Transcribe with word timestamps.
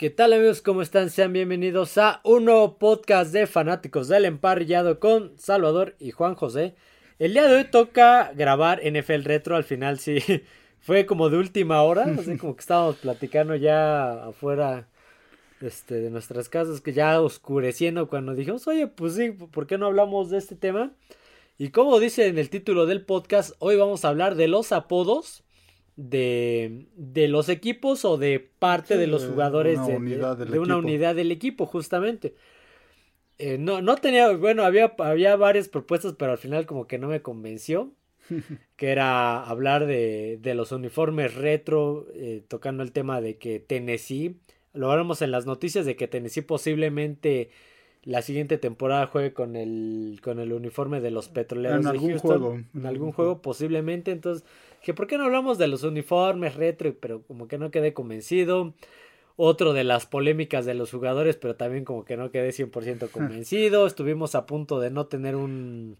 ¿Qué 0.00 0.08
tal 0.08 0.32
amigos? 0.32 0.62
¿Cómo 0.62 0.80
están? 0.80 1.10
Sean 1.10 1.34
bienvenidos 1.34 1.98
a 1.98 2.22
un 2.24 2.46
nuevo 2.46 2.78
podcast 2.78 3.34
de 3.34 3.46
fanáticos 3.46 4.08
del 4.08 4.24
emparrillado 4.24 4.98
con 4.98 5.38
Salvador 5.38 5.94
y 5.98 6.10
Juan 6.10 6.36
José. 6.36 6.74
El 7.18 7.34
día 7.34 7.46
de 7.46 7.56
hoy 7.56 7.64
toca 7.64 8.32
grabar 8.34 8.80
NFL 8.82 9.24
Retro, 9.24 9.56
al 9.56 9.64
final 9.64 9.98
sí 9.98 10.16
fue 10.80 11.04
como 11.04 11.28
de 11.28 11.36
última 11.36 11.82
hora, 11.82 12.06
así 12.18 12.38
como 12.38 12.56
que 12.56 12.60
estábamos 12.60 12.96
platicando 12.96 13.54
ya 13.56 14.24
afuera 14.24 14.88
este, 15.60 15.96
de 15.96 16.08
nuestras 16.08 16.48
casas, 16.48 16.80
que 16.80 16.94
ya 16.94 17.20
oscureciendo 17.20 18.08
cuando 18.08 18.34
dijimos, 18.34 18.66
oye, 18.68 18.86
pues 18.86 19.16
sí, 19.16 19.32
¿por 19.32 19.66
qué 19.66 19.76
no 19.76 19.84
hablamos 19.84 20.30
de 20.30 20.38
este 20.38 20.56
tema? 20.56 20.92
Y 21.58 21.72
como 21.72 22.00
dice 22.00 22.26
en 22.26 22.38
el 22.38 22.48
título 22.48 22.86
del 22.86 23.04
podcast, 23.04 23.52
hoy 23.58 23.76
vamos 23.76 24.06
a 24.06 24.08
hablar 24.08 24.34
de 24.36 24.48
los 24.48 24.72
apodos 24.72 25.44
de, 26.00 26.86
de 26.96 27.28
los 27.28 27.50
equipos 27.50 28.06
o 28.06 28.16
de 28.16 28.40
parte 28.58 28.96
de 28.96 29.06
los 29.06 29.26
jugadores 29.26 29.78
de, 29.86 29.98
de, 29.98 30.58
una 30.58 30.76
unidad 30.78 31.14
del 31.14 31.30
equipo, 31.30 31.66
justamente. 31.66 32.34
Eh, 33.38 33.58
no, 33.58 33.82
no 33.82 33.96
tenía, 33.96 34.30
bueno, 34.32 34.64
había, 34.64 34.94
había 34.98 35.36
varias 35.36 35.68
propuestas, 35.68 36.14
pero 36.18 36.32
al 36.32 36.38
final 36.38 36.64
como 36.64 36.86
que 36.86 36.98
no 36.98 37.08
me 37.08 37.22
convenció. 37.22 37.92
que 38.76 38.90
era 38.90 39.42
hablar 39.42 39.86
de, 39.86 40.38
de 40.40 40.54
los 40.54 40.72
uniformes 40.72 41.34
retro, 41.34 42.06
eh, 42.14 42.44
tocando 42.46 42.82
el 42.82 42.92
tema 42.92 43.20
de 43.20 43.38
que 43.38 43.58
Tennessee, 43.58 44.36
lo 44.72 44.90
hablamos 44.90 45.20
en 45.20 45.32
las 45.32 45.46
noticias 45.46 45.84
de 45.84 45.96
que 45.96 46.06
Tennessee 46.06 46.42
posiblemente 46.42 47.50
la 48.04 48.22
siguiente 48.22 48.56
temporada 48.56 49.06
juegue 49.06 49.32
con 49.32 49.56
el, 49.56 50.20
con 50.22 50.38
el 50.38 50.52
uniforme 50.52 51.00
de 51.00 51.10
los 51.10 51.28
petroleros 51.28 51.80
en 51.80 51.86
algún 51.86 52.18
Juego. 52.18 52.58
En 52.74 52.86
algún 52.86 53.12
juego, 53.12 53.42
posiblemente. 53.42 54.10
Entonces, 54.10 54.46
que 54.82 54.94
¿por 54.94 55.06
qué 55.06 55.18
no 55.18 55.24
hablamos 55.24 55.58
de 55.58 55.68
los 55.68 55.82
uniformes 55.82 56.54
retro? 56.54 56.94
Pero 57.00 57.22
como 57.22 57.48
que 57.48 57.58
no 57.58 57.70
quedé 57.70 57.92
convencido. 57.94 58.74
Otro 59.36 59.72
de 59.72 59.84
las 59.84 60.04
polémicas 60.06 60.66
de 60.66 60.74
los 60.74 60.90
jugadores, 60.90 61.36
pero 61.36 61.56
también 61.56 61.84
como 61.84 62.04
que 62.04 62.16
no 62.16 62.30
quedé 62.30 62.50
100% 62.50 63.10
convencido. 63.12 63.86
Estuvimos 63.86 64.34
a 64.34 64.46
punto 64.46 64.80
de 64.80 64.90
no 64.90 65.06
tener 65.06 65.36
un, 65.36 65.96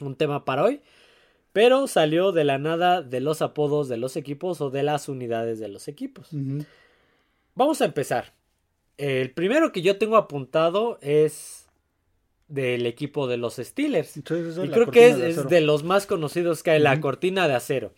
un 0.00 0.14
tema 0.16 0.44
para 0.44 0.64
hoy. 0.64 0.80
Pero 1.52 1.88
salió 1.88 2.32
de 2.32 2.44
la 2.44 2.58
nada 2.58 3.02
de 3.02 3.20
los 3.20 3.42
apodos 3.42 3.88
de 3.88 3.96
los 3.96 4.16
equipos 4.16 4.60
o 4.60 4.70
de 4.70 4.84
las 4.84 5.08
unidades 5.08 5.58
de 5.58 5.68
los 5.68 5.88
equipos. 5.88 6.30
Vamos 7.56 7.80
a 7.80 7.86
empezar. 7.86 8.32
El 8.96 9.32
primero 9.32 9.72
que 9.72 9.82
yo 9.82 9.98
tengo 9.98 10.16
apuntado 10.16 10.98
es 11.00 11.59
del 12.50 12.84
equipo 12.84 13.26
de 13.26 13.38
los 13.38 13.56
Steelers. 13.56 14.16
y 14.16 14.22
creo 14.22 14.90
que 14.90 15.08
es 15.08 15.48
de, 15.48 15.60
los 15.60 15.84
más 15.84 16.06
conocidos 16.06 16.62
que 16.62 16.72
hay, 16.72 16.80
la 16.80 17.00
cortina 17.00 17.48
de 17.48 17.54
acero. 17.54 17.92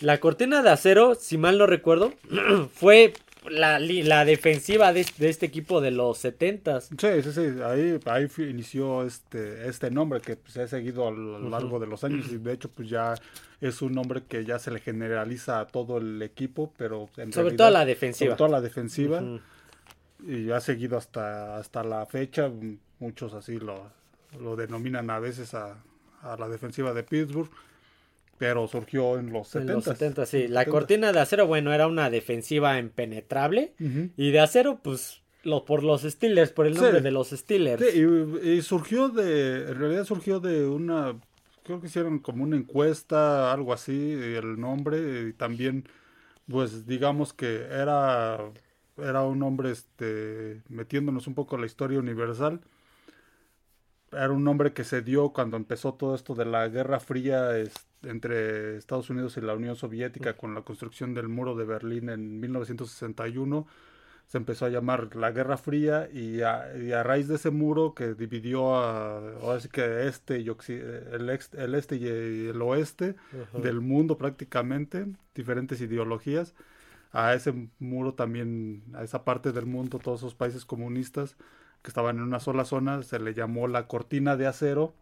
La 0.00 0.18
cortina 0.18 0.62
de 0.62 0.70
acero, 0.70 1.14
si 1.14 1.36
mal 1.36 1.58
no 1.58 1.66
recuerdo, 1.66 2.12
fue 2.74 3.12
la, 3.50 3.78
la 3.78 4.24
defensiva 4.24 4.92
de, 4.92 5.00
este 5.00 5.46
equipo 5.46 5.80
de 5.80 5.90
los 5.90 6.18
70 6.18 6.80
Sí, 6.80 6.96
sí, 6.96 7.32
sí. 7.32 7.40
Ahí, 7.64 7.98
ahí 8.06 8.28
inició 8.38 9.04
este, 9.04 9.68
este 9.68 9.90
nombre 9.90 10.20
que 10.20 10.38
se 10.46 10.62
ha 10.62 10.68
seguido 10.68 11.08
a 11.08 11.10
lo 11.10 11.48
largo 11.48 11.78
de 11.78 11.86
los 11.86 12.04
años 12.04 12.26
y 12.30 12.38
de 12.38 12.52
hecho 12.52 12.68
pues 12.70 12.88
ya 12.88 13.14
es 13.60 13.82
un 13.82 13.94
nombre 13.94 14.22
que 14.28 14.44
ya 14.44 14.58
se 14.58 14.70
le 14.70 14.80
generaliza 14.80 15.60
a 15.60 15.66
todo 15.66 15.98
el 15.98 16.22
equipo, 16.22 16.72
pero 16.76 17.08
en 17.16 17.32
sobre 17.32 17.56
todo 17.56 17.70
la 17.70 17.84
defensiva. 17.84 18.30
Sobre 18.30 18.38
todo 18.38 18.48
la 18.48 18.60
defensiva 18.60 19.22
y 20.26 20.50
ha 20.50 20.60
seguido 20.60 20.96
hasta, 20.96 21.56
hasta 21.56 21.82
la 21.84 22.06
fecha. 22.06 22.50
Muchos 22.98 23.34
así 23.34 23.58
lo, 23.58 23.90
lo 24.40 24.56
denominan 24.56 25.10
a 25.10 25.18
veces 25.18 25.54
a, 25.54 25.76
la 26.22 26.48
defensiva 26.48 26.92
de 26.92 27.02
Pittsburgh. 27.02 27.50
Pero 28.38 28.66
surgió 28.66 29.18
en 29.18 29.32
los 29.32 29.48
70. 29.48 29.72
En 29.72 29.76
los 29.76 29.84
70, 29.84 30.26
sí. 30.26 30.48
La 30.48 30.66
cortina 30.66 31.12
de 31.12 31.20
acero, 31.20 31.46
bueno, 31.46 31.72
era 31.72 31.86
una 31.86 32.10
defensiva 32.10 32.78
impenetrable. 32.78 33.74
Y 34.16 34.30
de 34.32 34.40
acero, 34.40 34.80
pues, 34.82 35.22
lo, 35.44 35.64
por 35.64 35.84
los 35.84 36.02
Steelers, 36.02 36.50
por 36.50 36.66
el 36.66 36.74
nombre 36.74 37.00
de 37.00 37.10
los 37.12 37.30
Steelers. 37.30 37.84
Sí, 37.84 38.04
y, 38.42 38.62
surgió 38.62 39.08
de, 39.10 39.70
en 39.70 39.78
realidad 39.78 40.04
surgió 40.04 40.40
de 40.40 40.66
una, 40.66 41.20
creo 41.62 41.80
que 41.80 41.86
hicieron 41.86 42.18
como 42.18 42.42
una 42.42 42.56
encuesta, 42.56 43.52
algo 43.52 43.72
así, 43.72 44.12
el 44.12 44.58
nombre. 44.58 45.28
Y 45.28 45.32
también, 45.34 45.88
pues, 46.48 46.84
digamos 46.84 47.32
que 47.32 47.66
era 47.70 48.40
era 48.98 49.22
un 49.22 49.42
hombre 49.42 49.70
este, 49.70 50.62
metiéndonos 50.68 51.26
un 51.26 51.34
poco 51.34 51.54
en 51.54 51.62
la 51.62 51.66
historia 51.66 51.98
universal. 51.98 52.60
Era 54.10 54.30
un 54.30 54.46
hombre 54.46 54.72
que 54.72 54.84
se 54.84 55.00
dio 55.00 55.30
cuando 55.30 55.56
empezó 55.56 55.94
todo 55.94 56.14
esto 56.14 56.34
de 56.34 56.44
la 56.44 56.68
Guerra 56.68 57.00
Fría 57.00 57.50
entre 58.02 58.76
Estados 58.76 59.08
Unidos 59.08 59.36
y 59.36 59.40
la 59.40 59.54
Unión 59.54 59.76
Soviética 59.76 60.36
con 60.36 60.54
la 60.54 60.62
construcción 60.62 61.14
del 61.14 61.28
muro 61.28 61.56
de 61.56 61.64
Berlín 61.64 62.10
en 62.10 62.38
1961. 62.38 63.66
Se 64.26 64.38
empezó 64.38 64.66
a 64.66 64.68
llamar 64.68 65.16
la 65.16 65.30
Guerra 65.30 65.56
Fría 65.56 66.08
y 66.12 66.42
a, 66.42 67.02
raíz 67.02 67.28
de 67.28 67.36
ese 67.36 67.50
muro 67.50 67.94
que 67.94 68.14
dividió 68.14 68.76
a, 68.76 69.18
ahora 69.40 69.60
sí 69.60 69.68
que 69.68 70.06
este 70.06 70.40
y 70.40 70.48
el, 70.48 71.30
el, 71.52 71.74
este 71.74 71.96
y 71.96 72.06
el 72.06 72.60
oeste 72.60 73.14
del 73.54 73.80
mundo 73.80 74.18
prácticamente, 74.18 75.06
diferentes 75.34 75.80
ideologías 75.80 76.54
a 77.12 77.34
ese 77.34 77.54
muro 77.78 78.14
también, 78.14 78.82
a 78.94 79.04
esa 79.04 79.24
parte 79.24 79.52
del 79.52 79.66
mundo, 79.66 79.98
todos 79.98 80.20
esos 80.20 80.34
países 80.34 80.64
comunistas 80.64 81.36
que 81.82 81.88
estaban 81.88 82.16
en 82.16 82.22
una 82.22 82.40
sola 82.40 82.64
zona, 82.64 83.02
se 83.02 83.18
le 83.18 83.34
llamó 83.34 83.68
la 83.68 83.86
cortina 83.86 84.36
de 84.36 84.46
acero. 84.46 84.94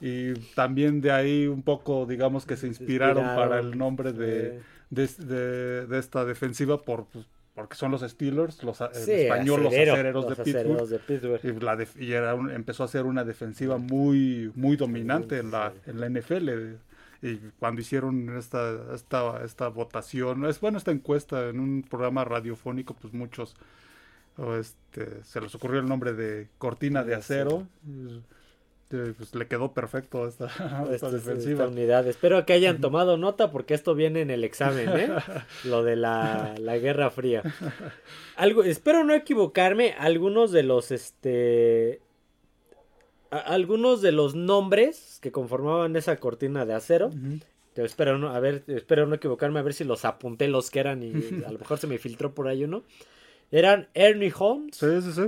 Y 0.00 0.32
también 0.54 1.02
de 1.02 1.12
ahí 1.12 1.46
un 1.46 1.62
poco, 1.62 2.06
digamos 2.06 2.46
que 2.46 2.56
se 2.56 2.66
inspiraron 2.66 3.24
para 3.36 3.60
el 3.60 3.76
nombre 3.76 4.14
de, 4.14 4.62
de, 4.88 5.98
esta 5.98 6.24
defensiva 6.24 6.80
por, 6.80 7.04
pues, 7.06 7.26
porque 7.54 7.76
son 7.76 7.90
los 7.92 8.00
Steelers, 8.00 8.62
los 8.62 8.80
españoles, 8.80 9.64
los 9.64 9.74
acereros, 9.74 10.28
de, 10.88 10.98
Pittsburgh, 10.98 11.88
Y, 12.00 12.12
era 12.12 12.32
empezó 12.32 12.84
a 12.84 12.88
ser 12.88 13.04
una 13.04 13.22
defensiva 13.22 13.76
muy, 13.76 14.50
muy 14.54 14.76
dominante 14.76 15.38
en, 15.38 15.50
la, 15.50 15.74
en 15.86 16.00
la 16.00 16.08
NFL 16.08 16.48
y 17.24 17.40
cuando 17.58 17.80
hicieron 17.80 18.36
esta, 18.36 18.94
esta, 18.94 19.42
esta 19.42 19.68
votación, 19.68 20.44
es 20.44 20.60
bueno 20.60 20.76
esta 20.76 20.90
encuesta 20.90 21.48
en 21.48 21.58
un 21.58 21.82
programa 21.82 22.22
radiofónico, 22.22 22.92
pues 22.92 23.14
muchos 23.14 23.56
este, 24.60 25.24
se 25.24 25.40
les 25.40 25.54
ocurrió 25.54 25.80
el 25.80 25.88
nombre 25.88 26.12
de 26.12 26.48
cortina 26.58 27.02
de 27.02 27.14
acero. 27.14 27.66
Pues 28.88 29.34
le 29.34 29.48
quedó 29.48 29.72
perfecto 29.72 30.28
esta, 30.28 30.46
esta, 30.92 31.10
defensiva. 31.10 31.66
unidad. 31.66 32.06
Espero 32.06 32.44
que 32.44 32.52
hayan 32.52 32.80
tomado 32.80 33.16
nota 33.16 33.50
porque 33.50 33.72
esto 33.72 33.94
viene 33.94 34.20
en 34.20 34.30
el 34.30 34.44
examen, 34.44 34.88
¿eh? 34.90 35.08
Lo 35.64 35.82
de 35.82 35.96
la, 35.96 36.54
la 36.60 36.76
Guerra 36.76 37.10
Fría. 37.10 37.42
Algo, 38.36 38.62
espero 38.62 39.02
no 39.02 39.14
equivocarme, 39.14 39.94
algunos 39.98 40.52
de 40.52 40.62
los 40.62 40.90
este 40.90 42.02
algunos 43.38 44.02
de 44.02 44.12
los 44.12 44.34
nombres 44.34 45.18
que 45.20 45.32
conformaban 45.32 45.96
esa 45.96 46.16
cortina 46.16 46.64
de 46.64 46.74
acero. 46.74 47.10
espero 47.74 48.18
no, 48.18 48.28
a 48.30 48.40
ver, 48.40 48.64
espero 48.66 49.06
no 49.06 49.14
equivocarme, 49.16 49.58
a 49.58 49.62
ver 49.62 49.74
si 49.74 49.84
los 49.84 50.04
apunté 50.04 50.48
los 50.48 50.70
que 50.70 50.80
eran 50.80 51.02
y 51.02 51.12
a 51.46 51.52
lo 51.52 51.58
mejor 51.58 51.78
se 51.78 51.86
me 51.86 51.98
filtró 51.98 52.34
por 52.34 52.48
ahí 52.48 52.64
uno. 52.64 52.82
Eran 53.50 53.88
Ernie 53.94 54.32
Holmes. 54.36 54.78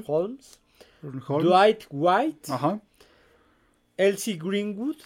Holmes. 0.07 0.61
Dwight 1.03 1.85
White. 1.91 2.53
Ajá. 2.53 2.81
Elsie 3.97 4.37
Greenwood. 4.37 4.97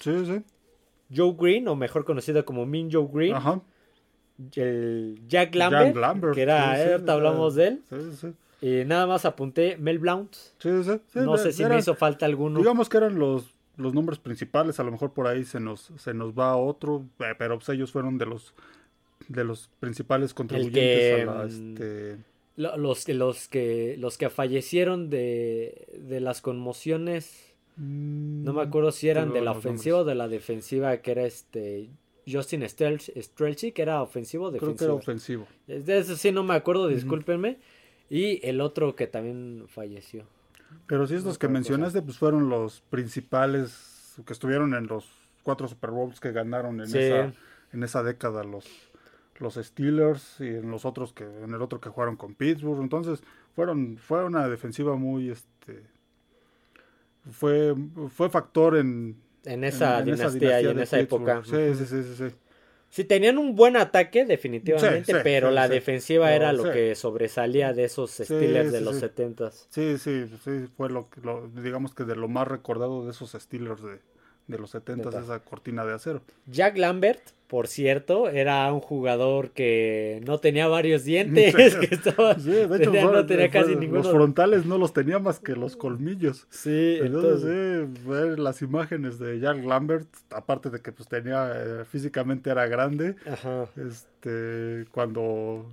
Joe 1.15 1.35
Green, 1.39 1.69
o 1.69 1.77
mejor 1.77 2.05
conocido 2.05 2.45
como 2.45 2.67
Min 2.67 2.91
Joe 2.91 3.09
Green. 3.13 3.35
Ajá. 3.35 3.61
El 4.55 5.21
Jack 5.29 5.55
Lambert, 5.55 5.97
Lambert 5.97 6.35
que 6.35 6.43
era, 6.43 6.73
ahorita 6.73 7.13
hablamos 7.13 7.57
de 7.57 7.69
él. 7.69 7.83
Y 8.63 8.85
nada 8.85 9.07
más 9.07 9.25
apunté 9.25 9.77
Mel 9.79 9.99
Blount. 9.99 10.35
Sí, 10.35 10.71
sí, 10.85 11.01
sí, 11.13 11.19
no 11.21 11.37
sé 11.39 11.53
si 11.53 11.65
me 11.65 11.79
hizo 11.79 11.95
falta 11.95 12.27
alguno. 12.27 12.59
Digamos 12.59 12.89
que 12.89 12.99
eran 12.99 13.19
los, 13.19 13.55
los 13.77 13.95
nombres 13.95 14.19
principales, 14.19 14.79
a 14.81 14.85
lo 14.85 14.91
mejor 14.91 15.13
por 15.13 15.27
ahí 15.27 15.45
se 15.45 15.61
nos, 15.61 15.93
se 15.97 16.13
nos 16.15 16.33
va 16.39 16.57
otro, 16.57 17.07
eh, 17.21 17.35
pero 17.39 17.59
pues 17.59 17.69
ellos 17.71 17.91
fueron 17.91 18.19
de 18.19 18.27
los 18.27 18.55
de 19.29 19.45
los 19.45 19.71
principales 19.79 20.35
contribuyentes 20.35 21.23
a 21.23 21.25
la, 21.25 21.45
mm, 21.45 21.47
este... 21.47 22.17
los, 22.57 23.09
los 23.09 23.49
que 23.49 23.97
los 23.99 24.19
que 24.19 24.31
fallecieron 24.31 25.09
de, 25.09 25.87
de 25.99 26.21
las 26.21 26.41
conmociones 26.41 27.55
no 27.77 28.53
me 28.53 28.63
acuerdo 28.63 28.93
si 28.93 29.09
eran 29.09 29.33
de 29.33 29.41
la 29.41 29.53
ofensiva 29.53 29.99
o 29.99 30.05
de 30.05 30.15
la 30.15 30.29
defensiva 30.29 30.97
que 30.99 31.13
era 31.13 31.25
este 31.25 31.89
Justin 32.31 32.69
Strelchi 32.69 33.73
que 33.73 33.83
era 33.83 34.03
ofensivo 34.03 34.47
o 34.47 34.51
defensivo. 34.51 34.77
Creo 34.77 34.77
que 34.77 34.85
era 34.85 34.95
ofensivo. 34.95 35.47
De 35.67 35.99
eso 35.99 36.17
sí 36.17 36.31
no 36.33 36.43
me 36.43 36.55
acuerdo, 36.55 36.89
discúlpenme. 36.89 37.59
Y 38.11 38.47
el 38.47 38.61
otro 38.61 38.97
que 38.97 39.07
también 39.07 39.65
falleció. 39.69 40.27
Pero 40.87 41.07
si 41.07 41.15
estos 41.15 41.39
que 41.39 41.49
mencionaste, 41.49 42.03
pues 42.03 42.19
fueron 42.19 42.49
los 42.49 42.83
principales 42.91 44.21
que 44.27 44.33
estuvieron 44.33 44.75
en 44.75 44.87
los 44.87 45.09
cuatro 45.43 45.69
Super 45.69 45.91
Bowls 45.91 46.21
que 46.21 46.33
ganaron 46.33 46.81
en, 46.81 46.87
esa, 46.87 47.33
en 47.73 47.83
esa 47.83 48.03
década 48.03 48.45
los, 48.45 48.67
los 49.39 49.55
Steelers 49.55 50.41
y 50.41 50.49
en 50.49 50.71
los 50.71 50.85
otros 50.85 51.13
que, 51.13 51.25
en 51.25 51.55
el 51.55 51.63
otro 51.63 51.81
que 51.81 51.89
jugaron 51.89 52.17
con 52.17 52.35
Pittsburgh. 52.35 52.83
Entonces, 52.83 53.23
fueron, 53.55 53.97
fue 53.97 54.25
una 54.25 54.49
defensiva 54.49 54.97
muy 54.97 55.31
este 55.31 55.83
fue, 57.31 57.75
fue 58.09 58.31
factor 58.31 58.77
en, 58.77 59.17
en 59.45 59.65
esa 59.65 60.03
dinastía, 60.03 60.63
y 60.63 60.67
en 60.67 60.79
esa 60.79 60.99
época. 60.99 61.43
Sí, 61.45 61.75
sí, 61.75 61.87
sí, 61.87 62.03
sí, 62.03 62.15
Sí, 62.17 62.35
tenían 63.05 63.39
un 63.39 63.55
buen 63.55 63.77
ataque, 63.77 64.25
definitivamente, 64.25 65.13
Sí, 65.13 65.13
sí, 65.13 65.21
pero 65.23 65.49
sí, 65.51 65.55
la 65.55 65.69
sí. 65.69 65.75
defensiva 65.75 66.27
No, 66.29 66.35
era 66.35 66.53
lo 66.53 66.65
sí. 66.65 66.71
que 66.71 66.95
sobresalía 66.97 67.73
de 67.73 67.85
esos 67.85 68.11
Sí, 68.11 68.25
Steelers 68.25 68.73
de 68.73 68.79
sí, 68.79 68.85
los 68.85 68.97
sí. 68.97 69.03
70s. 69.07 69.67
Sí, 69.69 69.99
sí, 69.99 70.25
sí, 70.45 70.69
fue 70.77 70.91
lo, 70.91 71.09
que- 71.09 71.21
lo 71.21 71.49
digamos 71.49 71.95
que 71.95 72.03
de 72.05 72.17
lo 72.17 72.27
más 72.27 72.49
recordado 72.49 73.05
de 73.05 73.13
esos 73.13 73.31
Steelers 73.33 73.83
de, 73.83 74.01
de 74.49 74.59
los 74.59 74.71
70 74.71 75.05
Neta. 75.11 75.23
esa 75.23 75.39
cortina 75.45 75.85
de 75.85 75.95
acero. 75.95 76.23
Jack 76.47 76.77
Lambert, 76.79 77.21
por 77.51 77.67
cierto, 77.67 78.29
era 78.29 78.73
un 78.73 78.79
jugador 78.81 79.51
que 79.51 80.21
no 80.25 80.39
tenía 80.39 80.69
varios 80.69 81.05
dientes, 81.05 81.53
Sí. 81.81 81.87
que 81.89 81.95
estaba, 81.97 82.37
Sí, 82.39 82.49
de 82.51 82.63
hecho, 82.65 82.93
tenía- 82.93 83.05
no 83.05 83.27
tenía 83.27 83.51
fue- 83.51 83.61
casi 83.61 83.75
ninguno. 83.77 84.03
los 84.05 84.11
frontales 84.13 84.67
no 84.67 84.79
los 84.79 84.93
tenía 84.93 85.19
más 85.19 85.41
que 85.41 85.57
los 85.57 85.77
colmillos. 85.77 86.47
Sí, 86.49 86.99
Entonces, 87.03 87.43
entonces, 87.45 87.89
sí, 88.05 88.09
ver 88.09 88.39
las 88.39 88.63
imágenes 88.63 89.19
de 89.19 89.41
Jack 89.41 89.65
Lambert, 89.65 90.07
aparte 90.31 90.71
de 90.71 90.81
que 90.81 90.93
pues 90.93 91.09
tenía, 91.09 91.51
eh, 91.55 91.85
físicamente 91.91 92.51
era 92.51 92.69
grande, 92.69 93.17
ajá. 93.27 93.67
este, 93.77 94.85
cuando, 94.93 95.67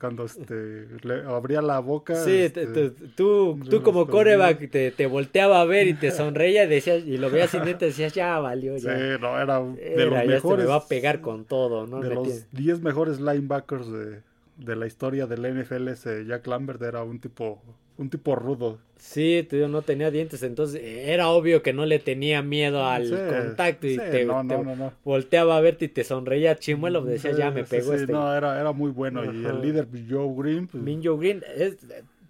cuando 0.00 0.24
este, 0.24 0.86
le 1.02 1.22
abría 1.26 1.62
la 1.62 1.78
boca, 1.80 2.16
Sí, 2.16 2.38
este, 2.38 2.66
te- 2.66 2.90
te- 2.90 3.08
tú, 3.14 3.60
tú 3.68 3.82
como 3.82 4.06
coreback 4.08 4.70
te, 4.70 4.90
te 4.90 5.06
volteaba 5.06 5.60
a 5.60 5.64
ver 5.64 5.86
y 5.86 5.94
te 5.94 6.10
sonreía 6.10 6.64
y 6.64 6.68
decías, 6.68 7.04
y 7.06 7.18
lo 7.18 7.30
veías 7.30 7.50
sin 7.50 7.62
dientes, 7.64 7.90
decías, 7.90 8.14
ya 8.14 8.38
valió, 8.40 8.78
sí, 8.78 8.86
no, 9.20 9.38
era 9.40 9.60
de 9.60 9.92
Era, 9.94 10.04
los 10.06 10.14
ya 10.14 10.24
mejores, 10.24 10.64
me 10.64 10.70
va 10.70 10.76
a 10.76 10.86
pegar 10.88 11.19
con 11.20 11.44
todo, 11.44 11.86
¿no? 11.86 12.00
de 12.00 12.14
los 12.14 12.24
tiene- 12.24 12.40
10 12.52 12.80
mejores 12.82 13.20
linebackers 13.20 13.90
de, 13.90 14.22
de 14.56 14.76
la 14.76 14.86
historia 14.86 15.26
del 15.26 15.44
NFL, 15.44 15.88
ese 15.88 16.24
Jack 16.26 16.46
Lambert 16.46 16.82
era 16.82 17.02
un 17.02 17.18
tipo, 17.20 17.62
un 17.98 18.10
tipo 18.10 18.34
rudo. 18.36 18.78
Sí, 18.96 19.46
digo, 19.50 19.66
no 19.68 19.80
tenía 19.80 20.10
dientes, 20.10 20.42
entonces 20.42 20.80
eh, 20.82 21.12
era 21.12 21.28
obvio 21.30 21.62
que 21.62 21.72
no 21.72 21.86
le 21.86 21.98
tenía 21.98 22.42
miedo 22.42 22.84
al 22.84 23.06
Sí, 23.06 23.14
contacto 23.28 23.86
y 23.86 23.94
sí, 23.94 23.96
te, 24.10 24.24
no, 24.26 24.40
te 24.46 24.54
no, 24.58 24.62
no, 24.62 24.76
no. 24.76 24.92
volteaba 25.04 25.56
a 25.56 25.60
verte 25.62 25.86
y 25.86 25.88
te 25.88 26.04
sonreía 26.04 26.58
chimuelo, 26.58 27.02
decías, 27.02 27.34
Sí, 27.34 27.38
ya 27.40 27.50
me 27.50 27.64
pegó 27.64 27.92
sí, 27.94 28.00
este. 28.02 28.12
No, 28.12 28.34
era, 28.34 28.60
era 28.60 28.72
muy 28.72 28.90
bueno. 28.90 29.24
Y 29.24 29.46
el 29.46 29.62
líder 29.62 29.88
Joe 30.08 30.34
Green, 30.36 30.66
pues, 30.66 30.82
Minjo 30.82 31.16
Green 31.16 31.42
es 31.56 31.78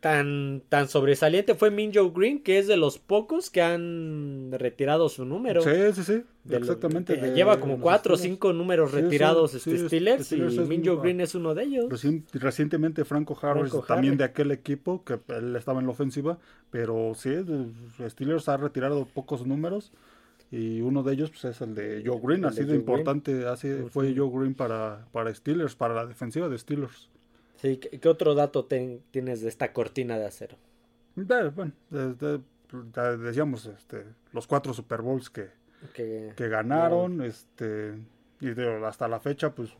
tan, 0.01 0.63
tan 0.71 0.89
sobresaliente 0.89 1.55
fue 1.55 1.71
Minjo 1.71 2.11
Green 2.13 2.43
que 2.43 2.59
es 2.59 2.67
de 2.67 2.77
los 2.79 2.99
pocos 2.99 3.51
que 3.51 3.61
han 3.63 4.51
retirado 4.53 5.09
su 5.11 5.25
número. 5.27 5.61
sí, 5.61 5.71
sí, 5.95 6.03
sí, 6.05 6.23
De 6.45 6.57
exactamente. 6.57 7.17
de 7.17 7.35
lleva 7.35 7.61
como 7.61 7.79
cuatro 7.81 8.15
o 8.15 8.17
cinco 8.17 8.53
números 8.55 8.91
sí, 8.93 8.97
retirados 9.01 9.51
sí, 9.51 9.57
este, 9.59 9.79
sí, 9.79 9.87
Steelers, 9.87 10.27
Steelers 10.27 10.55
y 10.55 10.61
Minjo 10.61 10.95
un- 10.95 11.03
Green 11.03 11.21
es 11.21 11.35
uno 11.35 11.55
de 11.55 11.65
ellos. 11.65 11.87
Recien- 11.91 12.25
recientemente 12.33 13.05
Franco 13.05 13.39
Harris, 13.43 13.71
Franco 13.71 13.87
también 13.87 14.13
Harris. 14.13 14.19
de 14.19 14.25
aquel 14.25 14.51
equipo, 14.53 15.05
que 15.05 15.21
él 15.37 15.55
estaba 15.57 15.81
en 15.81 15.87
la 15.87 15.93
ofensiva, 15.93 16.39
pero 16.71 17.13
sí, 17.15 17.31
los 17.99 18.13
Steelers 18.13 18.49
ha 18.49 18.57
retirado 18.57 19.05
pocos 19.07 19.47
números 19.47 19.93
y 20.51 20.81
uno 20.81 21.03
de 21.03 21.13
ellos 21.13 21.31
pues, 21.31 21.45
es 21.45 21.61
el 21.61 21.75
de 21.75 22.03
Joe 22.07 22.19
Green, 22.23 22.45
El 22.45 22.55
de 22.55 22.63
de 22.63 22.67
Joe 22.69 22.77
importante 22.77 23.47
así 23.47 23.69
fue 23.91 24.15
Joe 24.17 24.31
Green 24.33 24.55
para, 24.55 25.07
para 25.13 25.33
Steelers, 25.35 25.77
para 25.77 25.95
la 25.95 26.07
defensiva 26.07 26.49
de 26.49 26.57
Steelers. 26.59 27.11
Sí, 27.61 27.77
¿qué, 27.79 28.09
otro 28.09 28.35
dato 28.35 28.65
ten- 28.65 29.03
tienes 29.11 29.41
de 29.43 29.49
esta 29.49 29.73
cortina 29.73 30.19
de 30.19 30.27
acero? 30.27 30.57
Bueno, 31.17 31.73
de- 31.91 32.41
decíamos 33.19 33.67
este, 33.67 34.05
los 34.33 34.47
cuatro 34.47 34.73
Super 34.73 35.03
Bowls 35.03 35.29
que, 35.31 35.49
Que, 35.95 36.33
que 36.37 36.49
ganaron, 36.49 37.23
este, 37.23 37.95
y 38.41 38.49
hasta 38.85 39.09
la 39.09 39.21
fecha, 39.21 39.55
pues 39.55 39.71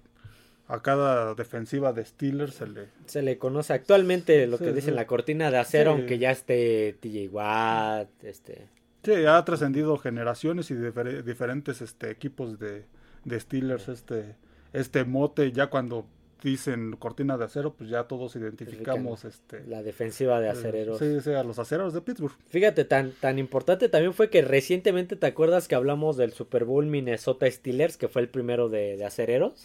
a 0.69 0.83
cada 0.83 1.35
defensiva 1.35 1.93
de 1.93 2.05
Steelers 2.05 2.55
se 2.55 2.67
le... 2.67 2.89
se 3.07 3.23
le 3.23 3.39
conoce 3.39 3.73
actualmente 3.73 4.47
lo 4.47 4.57
Sí, 4.59 4.65
que 4.65 4.73
dicen 4.73 4.91
sí. 4.91 4.97
la 4.97 5.07
cortina 5.07 5.51
de 5.51 5.59
acero, 5.59 5.93
Sí. 5.95 5.99
aunque 5.99 6.19
ya 6.19 6.31
esté 6.31 6.97
TJ 7.01 7.29
Watt, 7.33 8.09
este... 8.25 8.69
Sí, 9.03 9.25
ha 9.27 9.43
trascendido 9.45 9.97
generaciones 9.97 10.71
y 10.71 10.75
difer- 10.75 11.23
diferentes 11.23 11.81
este, 11.81 12.11
equipos 12.11 12.59
de, 12.59 12.85
de 13.25 13.41
Steelers, 13.41 13.89
este, 13.89 14.37
este 14.73 15.05
mote, 15.05 15.51
ya 15.53 15.69
cuando 15.69 16.07
dicen 16.49 16.93
cortina 16.99 17.37
de 17.37 17.45
acero, 17.45 17.75
pues 17.75 17.91
ya 17.91 18.05
todos 18.05 18.35
identificamos 18.37 19.25
este, 19.25 19.63
la 19.67 19.83
defensiva 19.83 20.41
de 20.41 20.47
eh, 20.49 20.51
acereros. 20.51 20.99
sí, 20.99 21.21
sí, 21.21 21.33
a 21.33 21.43
los 21.45 21.59
acereros 21.59 21.93
de 21.93 22.01
Pittsburgh. 22.01 22.35
Fíjate, 22.49 22.85
tan, 22.85 23.13
tan 23.21 23.39
importante 23.39 23.89
también 23.89 24.15
fue 24.15 24.31
que 24.31 24.43
recientemente, 24.43 25.17
¿te 25.17 25.27
acuerdas 25.27 25.69
que 25.69 25.75
hablamos 25.75 26.17
del 26.17 26.33
Super 26.33 26.65
Bowl 26.65 26.87
Minnesota 26.87 27.51
Steelers, 27.51 27.97
que 27.97 28.09
fue 28.09 28.23
el 28.23 28.29
primero 28.29 28.69
de, 28.69 28.97
de 28.97 29.05
acereros? 29.05 29.63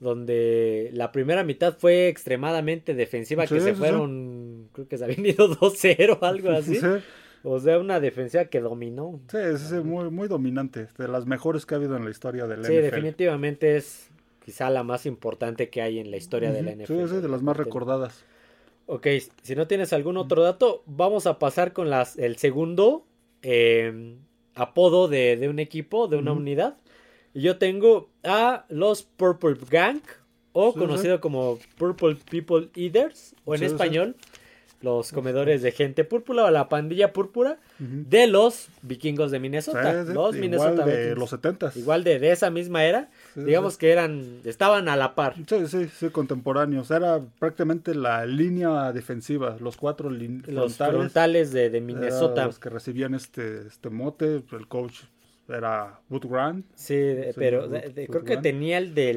Donde 0.00 0.90
la 0.92 1.12
primera 1.12 1.44
mitad 1.44 1.76
fue 1.78 2.08
extremadamente 2.08 2.94
defensiva, 2.94 3.44
que 3.46 3.54
Sí, 3.54 3.60
se 3.60 3.66
sí, 3.70 3.70
sí. 3.74 3.78
fueron, 3.78 4.68
creo 4.72 4.88
que 4.88 4.98
se 4.98 5.04
habían 5.04 5.24
ido 5.26 5.48
2-0, 5.48 6.18
algo 6.20 6.50
así. 6.50 6.76
Sí, 6.76 6.86
O 7.44 7.60
sea, 7.60 7.78
una 7.78 8.00
defensiva 8.00 8.46
que 8.46 8.60
dominó. 8.60 9.20
sí, 9.30 9.38
sí, 9.56 9.66
sí, 9.68 9.74
muy, 9.76 10.10
muy 10.10 10.26
dominante, 10.28 10.88
de 10.98 11.08
las 11.08 11.26
mejores 11.26 11.64
que 11.64 11.74
ha 11.74 11.78
habido 11.78 11.96
en 11.96 12.04
la 12.04 12.10
historia 12.10 12.46
del 12.46 12.64
Sí, 12.64 12.72
NFL. 12.72 12.82
definitivamente 12.82 13.76
es 13.76 14.10
quizá 14.44 14.70
la 14.70 14.82
más 14.82 15.06
importante 15.06 15.70
que 15.70 15.82
hay 15.82 15.98
en 15.98 16.10
la 16.10 16.16
historia 16.16 16.52
de 16.52 16.62
la. 16.62 16.72
NFL. 16.72 16.86
Sí, 16.86 17.08
sí, 17.08 17.16
de 17.20 17.28
las 17.28 17.42
más 17.42 17.56
recordadas. 17.56 18.24
Ok, 18.86 19.06
si 19.42 19.54
no 19.54 19.66
tienes 19.66 19.92
algún 19.92 20.16
otro 20.18 20.42
dato, 20.42 20.82
vamos 20.86 21.26
a 21.26 21.38
pasar 21.38 21.72
con 21.72 21.88
las, 21.88 22.18
el 22.18 22.36
segundo 22.36 23.06
eh, 23.42 24.16
apodo 24.54 25.08
de, 25.08 25.36
de 25.36 25.48
un 25.48 25.58
equipo, 25.58 26.06
de 26.08 26.16
una 26.16 26.32
unidad. 26.32 26.76
Y 27.32 27.40
yo 27.40 27.56
tengo 27.58 28.10
a 28.22 28.66
los 28.68 29.02
Purple 29.02 29.56
Gang, 29.70 30.00
o 30.52 30.72
Sí, 30.72 30.78
conocido 30.78 31.20
como 31.20 31.58
Purple 31.78 32.16
People 32.30 32.68
Eaters, 32.76 33.34
o 33.44 33.54
en 33.54 33.60
sí. 33.60 33.64
español, 33.66 34.16
los 34.84 35.10
comedores 35.10 35.62
de 35.62 35.72
gente 35.72 36.04
púrpura 36.04 36.44
o 36.44 36.50
la 36.50 36.68
pandilla 36.68 37.12
púrpura 37.12 37.58
de 37.78 38.26
los 38.28 38.68
vikingos 38.82 39.30
de 39.32 39.40
Minnesota. 39.40 40.04
sí, 40.04 40.12
los 40.12 40.34
igual 40.36 40.40
Minnesota 40.40 40.84
de 40.86 40.96
Vikings. 40.96 41.18
los 41.18 41.30
70 41.30 41.72
Igual 41.76 42.04
de, 42.04 42.18
de 42.20 42.30
esa 42.30 42.50
misma 42.50 42.84
era, 42.84 43.08
Sí, 43.34 43.42
digamos 43.42 43.76
que 43.78 43.90
eran, 43.90 44.40
estaban 44.44 44.88
a 44.88 44.96
la 44.96 45.14
par. 45.14 45.34
Sí, 45.48 45.66
sí, 45.66 45.88
sí, 45.88 46.08
contemporáneos. 46.10 46.90
Era 46.90 47.20
prácticamente 47.40 47.94
la 47.94 48.26
línea 48.26 48.92
defensiva, 48.92 49.56
los 49.60 49.76
cuatro 49.76 50.10
Los 50.10 50.44
frontales. 50.76 50.94
frontales 50.94 51.52
de, 51.52 51.70
de 51.70 51.80
Minnesota. 51.80 52.46
los 52.46 52.58
que 52.58 52.68
recibían 52.70 53.14
este, 53.14 53.66
este 53.66 53.90
mote. 53.90 54.42
El 54.52 54.68
coach 54.68 55.00
era 55.48 56.00
Wood 56.08 56.26
Grant. 56.26 56.64
Sí, 56.74 56.94
de- 56.94 57.32
pero 57.36 57.68
de- 57.68 57.90
de- 57.90 58.06
creo 58.08 58.24
que 58.24 58.36
tenía 58.38 58.78
el 58.78 58.94
de 58.94 59.12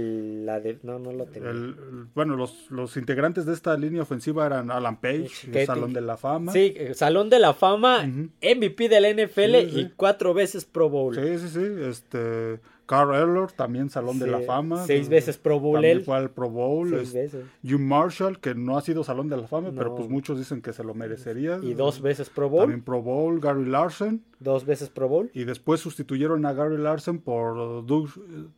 la 0.45 0.59
de... 0.59 0.77
No, 0.83 0.99
no 0.99 1.11
lo 1.13 1.25
tenía. 1.25 1.49
El- 1.51 1.57
el- 1.57 2.05
bueno, 2.13 2.35
los, 2.35 2.69
los 2.69 2.97
integrantes 2.97 3.45
de 3.45 3.53
esta 3.53 3.77
línea 3.77 4.01
ofensiva 4.01 4.45
eran 4.45 4.69
Alan 4.71 4.99
Page, 4.99 5.29
el 5.53 5.65
Salón 5.65 5.93
de 5.93 6.01
la 6.01 6.17
Fama. 6.17 6.51
Sí, 6.51 6.73
eh, 6.75 6.93
Salón 6.93 7.29
de 7.29 7.39
la 7.39 7.53
Fama, 7.53 7.99
Ujú. 8.07 8.29
MVP 8.41 8.89
de 8.89 9.01
la 9.01 9.09
NFL 9.09 9.61
Sí, 9.61 9.69
sí. 9.71 9.79
y 9.79 9.89
cuatro 9.95 10.33
veces 10.33 10.65
Pro 10.65 10.89
Bowl. 10.89 11.15
Sí, 11.15 11.37
sí, 11.39 11.47
sí. 11.49 11.65
Este, 11.89 12.59
Carl 12.87 13.13
Eller, 13.13 13.51
también 13.51 13.89
Salón 13.91 14.17
de 14.17 14.25
la 14.27 14.39
Fama. 14.39 14.85
Seis 14.85 15.09
veces 15.09 15.37
Pro 15.37 15.59
Bowl 15.59 15.75
También 15.75 16.03
fue 16.03 16.15
al 16.17 16.31
Pro 16.31 16.49
Bowl. 16.49 16.89
Seis 16.89 17.09
es- 17.09 17.13
veces. 17.13 17.45
Jim 17.61 17.85
Marshall, 17.85 18.39
que 18.39 18.55
no 18.55 18.77
ha 18.77 18.81
sido 18.81 19.03
Salón 19.03 19.29
de 19.29 19.37
la 19.37 19.47
Fama, 19.47 19.71
pero 19.75 19.93
pues 19.93 20.09
muchos 20.09 20.37
dicen 20.39 20.61
que 20.61 20.73
se 20.73 20.83
lo 20.83 20.93
merecería. 20.95 21.59
Y 21.61 21.73
dos 21.75 22.01
veces 22.01 22.29
Pro 22.29 22.49
Bowl. 22.49 22.61
También 22.61 22.81
Pro 22.81 23.01
Bowl, 23.01 23.39
Gary 23.39 23.65
Larson. 23.65 24.23
Dos 24.39 24.65
veces 24.65 24.89
Pro 24.89 25.07
Bowl. 25.09 25.29
Y 25.33 25.43
después 25.43 25.79
sustituyeron 25.81 26.45
a 26.45 26.53
Gary 26.53 26.77
Larson 26.77 27.19
por 27.19 27.85
Doug, 27.85 28.09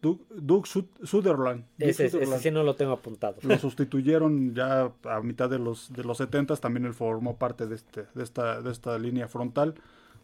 Doug- 0.01 0.21
Doug 0.35 0.67
Sut- 0.67 1.03
Sutherland. 1.03 1.65
Ese, 1.79 2.05
ese 2.05 2.37
sí 2.39 2.51
no 2.51 2.63
lo 2.63 2.75
tengo 2.75 2.91
apuntado. 2.93 3.37
Lo 3.41 3.57
sustituyeron 3.57 4.53
ya 4.53 4.91
a 5.05 5.21
mitad 5.21 5.49
de 5.49 5.57
los 5.59 5.91
de 5.93 6.03
los 6.03 6.17
70 6.17 6.55
también 6.57 6.85
él 6.85 6.93
formó 6.93 7.37
parte 7.37 7.65
de 7.65 7.75
este 7.75 8.05
de 8.13 8.23
esta 8.23 8.61
de 8.61 8.71
esta 8.71 8.97
línea 8.99 9.27
frontal. 9.27 9.73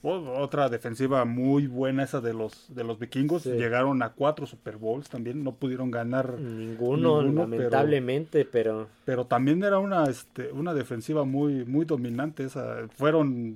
Otra 0.08 0.70
defensiva 0.70 1.26
muy 1.26 1.68
buena 1.68 2.04
esa 2.04 2.22
de 2.22 2.34
los 2.34 2.74
de 2.74 2.84
los 2.84 3.00
vikingos. 3.00 3.44
Sí. 3.44 3.52
Llegaron 3.52 4.02
a 4.04 4.10
cuatro 4.10 4.46
Super 4.46 4.78
Bowls 4.78 5.10
también, 5.10 5.44
no 5.44 5.56
pudieron 5.56 5.92
ganar, 5.92 6.40
Ninguno, 6.40 7.22
lamentablemente, 7.22 8.46
pero... 8.46 8.88
pero 9.06 9.26
también 9.26 9.64
era 9.64 9.80
una 9.80 10.06
este 10.06 10.52
una 10.52 10.74
defensiva 10.74 11.24
muy 11.26 11.66
muy 11.66 11.86
dominante 11.86 12.44
esa. 12.44 12.88
Fueron 12.96 13.56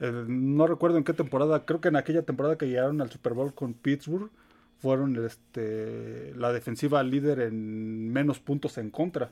eh, 0.00 0.24
no 0.26 0.66
recuerdo 0.66 0.98
en 0.98 1.04
qué 1.04 1.14
temporada, 1.14 1.64
creo 1.64 1.80
que 1.80 1.88
en 1.88 1.96
aquella 1.96 2.22
temporada 2.22 2.58
que 2.58 2.68
llegaron 2.68 3.00
al 3.00 3.10
Super 3.10 3.32
Bowl 3.32 3.54
con 3.54 3.72
Pittsburgh 3.72 4.30
fueron 4.78 5.16
este 5.24 6.34
la 6.36 6.52
defensiva 6.52 7.02
líder 7.02 7.40
en 7.40 8.12
menos 8.12 8.38
puntos 8.38 8.76
en 8.78 8.90
contra. 8.90 9.30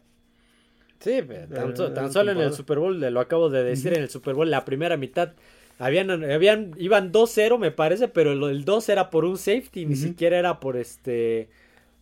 Sí, 1.00 1.20
tan, 1.52 1.76
so- 1.76 1.92
tan 1.92 2.06
eh, 2.06 2.10
solo 2.12 2.32
en 2.32 2.38
el. 2.40 2.52
Super 2.54 2.78
Bowl, 2.78 2.98
lo 2.98 3.20
acabo 3.20 3.50
de 3.50 3.62
decir, 3.62 3.92
en 3.92 4.02
el 4.02 4.08
Super 4.08 4.34
Bowl, 4.34 4.50
la 4.50 4.64
primera 4.64 4.96
mitad, 4.96 5.32
habían, 5.78 6.10
habían 6.30 6.72
iban 6.78 7.12
2-0 7.12 7.58
me 7.58 7.70
parece, 7.70 8.08
pero 8.08 8.32
el, 8.32 8.42
el 8.44 8.64
2 8.64 8.88
era 8.88 9.10
por 9.10 9.24
un 9.24 9.36
safety, 9.38 9.86
ni 9.86 9.94
Ujú. 9.94 10.02
siquiera 10.02 10.38
era 10.38 10.60
por 10.60 10.76
este 10.76 11.48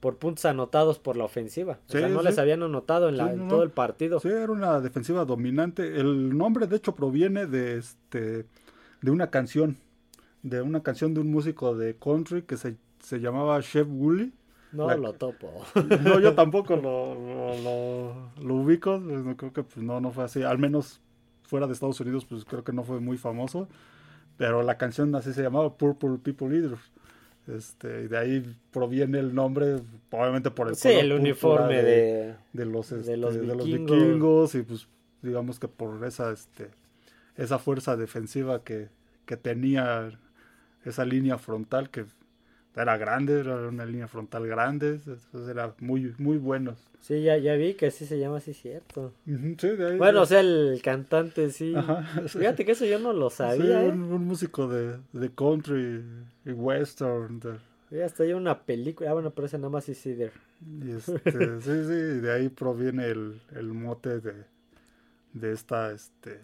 por 0.01 0.19
puntos 0.19 0.45
anotados 0.47 0.99
por 0.99 1.17
la 1.17 1.25
ofensiva. 1.25 1.79
O 1.89 1.93
sea, 1.93 2.09
no 2.09 2.23
sí. 2.23 2.27
les 2.27 2.39
habían 2.39 2.63
anotado 2.63 3.09
en, 3.09 3.17
la, 3.19 3.29
Sí, 3.29 3.35
en 3.35 3.49
no, 3.49 3.49
todo 3.49 3.63
el 3.63 3.71
partido. 3.71 4.21
Sí, 4.21 4.29
era 4.29 4.51
una 4.53 4.81
defensiva 4.81 5.25
dominante. 5.25 6.01
El 6.01 6.37
nombre, 6.37 6.67
de 6.67 6.77
hecho, 6.77 6.95
proviene 6.95 7.47
de 7.47 7.79
este 7.79 8.47
de 9.01 9.11
una 9.11 9.31
canción, 9.31 9.79
de 10.43 10.63
una 10.63 10.83
canción 10.83 11.15
de 11.15 11.21
un 11.21 11.31
músico 11.31 11.77
de 11.77 11.97
country 11.97 12.43
que 12.43 12.57
se, 12.57 12.77
se 13.01 13.21
llamaba 13.21 13.61
Chef 13.63 13.87
Woolley. 13.91 14.33
No 14.73 14.87
la- 14.89 14.97
lo 14.97 15.13
topo. 15.15 15.65
No, 16.03 16.19
yo 16.21 16.35
tampoco 16.35 16.77
lo, 16.77 17.15
lo, 17.15 17.59
lo- 17.63 18.31
lo 18.43 18.55
ubico. 18.55 18.99
no, 18.99 19.37
Creo 19.37 19.53
que 19.53 19.63
pues, 19.63 19.85
no, 19.85 20.01
no 20.01 20.11
fue 20.13 20.25
así. 20.25 20.43
Al 20.43 20.59
menos 20.59 21.01
fuera 21.53 21.67
de 21.67 21.75
Estados 21.75 22.01
Unidos, 22.01 22.25
pues 22.25 22.47
creo 22.47 22.65
que 22.65 22.73
no 22.73 22.83
fue 22.83 22.99
muy 22.99 23.19
famoso. 23.19 23.69
Pero 24.39 24.63
la 24.63 24.79
canción 24.79 25.15
así 25.15 25.35
se 25.35 25.43
llamaba 25.43 25.77
Purple 25.77 26.17
People 26.23 26.49
Leaders. 26.49 26.81
Este, 27.47 28.05
y 28.05 28.09
de 28.09 28.17
ahí 28.17 28.57
proviene 28.71 29.19
el 29.19 29.35
nombre, 29.35 29.83
obviamente 30.11 30.51
por 30.51 30.69
el 30.69 30.77
Sí, 30.77 30.89
el 30.89 31.13
uniforme 31.13 31.83
de, 31.83 32.37
de 32.55 32.65
los, 32.65 32.89
de 32.89 33.01
este, 33.01 33.17
los 33.19 33.35
de 33.35 33.43
los 33.45 33.67
vikingos. 33.67 33.99
vikingos 33.99 34.55
y 34.55 34.63
pues 34.63 34.89
digamos 35.21 35.59
que 35.61 35.69
por 35.69 36.03
esa 36.07 36.33
este 36.33 36.71
esa 37.37 37.59
fuerza 37.59 37.97
defensiva 37.99 38.65
que, 38.65 38.89
que 39.27 39.37
tenía 39.37 40.09
esa 40.87 41.05
línea 41.05 41.37
frontal 41.37 41.91
que 41.91 42.07
era 42.77 42.97
grande, 42.97 43.41
era 43.41 43.69
una 43.69 43.85
línea 43.85 44.09
frontal 44.09 44.47
grande, 44.47 45.01
entonces 45.07 45.49
era 45.49 45.75
muy 45.81 46.15
muy 46.19 46.39
bueno. 46.39 46.75
Sí, 47.01 47.23
ya, 47.23 47.37
ya 47.37 47.55
vi 47.55 47.75
que 47.75 47.87
así 47.87 48.07
se 48.07 48.19
llama, 48.19 48.39
sí, 48.41 48.55
cierto. 48.55 49.13
Ujú, 49.27 49.57
sí, 49.59 49.69
de 49.71 49.91
ahí- 49.93 49.99
Bueno, 49.99 50.23
o 50.23 50.27
sea, 50.27 50.39
el 50.41 50.81
cantante 50.83 51.51
sí. 51.51 51.75
Ajá. 51.77 52.03
Fíjate 52.29 52.65
que 52.65 52.73
eso 52.73 52.85
yo 52.87 52.99
no 53.01 53.13
lo 53.13 53.29
Sí, 53.29 53.37
sabía, 53.39 53.85
¿eh? 53.85 53.89
un, 53.89 54.03
un 54.05 54.25
músico 54.25 54.69
de, 54.69 54.99
de 55.13 55.31
country 55.35 56.03
y 56.45 56.53
western. 56.53 57.41
de- 57.41 57.59
Ya 57.91 58.07
hasta 58.07 58.23
hay 58.23 58.33
una 58.35 58.63
película. 58.63 59.11
Ah, 59.11 59.15
bueno, 59.15 59.33
pero 59.33 59.47
esa 59.47 59.59
nada 59.59 59.71
más 59.71 59.89
es 59.89 60.01
Cider. 60.01 60.33
y 60.81 60.93
este, 60.93 61.21
sí, 61.61 61.85
sí, 61.85 61.93
y 61.93 62.21
de 62.21 62.33
ahí 62.33 62.49
proviene 62.49 63.07
el, 63.09 63.41
el 63.57 63.67
mote 63.75 64.21
de, 64.21 64.35
de 65.35 65.53
esta 65.53 65.91
este 65.91 66.41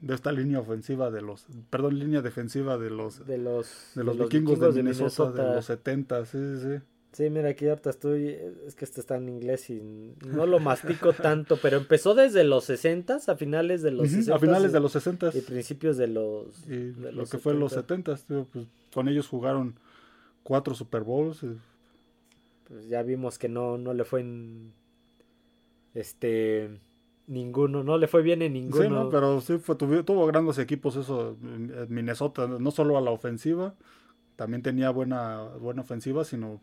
de 0.00 0.14
esta 0.14 0.32
línea 0.32 0.60
ofensiva 0.60 1.10
de 1.10 1.22
los 1.22 1.46
perdón, 1.70 1.98
línea 1.98 2.20
defensiva 2.20 2.76
de 2.78 2.90
los 2.90 3.26
De 3.26 3.38
los, 3.38 3.92
de 3.94 4.04
los 4.04 4.18
vikingos, 4.18 4.58
de, 4.60 4.82
Minnesota, 4.82 5.48
de 5.48 5.54
los 5.56 5.64
70, 5.64 6.26
sí, 6.26 6.38
sí, 6.38 6.62
sí. 6.62 6.84
Sí, 7.12 7.30
mira, 7.30 7.50
aquí 7.50 7.68
ahorita 7.68 7.90
estoy. 7.90 8.36
Es 8.66 8.74
que 8.74 8.84
este 8.84 9.00
está 9.00 9.14
en 9.14 9.28
inglés 9.28 9.70
y 9.70 9.80
no 10.26 10.46
lo 10.46 10.58
mastico 10.58 11.12
tanto, 11.12 11.58
pero 11.62 11.76
empezó 11.76 12.16
desde 12.16 12.42
los 12.42 12.64
60 12.64 13.20
a 13.28 13.36
finales 13.36 13.82
de 13.82 13.92
los 13.92 14.08
60 14.08 14.34
a 14.34 14.38
finales 14.40 14.72
de 14.72 14.80
los 14.80 14.90
60 14.92 15.30
y 15.32 15.40
principios 15.42 15.96
de 15.96 16.08
los. 16.08 16.66
y 16.66 16.90
de 16.90 17.12
lo 17.12 17.20
los 17.20 17.30
que 17.30 17.38
fue 17.38 17.52
en 17.52 17.60
los 17.60 17.70
70. 17.72 18.16
70 18.16 18.50
pues, 18.52 18.66
con 18.92 19.08
ellos 19.08 19.28
jugaron 19.28 19.76
cuatro 20.42 20.74
Super 20.74 21.02
Bowls 21.02 21.44
y- 21.44 21.56
Pues 22.66 22.88
ya 22.88 23.02
vimos 23.04 23.38
que 23.38 23.48
no, 23.48 23.78
no 23.78 23.94
le 23.94 24.04
fue 24.04 24.20
en. 24.20 24.72
Este. 25.94 26.80
Ninguno, 27.26 27.82
no 27.82 27.96
le 27.96 28.06
fue 28.06 28.22
bien 28.22 28.42
en 28.42 28.52
ninguno. 28.52 28.82
Sí, 28.82 28.88
¿no? 28.90 29.08
Pero 29.08 29.40
sí, 29.40 29.58
fue, 29.58 29.76
tuvo, 29.76 30.04
tuvo 30.04 30.26
grandes 30.26 30.58
equipos 30.58 30.96
eso, 30.96 31.36
Minnesota, 31.88 32.46
no 32.46 32.70
solo 32.70 32.98
a 32.98 33.00
la 33.00 33.10
ofensiva, 33.10 33.74
también 34.36 34.62
tenía 34.62 34.90
buena, 34.90 35.42
buena 35.58 35.82
ofensiva, 35.82 36.24
sino 36.24 36.60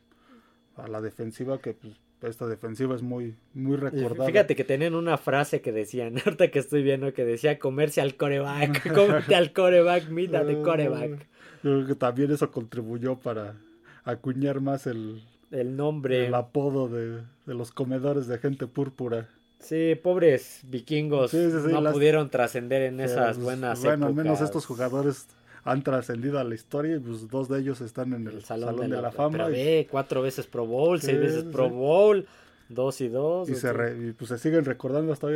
a 0.75 0.87
la 0.87 1.01
defensiva, 1.01 1.57
que 1.59 1.73
pues, 1.73 1.93
esta 2.21 2.47
defensiva 2.47 2.95
es 2.95 3.01
muy, 3.01 3.35
muy 3.53 3.75
recordada. 3.75 4.27
Fíjate 4.27 4.55
que 4.55 4.63
tenían 4.63 4.93
una 4.93 5.17
frase 5.17 5.61
que 5.61 5.71
decían, 5.71 6.15
ahorita 6.25 6.51
que 6.51 6.59
estoy 6.59 6.83
viendo, 6.83 7.11
que 7.13 7.25
decía 7.25 7.57
comerse 7.57 8.01
al 8.01 8.15
coreback, 8.15 8.93
cómete 8.93 9.35
al 9.35 9.53
coreback, 9.53 10.09
mira 10.09 10.43
de 10.43 10.61
coreback. 10.61 11.27
Yo 11.63 11.71
creo 11.71 11.87
que 11.87 11.95
también 11.95 12.31
eso 12.31 12.51
contribuyó 12.51 13.17
para 13.17 13.55
acuñar 14.03 14.61
más 14.61 14.85
el, 14.87 15.23
El 15.51 15.75
nombre. 15.75 16.27
el 16.27 16.35
apodo 16.35 16.87
de, 16.87 17.21
de 17.45 17.53
los 17.53 17.71
comedores 17.71 18.27
de 18.27 18.37
gente 18.37 18.67
púrpura. 18.67 19.27
Sí, 19.61 19.95
pobres 20.01 20.59
vikingos 20.63 21.31
Sí, 21.31 21.37
sí, 21.51 21.57
sí, 21.65 21.71
no 21.71 21.81
las- 21.81 21.93
pudieron 21.93 22.29
trascender 22.29 22.81
en 22.81 22.99
esas 22.99 23.35
Pues, 23.35 23.43
buenas 23.45 23.81
Bueno, 23.83 24.07
al 24.07 24.13
menos 24.13 24.33
épocas. 24.39 24.49
estos 24.49 24.65
jugadores 24.65 25.27
han 25.63 25.83
trascendido 25.83 26.39
a 26.39 26.43
la 26.43 26.55
historia 26.55 26.95
y 26.95 26.99
pues 26.99 27.27
dos 27.29 27.47
de 27.47 27.59
ellos 27.59 27.79
están 27.81 28.13
en 28.13 28.27
el, 28.27 28.33
El 28.37 28.43
Salón, 28.43 28.77
de, 28.77 28.87
la, 28.87 29.11
Fama. 29.11 29.31
Pero 29.37 29.49
y- 29.49 29.53
ve, 29.53 29.87
cuatro 29.89 30.21
veces 30.23 30.47
Pro 30.47 30.65
Bowl, 30.65 30.99
seis 30.99 31.19
veces. 31.19 31.43
Pro 31.43 31.69
Bowl, 31.69 32.25
dos 32.69 32.99
y 33.01 33.07
dos. 33.09 33.47
Y, 33.49 33.55
se 33.55 33.71
re- 33.71 33.95
y, 34.07 34.11
pues 34.13 34.29
se 34.29 34.39
siguen 34.39 34.65
recordando 34.65 35.13
hasta, 35.13 35.27
hoy, 35.27 35.35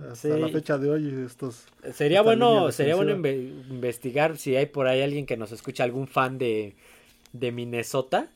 hasta 0.00 0.14
Sí. 0.14 0.28
la 0.28 0.48
fecha 0.48 0.78
de 0.78 0.88
hoy 0.88 1.22
estos... 1.26 1.66
Sería 1.92 2.22
bueno, 2.22 2.72
sería 2.72 2.94
bueno 2.96 3.14
inve- 3.14 3.50
investigar 3.68 4.38
si 4.38 4.56
hay 4.56 4.66
por 4.66 4.86
ahí 4.86 5.02
alguien 5.02 5.26
que 5.26 5.36
nos 5.36 5.52
escucha, 5.52 5.84
algún 5.84 6.06
fan 6.08 6.38
de, 6.38 6.74
de 7.34 7.52
Minnesota, 7.52 8.28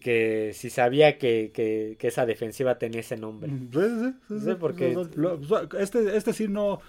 que 0.00 0.52
si 0.54 0.70
sabía 0.70 1.18
que, 1.18 1.50
que, 1.52 1.96
que 1.98 2.08
esa 2.08 2.24
defensiva 2.26 2.78
tenía 2.78 3.00
ese 3.00 3.16
nombre. 3.16 3.50
Sí, 3.50 3.80
sí, 3.80 4.12
sí, 4.28 4.40
Sí, 4.44 4.50
porque- 4.58 4.96
Este, 5.78 6.16
este 6.16 6.32
sí 6.32 6.46
no, 6.48 6.80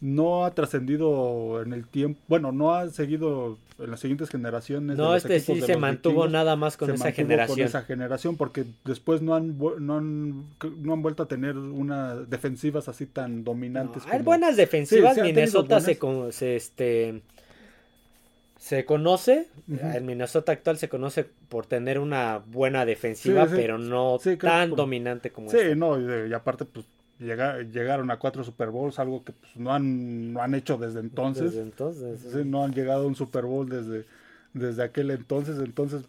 no 0.00 0.44
ha 0.44 0.54
trascendido 0.54 1.62
en 1.62 1.72
el 1.72 1.86
tiempo, 1.86 2.20
bueno, 2.28 2.50
no 2.52 2.74
ha 2.74 2.88
seguido 2.90 3.58
en 3.78 3.90
las 3.92 4.00
siguientes 4.00 4.28
generaciones. 4.28 4.96
No, 4.96 5.14
este 5.14 5.38
sí 5.38 5.54
de 5.54 5.66
se 5.66 5.76
mantuvo 5.76 6.14
vikingos. 6.22 6.32
nada 6.32 6.56
más 6.56 6.76
con 6.76 6.88
Se 6.88 6.94
esa 6.96 7.12
generación. 7.12 7.56
Con 7.58 7.64
esa 7.66 7.82
generación, 7.82 8.36
porque 8.36 8.64
después 8.84 9.22
no 9.22 9.36
han, 9.36 9.56
no 9.78 9.96
han, 9.96 10.44
no 10.82 10.92
han 10.92 11.02
vuelto 11.02 11.22
a 11.22 11.26
tener 11.26 11.56
una 11.56 12.16
defensivas 12.16 12.88
así 12.88 13.06
tan 13.06 13.44
dominantes. 13.44 14.04
No, 14.04 14.10
hay 14.12 14.18
como- 14.18 14.24
buenas 14.24 14.56
defensivas. 14.56 15.14
Sí, 15.14 15.22
Minnesota 15.22 15.80
se, 15.80 15.94
buenas. 15.94 15.98
con- 16.24 16.32
se, 16.32 16.56
este, 16.56 17.22
se 18.68 18.84
conoce. 18.84 19.48
Ujú. 19.66 19.80
El 19.94 20.04
Minnesota 20.04 20.52
actual 20.52 20.78
se 20.78 20.88
conoce 20.88 21.24
por 21.48 21.66
tener 21.66 21.98
una 21.98 22.38
buena 22.38 22.84
defensiva, 22.84 23.44
Sí, 23.44 23.50
sí. 23.50 23.56
pero 23.56 23.78
no 23.78 24.18
Sí, 24.20 24.36
tan 24.36 24.70
dominante 24.70 25.30
como 25.30 25.50
Sí, 25.50 25.56
esta. 25.58 25.74
no, 25.74 26.26
y, 26.26 26.32
aparte, 26.34 26.64
pues 26.66 26.84
llega- 27.18 27.62
llegaron 27.62 28.10
a 28.10 28.18
cuatro 28.18 28.44
Super 28.44 28.68
Bowls, 28.70 28.98
algo 28.98 29.24
que 29.24 29.32
pues, 29.32 29.56
no, 29.56 29.72
han, 29.72 30.32
no 30.32 30.42
han 30.42 30.54
hecho 30.54 30.76
desde 30.76 31.00
entonces. 31.00 31.44
Desde 31.52 31.62
entonces. 31.62 32.20
Sí, 32.20 32.42
no 32.44 32.64
han 32.64 32.72
llegado 32.74 33.04
a 33.04 33.06
un 33.06 33.16
Super 33.16 33.44
Bowl 33.44 33.68
desde, 33.68 34.04
desde 34.52 34.82
aquel 34.82 35.10
entonces, 35.10 35.58
entonces 35.58 36.02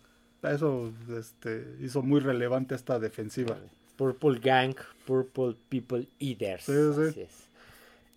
eso 0.43 0.91
este, 1.17 1.65
hizo 1.81 2.01
muy 2.01 2.19
relevante 2.19 2.75
esta 2.75 2.99
defensiva. 2.99 3.57
Purple 3.97 4.39
Gang, 4.39 4.75
Purple 5.05 5.55
People 5.67 6.07
Eaters. 6.19 6.63
Sí, 6.63 6.73
sí. 6.95 7.01
Así 7.09 7.21
es. 7.21 7.48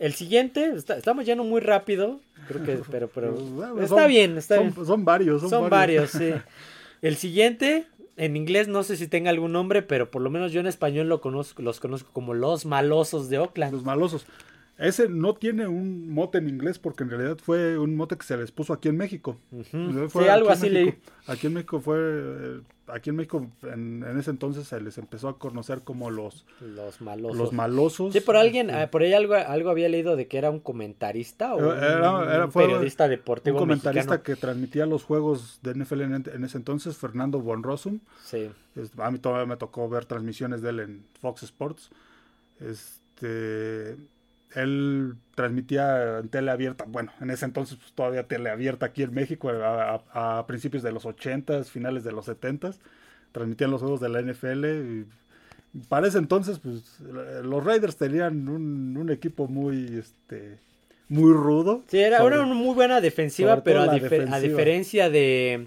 El 0.02 0.14
siguiente, 0.14 0.72
está- 0.74 0.96
estamos 0.98 1.24
yendo 1.24 1.44
muy 1.44 1.60
rápido, 1.60 2.20
creo 2.48 2.62
que, 2.64 2.78
pero, 2.90 3.08
pero 3.08 3.34
Pues, 3.34 3.50
bueno, 3.50 3.80
está 3.82 3.96
son- 4.00 4.08
bien, 4.08 4.36
está 4.36 4.56
son, 4.56 4.72
bien. 4.74 4.86
son 4.86 5.04
varios, 5.04 5.40
son, 5.40 5.50
Son 5.50 5.70
varios, 5.70 6.10
sí. 6.10 6.30
El 7.02 7.16
siguiente, 7.16 7.86
en 8.16 8.36
inglés 8.36 8.66
no 8.68 8.82
sé 8.82 8.96
si 8.96 9.06
tenga 9.06 9.30
algún 9.30 9.52
nombre, 9.52 9.82
pero 9.82 10.10
por 10.10 10.20
lo 10.22 10.28
menos 10.30 10.52
yo 10.52 10.60
en 10.60 10.66
español 10.66 11.08
lo 11.08 11.20
conozco, 11.20 11.62
los 11.62 11.78
conozco 11.80 12.10
como 12.12 12.34
los 12.34 12.66
malosos 12.66 13.28
de 13.28 13.38
Oakland. 13.38 13.72
Los 13.72 13.84
malosos. 13.84 14.26
Ese 14.78 15.08
no 15.08 15.34
tiene 15.34 15.68
un 15.68 16.08
mote 16.10 16.38
en 16.38 16.48
inglés 16.48 16.78
porque 16.78 17.04
en 17.04 17.10
realidad 17.10 17.36
fue 17.40 17.78
un 17.78 17.94
mote 17.94 18.16
que 18.16 18.24
se 18.24 18.36
les 18.36 18.50
puso 18.50 18.72
aquí 18.72 18.88
en 18.88 18.96
México. 18.96 19.36
Fue 20.08 20.24
Sí, 20.24 20.28
algo 20.28 20.50
así 20.50 20.70
leí. 20.70 20.94
Aquí 21.26 21.46
en 21.46 21.52
México 21.52 21.78
fue, 21.78 21.98
eh, 22.00 22.60
aquí 22.88 23.10
en 23.10 23.16
México 23.16 23.46
en, 23.64 24.02
en 24.02 24.18
ese 24.18 24.30
entonces 24.30 24.66
se 24.66 24.80
les 24.80 24.96
empezó 24.98 25.28
a 25.28 25.38
conocer 25.38 25.82
como 25.82 26.10
los, 26.10 26.46
Los 26.60 27.00
malosos. 27.02 27.36
los 27.38 27.52
malosos. 27.52 28.12
Sí, 28.14 28.20
por 28.20 28.36
alguien, 28.36 28.70
Este, 28.70 28.82
ah, 28.82 28.90
por 28.90 29.02
ahí 29.02 29.12
algo, 29.12 29.34
algo 29.34 29.70
había 29.70 29.88
leído 29.90 30.16
de 30.16 30.26
que 30.26 30.38
era 30.38 30.50
un 30.50 30.58
comentarista 30.58 31.54
o 31.54 31.58
un, 31.58 31.76
Era- 31.76 32.34
era- 32.34 32.44
un 32.46 32.50
fue 32.52 32.64
periodista 32.66 33.06
deportivo 33.08 33.58
un 33.58 33.60
comentarista 33.64 34.12
mexicano. 34.14 34.22
que 34.24 34.36
transmitía 34.36 34.86
los 34.86 35.04
juegos 35.04 35.60
de 35.62 35.74
NFL 35.74 36.00
en, 36.00 36.14
en 36.34 36.44
ese 36.44 36.56
entonces, 36.56 36.96
Fernando 36.96 37.40
Bonrosum. 37.40 38.00
Sí. 38.24 38.50
Es- 38.74 38.90
A 38.98 39.10
mí 39.12 39.18
todavía 39.18 39.46
me 39.46 39.58
tocó 39.58 39.88
ver 39.88 40.06
transmisiones 40.06 40.60
de 40.62 40.70
él 40.70 40.80
en 40.80 41.04
Fox 41.20 41.42
Sports. 41.44 41.90
Este, 42.58 43.96
él 44.54 45.14
transmitía 45.34 46.18
en 46.18 46.28
tele 46.28 46.50
abierta, 46.50 46.84
bueno, 46.86 47.12
en 47.20 47.30
ese 47.30 47.44
entonces 47.44 47.76
pues, 47.78 47.92
todavía 47.92 48.24
tele 48.28 48.50
abierta 48.50 48.86
aquí 48.86 49.02
en 49.02 49.14
México 49.14 49.48
a, 49.50 50.02
a- 50.14 50.38
a 50.38 50.46
principios 50.46 50.82
de 50.82 50.92
los 50.92 51.04
80s, 51.04 51.64
finales 51.64 52.04
de 52.04 52.12
los 52.12 52.28
70s. 52.28 52.76
Transmitían 53.32 53.70
los 53.70 53.80
juegos 53.80 54.00
de 54.00 54.08
la 54.10 54.20
NFL 54.20 54.64
y 54.66 55.06
para 55.88 56.06
ese 56.06 56.18
entonces 56.18 56.58
pues 56.58 57.00
los 57.42 57.64
Raiders 57.64 57.96
tenían 57.96 58.46
un, 58.48 58.94
un 58.96 59.10
equipo 59.10 59.48
muy 59.48 59.96
este 59.98 60.58
muy 61.08 61.32
rudo. 61.32 61.82
Sí, 61.88 61.98
era, 61.98 62.18
Sobre- 62.18 62.36
era 62.36 62.44
una 62.44 62.54
muy 62.54 62.74
buena 62.74 63.00
defensiva, 63.00 63.62
pero 63.64 63.80
a, 63.82 63.94
diferencia 64.40 65.08
de, 65.10 65.66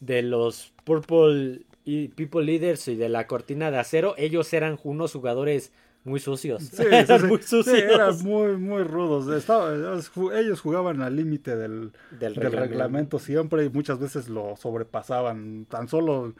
de 0.00 0.22
los 0.22 0.72
Purple 0.84 1.60
y 1.86 2.08
People 2.08 2.42
Leaders 2.44 2.88
y 2.88 2.96
de 2.96 3.08
la 3.10 3.26
cortina 3.26 3.70
de 3.70 3.78
acero, 3.78 4.14
ellos 4.16 4.52
eran 4.54 4.78
unos 4.84 5.12
jugadores 5.12 5.72
muy 6.04 6.20
sucios. 6.20 6.62
Sí, 6.72 6.82
Eran 6.90 7.20
sí. 7.20 7.26
muy 7.26 7.38
Sí, 7.38 7.48
sucios. 7.48 7.76
eran 7.78 8.18
muy, 8.22 8.56
muy 8.56 8.82
rudos. 8.82 9.28
Estaba- 9.34 9.72
ellos 10.38 10.60
jugaban 10.60 11.00
al 11.02 11.16
límite 11.16 11.56
del, 11.56 11.92
Del 12.10 12.18
del 12.18 12.34
reglamento. 12.36 12.60
reglamento. 12.60 13.18
siempre 13.18 13.64
y 13.64 13.70
muchas 13.70 13.98
veces 13.98 14.28
lo 14.28 14.54
sobrepasaban. 14.56 15.66
Tan 15.68 15.88
solo 15.88 16.34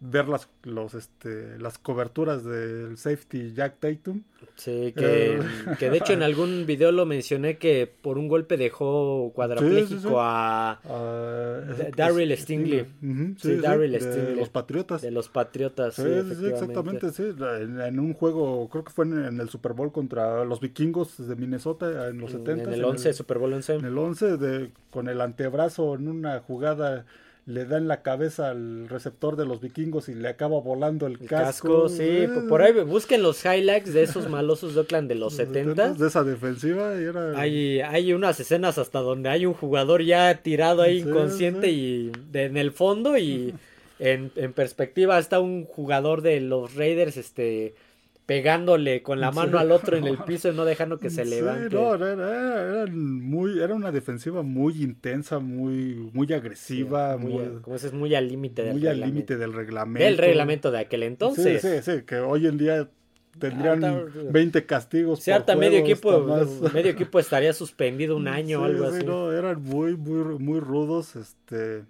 ver 0.00 0.28
las, 0.28 0.48
los, 0.62 0.94
este, 0.94 1.58
las 1.58 1.76
coberturas 1.78 2.44
del 2.44 2.96
safety 2.96 3.52
Jack 3.52 3.80
Tatum. 3.80 4.22
Sí, 4.54 4.92
que, 4.96 5.34
Eh. 5.36 5.40
que 5.78 5.90
de 5.90 5.96
hecho 5.98 6.12
en 6.12 6.22
algún 6.22 6.66
video 6.66 6.92
lo 6.92 7.04
mencioné 7.04 7.58
que 7.58 7.92
por 8.00 8.16
un 8.16 8.28
golpe 8.28 8.56
dejó 8.56 9.32
cuadrapléjico 9.34 9.88
Sí, 9.88 9.94
sí, 9.96 10.08
sí. 10.08 10.14
a 10.16 10.78
Da- 10.84 11.88
es- 11.88 11.96
Darryl 11.96 12.30
es- 12.30 12.40
Stingley. 12.42 12.86
Sí, 13.38 13.56
Darryl 13.56 13.90
de 13.92 14.00
Stingley. 14.00 14.36
los 14.36 14.48
Patriotas. 14.50 15.02
de 15.02 15.10
los 15.10 15.28
Patriotas. 15.28 15.94
Sí, 15.94 16.02
exactamente, 16.06 17.10
sí. 17.10 17.24
En, 17.60 17.80
en 17.80 17.98
un 17.98 18.14
juego, 18.14 18.68
creo 18.68 18.84
que 18.84 18.92
fue 18.92 19.04
en, 19.04 19.24
en 19.24 19.40
el 19.40 19.48
Super 19.48 19.72
Bowl 19.72 19.90
contra 19.90 20.44
los 20.44 20.60
vikingos 20.60 21.26
de 21.26 21.34
Minnesota 21.34 22.08
en 22.08 22.18
los 22.18 22.30
70. 22.30 22.64
En 22.70 22.74
el 22.74 22.84
11, 22.84 23.12
Super 23.12 23.38
Bowl 23.38 23.52
11. 23.52 23.74
En 23.74 23.84
el 23.84 23.98
11, 23.98 24.36
de, 24.36 24.70
con 24.90 25.08
el 25.08 25.20
antebrazo 25.20 25.94
en 25.96 26.06
una 26.08 26.38
jugada 26.40 27.04
le 27.48 27.64
da 27.64 27.78
en 27.78 27.88
la 27.88 28.02
cabeza 28.02 28.50
al 28.50 28.88
receptor 28.90 29.34
de 29.36 29.46
los 29.46 29.60
vikingos 29.62 30.10
y 30.10 30.14
le 30.14 30.28
acaba 30.28 30.60
volando 30.60 31.06
el, 31.06 31.14
El 31.14 31.26
casco. 31.28 31.84
casco, 31.84 31.88
sí. 31.88 32.26
Por 32.46 32.60
ahí 32.60 32.72
busquen 32.84 33.22
los 33.22 33.42
highlights 33.42 33.94
de 33.94 34.02
esos 34.02 34.28
malosos 34.28 34.74
de 34.74 34.80
Oakland 34.82 35.08
de 35.08 35.14
los 35.14 35.32
70. 35.34 35.94
De 35.94 36.06
esa 36.06 36.24
defensiva 36.24 36.92
era... 36.92 37.38
Hay, 37.40 37.80
hay 37.80 38.12
unas 38.12 38.38
escenas 38.38 38.76
hasta 38.76 38.98
donde 39.00 39.30
hay 39.30 39.46
un 39.46 39.54
jugador 39.54 40.02
ya 40.02 40.42
tirado 40.42 40.82
ahí 40.82 41.02
Sí, 41.02 41.08
inconsciente 41.08 41.68
sí. 41.68 42.12
y 42.12 42.12
de- 42.32 42.44
en 42.44 42.56
el 42.58 42.70
fondo 42.70 43.16
y 43.16 43.54
en, 43.98 44.30
en 44.36 44.52
perspectiva 44.52 45.18
está 45.18 45.40
un 45.40 45.64
jugador 45.64 46.20
de 46.20 46.40
los 46.40 46.74
Raiders 46.74 47.16
este 47.16 47.74
pegándole 48.28 49.02
con 49.02 49.20
la 49.20 49.32
mano 49.32 49.52
Sí. 49.52 49.64
al 49.64 49.72
otro 49.72 49.96
en 49.96 50.06
el 50.06 50.18
piso 50.26 50.50
y 50.50 50.54
no 50.54 50.66
dejando 50.66 50.98
que 50.98 51.08
se 51.08 51.24
Sí, 51.24 51.30
levante. 51.30 51.74
no, 51.74 51.94
era, 51.94 52.12
era- 52.12 52.86
muy, 52.92 53.58
era 53.58 53.74
una 53.74 53.90
defensiva 53.90 54.42
muy 54.42 54.82
intensa, 54.82 55.38
muy, 55.38 56.10
muy 56.12 56.30
agresiva, 56.34 57.16
muy, 57.16 57.32
muy, 57.32 57.60
como 57.62 57.76
dices, 57.76 57.94
muy 57.94 58.14
al 58.14 58.28
límite 58.28 58.62
del 58.64 58.74
muy 58.74 58.82
al 58.86 58.96
reglamento. 58.96 59.14
límite 59.14 59.36
del 59.38 59.52
reglamento. 59.54 60.04
Del 60.04 60.18
reglamento 60.18 60.70
de 60.70 60.78
aquel 60.78 61.04
entonces. 61.04 61.62
Sí, 61.62 61.68
sí, 61.68 61.90
sí, 61.90 62.02
que 62.04 62.16
hoy 62.16 62.46
en 62.46 62.58
día 62.58 62.90
tendrían 63.38 63.82
Ahorita- 63.82 64.20
20 64.30 64.66
castigos. 64.66 65.20
Si 65.20 65.30
por 65.30 65.40
harta 65.40 65.56
medio 65.56 65.78
equipo, 65.78 66.10
hasta 66.12 66.26
más. 66.66 66.72
medio 66.74 66.90
equipo 66.90 67.18
estaría 67.18 67.54
suspendido 67.54 68.14
un 68.14 68.28
año 68.28 68.60
o 68.60 68.66
Sí, 68.66 68.70
algo 68.72 68.90
sí, 68.90 68.96
así. 68.98 69.06
no, 69.06 69.32
eran 69.32 69.62
muy, 69.62 69.96
muy, 69.96 70.38
muy 70.38 70.60
rudos, 70.60 71.16
este... 71.16 71.84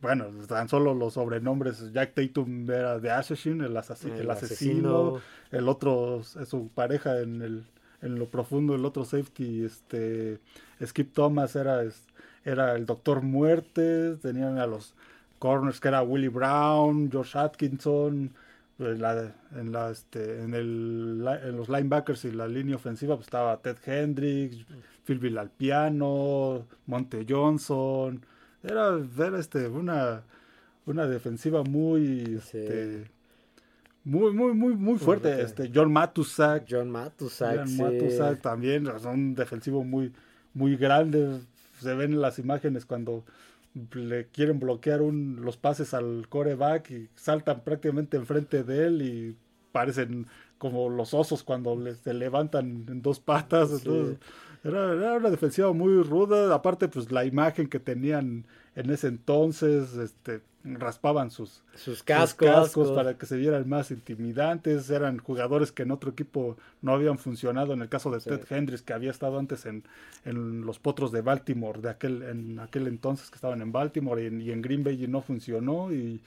Bueno, 0.00 0.26
tan 0.46 0.68
solo 0.68 0.94
los 0.94 1.14
sobrenombres. 1.14 1.92
Jack 1.92 2.14
Tatum 2.14 2.70
era 2.70 2.98
de 3.00 3.10
Assassin, 3.10 3.60
el, 3.62 3.74
asasi- 3.76 4.12
El 4.12 4.20
el 4.20 4.30
asesino. 4.30 5.16
asesino. 5.16 5.20
El 5.50 5.68
otro 5.68 6.22
su 6.22 6.68
pareja 6.68 7.20
en 7.20 7.42
el 7.42 7.64
en 8.00 8.16
lo 8.16 8.26
profundo, 8.26 8.76
el 8.76 8.84
otro 8.84 9.04
safety, 9.04 9.64
este 9.64 10.38
Skip 10.84 11.12
Thomas 11.12 11.56
era, 11.56 11.82
era 12.44 12.76
el 12.76 12.86
Doctor 12.86 13.22
Muerte. 13.22 14.16
Tenían 14.22 14.58
a 14.58 14.68
los 14.68 14.94
corners 15.40 15.80
que 15.80 15.88
era 15.88 16.02
Willie 16.02 16.28
Brown, 16.28 17.10
Josh 17.12 17.36
Atkinson. 17.36 18.32
En, 18.78 19.00
la, 19.00 19.34
en, 19.56 19.72
la, 19.72 19.90
este, 19.90 20.40
en, 20.44 20.54
el, 20.54 21.26
en 21.42 21.56
los 21.56 21.68
linebackers 21.68 22.24
y 22.26 22.30
la 22.30 22.46
línea 22.46 22.76
ofensiva 22.76 23.16
pues, 23.16 23.26
estaba 23.26 23.56
Ted 23.56 23.76
Hendricks, 23.84 24.64
Phil 25.04 25.18
Villalpiano, 25.18 26.64
Monte 26.86 27.26
Johnson. 27.28 28.24
Era, 28.62 28.98
era 29.18 29.38
este, 29.38 29.68
una, 29.68 30.22
una 30.86 31.06
defensiva 31.06 31.62
muy, 31.62 32.40
Sí. 32.42 32.58
este, 32.58 33.10
muy, 34.04 34.32
muy, 34.32 34.52
muy, 34.54 34.74
muy 34.74 34.98
fuerte. 34.98 35.40
Este, 35.42 35.70
John 35.74 35.92
Matusak, 35.92 36.64
John 36.68 36.90
Matusak. 36.90 37.56
John 37.58 37.68
sí. 37.68 37.82
Matusak 37.82 38.40
también, 38.40 38.86
es 38.86 39.04
un 39.04 39.34
defensivo 39.34 39.84
muy, 39.84 40.12
muy 40.54 40.76
grande. 40.76 41.40
Se 41.80 41.94
ven 41.94 42.12
en 42.14 42.20
las 42.20 42.38
imágenes 42.38 42.84
cuando 42.86 43.24
le 43.92 44.26
quieren 44.28 44.58
bloquear 44.58 45.02
un, 45.02 45.40
los 45.44 45.56
pases 45.56 45.94
al 45.94 46.26
coreback 46.28 46.90
y 46.90 47.08
saltan 47.14 47.60
prácticamente 47.62 48.16
enfrente 48.16 48.64
de 48.64 48.86
él 48.86 49.02
y 49.02 49.36
parecen 49.72 50.26
como 50.56 50.88
los 50.88 51.14
osos 51.14 51.44
cuando 51.44 51.76
le- 51.76 51.94
se 51.94 52.14
levantan 52.14 52.86
en 52.88 53.02
dos 53.02 53.20
patas. 53.20 53.68
Sí. 53.68 53.76
entonces, 53.76 54.16
era, 54.64 54.92
era 54.92 55.14
una 55.14 55.30
defensiva 55.30 55.72
muy 55.72 56.02
ruda. 56.02 56.54
Aparte, 56.54 56.88
pues 56.88 57.10
la 57.12 57.24
imagen 57.24 57.68
que 57.68 57.80
tenían 57.80 58.44
en 58.74 58.90
ese 58.90 59.08
entonces, 59.08 59.94
este, 59.96 60.40
raspaban 60.64 61.30
sus, 61.30 61.62
Sus 61.74 61.82
sus 61.98 62.02
cascos. 62.02 62.48
cascos 62.48 62.92
para 62.92 63.16
que 63.16 63.26
se 63.26 63.36
vieran 63.36 63.68
más 63.68 63.90
intimidantes. 63.90 64.90
Eran 64.90 65.18
jugadores 65.18 65.72
que 65.72 65.82
en 65.84 65.90
otro 65.90 66.10
equipo 66.10 66.56
no 66.82 66.92
habían 66.92 67.18
funcionado. 67.18 67.72
En 67.72 67.82
el 67.82 67.88
caso 67.88 68.10
de 68.10 68.20
Sí. 68.20 68.28
Ted 68.30 68.42
Hendricks, 68.50 68.82
que 68.82 68.92
había 68.92 69.10
estado 69.10 69.38
antes 69.38 69.66
en, 69.66 69.84
en 70.24 70.64
los 70.66 70.78
potros 70.78 71.12
de 71.12 71.22
Baltimore, 71.22 71.80
de 71.80 71.90
aquel, 71.90 72.22
en 72.22 72.58
aquel 72.60 72.86
entonces 72.86 73.30
que 73.30 73.36
estaban 73.36 73.60
en 73.62 73.72
Baltimore 73.72 74.22
y 74.22 74.26
en, 74.26 74.40
y 74.40 74.50
en 74.50 74.62
Green 74.62 74.84
Bay 74.84 75.02
y 75.02 75.08
no 75.08 75.22
funcionó. 75.22 75.92
Y 75.92 76.20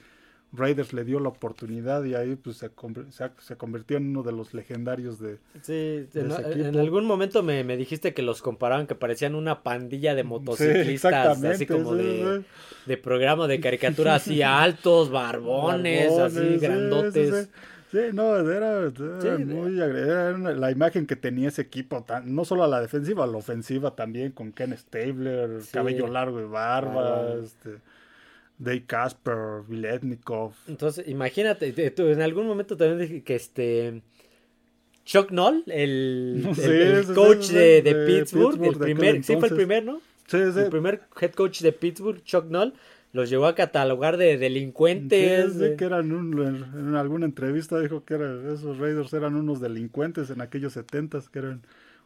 Raiders 0.54 0.92
le 0.92 1.04
dio 1.04 1.18
la 1.18 1.30
oportunidad 1.30 2.04
y 2.04 2.14
ahí 2.14 2.36
pues 2.36 2.58
se, 2.58 2.70
se, 3.10 3.30
se 3.38 3.56
convirtió 3.56 3.96
en 3.96 4.08
uno 4.10 4.22
de 4.22 4.32
los 4.32 4.52
legendarios 4.52 5.18
de... 5.18 5.38
Sí, 5.62 5.72
de 6.12 6.20
en, 6.20 6.30
ese 6.30 6.42
en 6.52 6.60
equipo. 6.66 6.78
algún 6.80 7.06
momento 7.06 7.42
me, 7.42 7.64
me 7.64 7.76
dijiste 7.76 8.12
que 8.12 8.20
los 8.22 8.42
comparaban, 8.42 8.86
que 8.86 8.94
parecían 8.94 9.34
una 9.34 9.62
pandilla 9.62 10.14
de 10.14 10.24
motociclistas, 10.24 11.42
así 11.42 11.66
como 11.66 11.92
sí, 11.92 11.98
de, 12.02 12.38
sí. 12.40 12.46
de 12.86 12.96
programa 12.98 13.46
de 13.46 13.60
caricatura, 13.60 14.16
así 14.16 14.42
altos, 14.42 15.10
barbones, 15.10 16.10
así 16.18 16.34
Barbones, 16.36 16.60
grandotes. 16.60 17.48
Sí, 17.90 17.98
no, 18.14 18.36
era, 18.50 18.78
era 18.88 18.90
Sí, 19.20 19.44
muy 19.44 19.78
era 19.78 20.32
la 20.38 20.70
imagen 20.70 21.06
que 21.06 21.14
tenía 21.14 21.48
ese 21.48 21.60
equipo, 21.60 22.02
tan- 22.04 22.34
no 22.34 22.46
solo 22.46 22.64
a 22.64 22.66
la 22.66 22.80
defensiva, 22.80 23.24
a 23.24 23.26
la 23.26 23.36
ofensiva 23.36 23.94
también, 23.94 24.32
con 24.32 24.50
Ken 24.52 24.74
Stabler, 24.76 25.60
Sí. 25.62 25.72
cabello 25.72 26.06
largo 26.06 26.40
y 26.40 26.44
barba, 26.44 26.94
Barba. 26.94 27.34
este, 27.44 27.76
Dave 28.58 28.84
Casper, 28.86 29.62
Viletnikov. 29.68 30.52
Entonces, 30.68 31.08
imagínate, 31.08 31.72
tú 31.90 32.06
en 32.08 32.20
algún 32.22 32.46
momento 32.46 32.76
también 32.76 32.98
dije 33.00 33.22
que 33.22 33.34
este 33.34 34.02
Chuck 35.04 35.30
Noll, 35.30 35.64
el, 35.66 36.48
Sí, 36.54 36.60
el 36.62 37.00
sí, 37.02 37.08
sí, 37.08 37.14
coach 37.14 37.42
sí, 37.42 37.54
de, 37.54 37.82
de 37.82 37.94
de 37.94 38.06
Pittsburgh, 38.06 38.50
Pittsburgh 38.52 38.72
el 38.74 38.78
de 38.78 38.84
primer, 38.84 39.24
sí 39.24 39.36
fue 39.36 39.48
el 39.48 39.54
primer, 39.54 39.84
¿no? 39.84 40.00
Sí, 40.26 40.38
sí. 40.52 40.60
El 40.60 40.70
primer 40.70 41.02
head 41.20 41.32
coach 41.32 41.60
de 41.60 41.72
Pittsburgh, 41.72 42.22
Chuck 42.22 42.46
Noll, 42.46 42.72
los 43.12 43.28
llevó 43.28 43.46
a 43.46 43.54
catalogar 43.54 44.16
de 44.16 44.38
delincuentes. 44.38 45.52
Sí, 45.54 45.76
que 45.76 45.84
eran 45.84 46.12
un- 46.12 46.40
en, 46.74 46.94
alguna 46.94 47.26
entrevista 47.26 47.78
dijo 47.80 48.04
que 48.04 48.14
era, 48.14 48.52
esos 48.54 48.78
Raiders 48.78 49.12
eran 49.12 49.34
unos 49.34 49.60
delincuentes 49.60 50.30
en 50.30 50.40
aquellos 50.40 50.72
setentas, 50.74 51.28
que 51.28 51.40
eran 51.40 51.62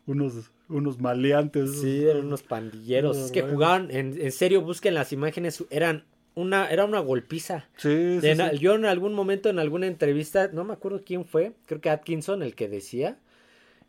unos, 0.07 0.51
unos 0.69 0.99
maleantes. 1.01 1.81
Sí, 1.81 2.05
eran 2.05 2.27
unos 2.27 2.43
pandilleros. 2.43 3.17
Es 3.17 3.31
que 3.31 3.43
jugaban, 3.43 3.91
en, 3.91 4.21
en 4.21 4.33
serio, 4.33 4.63
busquen 4.63 4.95
las 4.95 5.13
imágenes, 5.13 5.63
eran 5.71 6.05
una, 6.37 6.71
era 6.71 6.85
una 6.85 7.01
golpiza. 7.01 7.67
Sí, 7.77 8.21
sí. 8.21 8.29
Yo 8.61 8.75
en 8.75 8.85
algún 8.85 9.15
momento, 9.15 9.49
en 9.49 9.59
alguna 9.59 9.87
entrevista, 9.87 10.49
no 10.53 10.65
me 10.65 10.75
acuerdo 10.75 11.03
quién 11.05 11.25
fue, 11.25 11.55
creo 11.65 11.81
que 11.81 11.91
Atkinson, 11.91 12.43
el 12.43 12.55
que 12.55 12.69
decía 12.69 13.19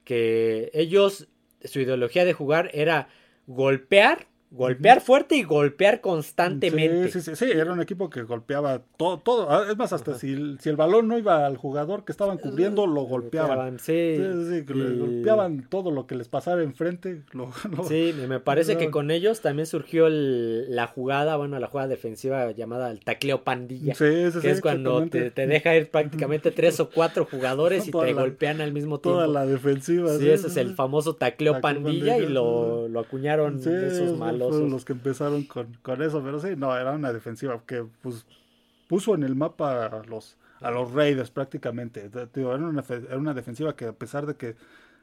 que 0.03 0.71
ellos, 0.73 1.27
su 1.63 1.81
ideología 1.81 2.23
de 2.23 2.33
jugar 2.33 2.71
era 2.73 3.09
golpear, 3.45 4.27
golpear 4.49 5.01
fuerte 5.01 5.35
y 5.35 5.43
golpear 5.43 5.99
constantemente. 5.99 7.11
Sí, 7.11 7.19
sí, 7.21 7.35
sí, 7.35 7.45
sí, 7.45 7.51
era 7.51 7.71
un 7.73 7.81
equipo 7.81 8.09
que 8.09 8.21
golpeaba 8.23 8.81
todo, 8.97 9.17
todo. 9.19 9.49
Ah, 9.51 9.65
Es 9.69 9.77
más, 9.77 9.91
hasta 9.91 10.13
si, 10.17 10.31
el- 10.33 10.57
si 10.61 10.69
el 10.69 10.75
balón 10.77 11.07
no 11.09 11.17
iba 11.17 11.45
al 11.45 11.57
jugador 11.57 12.05
que 12.05 12.11
estaban 12.13 12.37
cubriendo, 12.37 12.87
lo 12.87 13.01
golpeaban. 13.01 13.79
Sí, 13.79 14.15
Sí, 14.17 14.23
sí, 14.23 14.59
sí, 14.59 14.65
que 14.65 14.73
le 14.73 14.95
y- 14.95 14.99
golpeaban 14.99 15.67
todo 15.69 15.91
lo 15.91 16.07
que 16.07 16.15
les 16.15 16.29
pasara 16.29 16.63
enfrente. 16.63 17.23
Lo, 17.33 17.49
lo- 17.75 17.83
Sí, 17.83 18.13
me 18.27 18.39
parece 18.39 18.77
que 18.77 18.89
con 18.89 19.11
ellos 19.11 19.41
también 19.41 19.65
surgió 19.65 20.07
el- 20.07 20.73
la 20.75 20.87
jugada, 20.87 21.35
bueno, 21.35 21.59
la 21.59 21.67
jugada 21.67 21.89
defensiva 21.89 22.51
llamada 22.51 22.89
el 22.91 23.01
tacleo 23.01 23.43
pandilla. 23.43 23.95
Sí, 23.95 24.31
sí, 24.31 24.39
que 24.39 24.51
es 24.51 24.61
cuando 24.61 25.05
te, 25.07 25.29
te 25.31 25.45
deja 25.47 25.75
ir 25.75 25.89
prácticamente 25.91 26.51
tres 26.51 26.79
o 26.79 26.89
cuatro 26.89 27.25
jugadores 27.29 27.87
y 27.87 27.91
te 27.91 28.13
la- 28.13 28.21
golpean 28.21 28.61
al 28.61 28.71
mismo 28.71 28.99
tiempo. 28.99 29.17
Toda 29.17 29.27
la 29.27 29.45
defensiva. 29.45 30.17
Sí, 30.17 30.29
ese 30.29 30.47
es 30.47 30.57
el 30.57 30.73
famoso 30.75 31.15
tacleo 31.15 31.53
Tacleo 31.53 31.61
pandilla 31.61 32.17
y 32.17 32.21
pandilla, 32.21 32.29
lo, 32.29 32.87
lo 32.87 32.99
acuñaron 33.01 33.57
esos 33.59 34.17
malosos. 34.17 34.36
Fueron 34.41 34.69
los 34.69 34.85
que 34.85 34.93
empezaron 34.93 35.43
con, 35.45 35.73
con 35.81 36.01
eso, 36.01 36.23
pero 36.23 36.39
sí, 36.39 36.49
no, 36.57 36.75
era 36.77 36.91
una 36.93 37.13
defensiva 37.13 37.63
que 37.65 37.83
pues 38.01 38.25
puso 38.87 39.15
en 39.15 39.23
el 39.23 39.35
mapa 39.35 39.85
a 39.87 40.03
los, 40.05 40.37
a 40.61 40.71
los 40.71 40.91
Raiders 40.93 41.31
prácticamente. 41.31 42.09
Te- 42.09 42.27
te 42.27 42.39
digo, 42.41 42.53
era, 42.55 42.63
una, 42.65 42.83
era 42.89 43.17
una 43.17 43.33
defensiva 43.33 43.75
que 43.75 43.85
a 43.87 43.93
pesar 43.93 44.25
de 44.25 44.35
que 44.35 44.55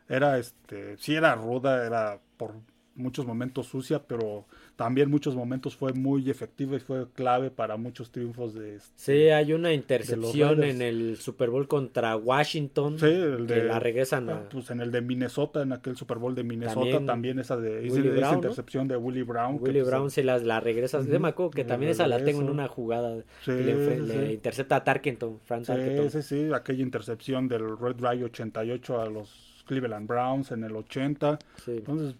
era, 0.08 0.38
este, 0.38 0.96
sí 0.98 1.14
era 1.14 1.34
ruda, 1.34 1.86
era 1.86 2.20
por 2.36 2.54
muchos 2.94 3.26
momentos 3.26 3.66
sucia, 3.68 4.02
pero 4.06 4.46
también 4.76 5.08
muchos 5.08 5.36
momentos 5.36 5.76
fue 5.76 5.92
muy 5.92 6.28
efectiva 6.28 6.76
y 6.76 6.80
fue 6.80 7.06
clave 7.12 7.50
para 7.50 7.76
muchos 7.76 8.10
triunfos 8.10 8.54
de... 8.54 8.76
este, 8.76 8.92
Sí, 8.96 9.28
hay 9.28 9.52
una 9.52 9.72
intercepción 9.72 10.64
en 10.64 10.82
el 10.82 11.16
Super 11.16 11.50
Bowl 11.50 11.68
contra 11.68 12.16
Washington. 12.16 12.98
Sí, 12.98 13.06
el 13.06 13.46
que 13.46 13.62
la 13.62 13.78
regresan 13.78 14.28
a... 14.30 14.48
Pues 14.48 14.70
en 14.70 14.80
el 14.80 14.90
de 14.90 15.00
Minnesota, 15.00 15.62
en 15.62 15.72
aquel 15.72 15.96
Super 15.96 16.18
Bowl 16.18 16.34
de 16.34 16.42
Minnesota, 16.42 16.80
También 16.80 17.06
también, 17.06 17.38
esa 17.38 17.56
de 17.56 17.86
esa, 17.86 18.00
Brown, 18.00 18.20
¿no? 18.20 18.34
intercepción 18.34 18.88
de 18.88 18.96
Willie 18.96 19.22
Brown. 19.22 19.58
Willie 19.60 19.82
pues, 19.82 19.86
Brown 19.86 20.10
se 20.10 20.24
las 20.24 20.42
la 20.42 20.58
regresa. 20.58 20.98
Ujú, 20.98 21.08
Yo 21.08 21.20
me 21.20 21.28
acuerdo 21.28 21.50
que 21.50 21.64
también 21.64 21.92
esa 21.92 22.08
la 22.08 22.22
tengo 22.24 22.40
en 22.40 22.50
una 22.50 22.66
jugada. 22.66 23.22
Sí, 23.44 23.52
le, 23.52 24.06
sí, 24.06 24.32
intercepta 24.32 24.76
a 24.76 24.84
Tarkenton, 24.84 25.38
Frank 25.44 25.66
Tarkenton. 25.66 26.10
sí, 26.10 26.22
sí, 26.22 26.52
aquella 26.52 26.82
intercepción 26.82 27.46
del 27.46 27.78
Red 27.78 28.00
Ray 28.00 28.22
88 28.24 29.00
a 29.00 29.08
los 29.08 29.62
Cleveland 29.66 30.08
Browns 30.08 30.50
en 30.50 30.64
el 30.64 30.74
80. 30.74 31.38
Sí. 31.64 31.72
Entonces, 31.78 32.16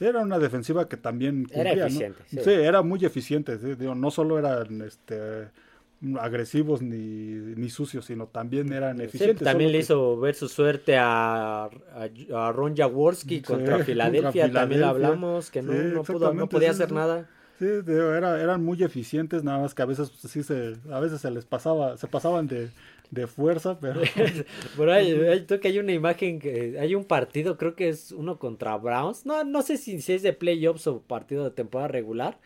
era 0.00 0.20
una 0.20 0.38
defensiva 0.38 0.88
que 0.88 0.96
también 0.96 1.46
Era 1.50 1.72
eficiente, 1.72 2.20
sí. 2.26 2.38
Sí. 2.42 2.50
era 2.50 2.82
muy 2.82 3.04
eficiente. 3.04 3.58
sí, 3.58 3.74
digo, 3.74 3.94
no 3.94 4.10
solo 4.10 4.38
eran 4.38 4.82
este 4.82 5.48
agresivos 6.20 6.80
ni, 6.80 6.96
ni 6.96 7.70
sucios, 7.70 8.04
sino 8.04 8.26
también 8.28 8.72
eran 8.72 8.98
Sí, 8.98 9.02
eficientes. 9.04 9.44
también 9.44 9.72
le 9.72 9.78
que- 9.78 9.82
hizo 9.84 10.18
ver 10.20 10.34
su 10.36 10.48
suerte 10.48 10.96
a, 10.96 11.64
a, 11.64 11.70
a 12.34 12.52
Ron 12.52 12.76
Jaworski 12.76 13.40
contra 13.42 13.66
contra 13.72 13.84
Filadelfia. 13.84 14.52
También 14.52 14.84
hablamos 14.84 15.50
que 15.50 15.60
no, 15.62 15.72
no, 15.72 16.02
pudo, 16.04 16.32
no 16.32 16.48
podía 16.48 16.70
hacer 16.70 16.92
nada. 16.92 17.26
Sí, 17.58 17.66
digo, 17.84 18.12
era, 18.14 18.40
eran 18.40 18.64
muy 18.64 18.80
eficientes, 18.84 19.42
nada 19.42 19.58
más 19.58 19.74
que 19.74 19.82
a 19.82 19.86
veces 19.86 20.10
pues, 20.10 20.32
sí 20.32 20.44
se, 20.44 20.76
a 20.92 21.00
veces 21.00 21.20
se 21.20 21.28
les 21.32 21.44
pasaba, 21.44 21.96
se 21.96 22.06
pasaban 22.06 22.46
de, 22.46 22.68
de 23.10 23.26
fuerza, 23.26 23.78
pero 23.80 24.00
ahí, 24.92 25.12
ahí 25.12 25.46
creo 25.46 25.60
que 25.60 25.68
hay 25.68 25.78
una 25.78 25.92
imagen 25.92 26.38
que 26.38 26.78
hay 26.78 26.94
un 26.94 27.04
partido, 27.04 27.56
creo 27.56 27.74
que 27.74 27.88
es 27.88 28.12
uno 28.12 28.38
contra 28.38 28.76
Browns. 28.76 29.26
No, 29.26 29.44
no 29.44 29.62
sé 29.62 29.76
si, 29.76 30.00
si 30.00 30.12
es 30.12 30.22
de 30.22 30.32
playoffs 30.32 30.86
o 30.86 31.00
partido 31.02 31.44
de 31.44 31.50
temporada 31.50 31.88
regular, 31.88 32.38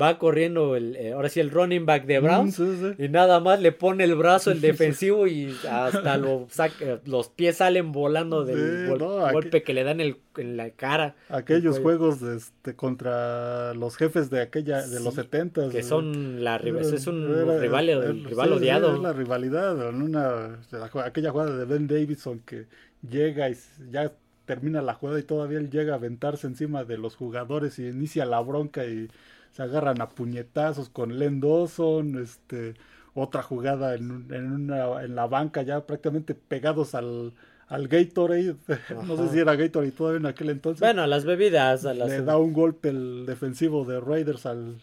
va 0.00 0.18
corriendo 0.18 0.76
el, 0.76 0.94
eh, 0.96 1.12
ahora 1.12 1.28
sí 1.28 1.40
el 1.40 1.50
running 1.50 1.84
back 1.84 2.04
de 2.06 2.20
Mm, 2.20 2.24
Browns 2.24 2.54
sí, 2.54 2.76
sí. 2.80 3.04
y 3.04 3.08
nada 3.08 3.40
más 3.40 3.60
le 3.60 3.72
pone 3.72 4.04
el 4.04 4.14
brazo 4.14 4.52
el 4.52 4.60
defensivo 4.60 5.26
y 5.26 5.52
hasta 5.68 6.16
lo 6.16 6.46
saca- 6.50 7.00
los 7.06 7.28
pies 7.28 7.56
salen 7.56 7.90
volando 7.90 8.44
del 8.44 8.56
Sí, 8.84 8.88
gol- 8.90 8.98
no, 9.00 9.24
aquí- 9.26 9.32
golpe 9.34 9.62
que 9.64 9.74
le 9.74 9.82
dan 9.82 10.00
el- 10.00 10.16
en 10.36 10.56
la 10.56 10.70
cara. 10.70 11.16
Aquellos 11.28 11.80
juegos 11.80 12.20
de 12.20 12.36
este, 12.36 12.76
contra 12.76 13.74
los 13.74 13.96
jefes 13.96 14.30
de 14.30 14.40
aquella 14.42 14.86
de 14.86 15.00
los 15.00 15.14
Sí, 15.14 15.22
70 15.22 15.68
Que 15.70 15.82
son 15.82 16.44
la 16.44 16.56
rival, 16.58 16.82
es 16.94 17.06
un 17.08 17.24
Era- 17.34 17.58
rival, 17.58 17.88
era- 17.88 18.04
el 18.06 18.24
rival 18.24 18.52
odiado. 18.52 18.94
es 18.94 19.00
la 19.00 19.12
rivalidad 19.12 19.88
en 19.88 20.02
una 20.02 20.60
aquella 21.04 21.30
jugada 21.32 21.56
de 21.56 21.64
Ben 21.64 21.88
Davidson 21.88 22.40
que 22.46 22.66
llega 23.08 23.50
y 23.50 23.56
ya 23.90 24.12
termina 24.46 24.82
la 24.82 24.94
jugada 24.94 25.18
y 25.18 25.22
todavía 25.24 25.58
él 25.58 25.70
llega 25.70 25.92
a 25.92 25.96
aventarse 25.96 26.46
encima 26.46 26.84
de 26.84 26.96
los 26.98 27.16
jugadores 27.16 27.78
y 27.78 27.86
inicia 27.88 28.24
la 28.24 28.40
bronca 28.40 28.84
y 28.84 29.08
se 29.52 29.62
agarran 29.62 30.00
a 30.00 30.08
puñetazos 30.10 30.88
con 30.88 31.18
Len 31.18 31.40
Dawson, 31.40 32.18
este 32.22 32.74
otra 33.14 33.42
jugada 33.42 33.94
en, 33.94 34.26
en 34.30 34.52
una 34.52 35.02
en 35.02 35.14
la 35.14 35.26
banca 35.26 35.62
ya 35.62 35.84
prácticamente 35.86 36.34
pegados 36.34 36.94
al 36.94 37.32
al 37.70 37.86
Gatorade, 37.86 38.56
no 39.06 39.16
sé 39.16 39.28
si 39.32 39.38
era 39.38 39.54
Gatorade 39.54 39.92
todavía 39.92 40.18
en 40.18 40.26
aquel 40.26 40.50
entonces. 40.50 40.80
Bueno, 40.80 41.02
a 41.02 41.06
las 41.06 41.24
bebidas, 41.24 41.86
a 41.86 41.94
las... 41.94 42.08
Le 42.08 42.22
da 42.22 42.36
un 42.36 42.52
golpe 42.52 42.88
el 42.88 43.26
defensivo 43.26 43.84
de 43.84 44.00
Raiders 44.00 44.44
al, 44.44 44.80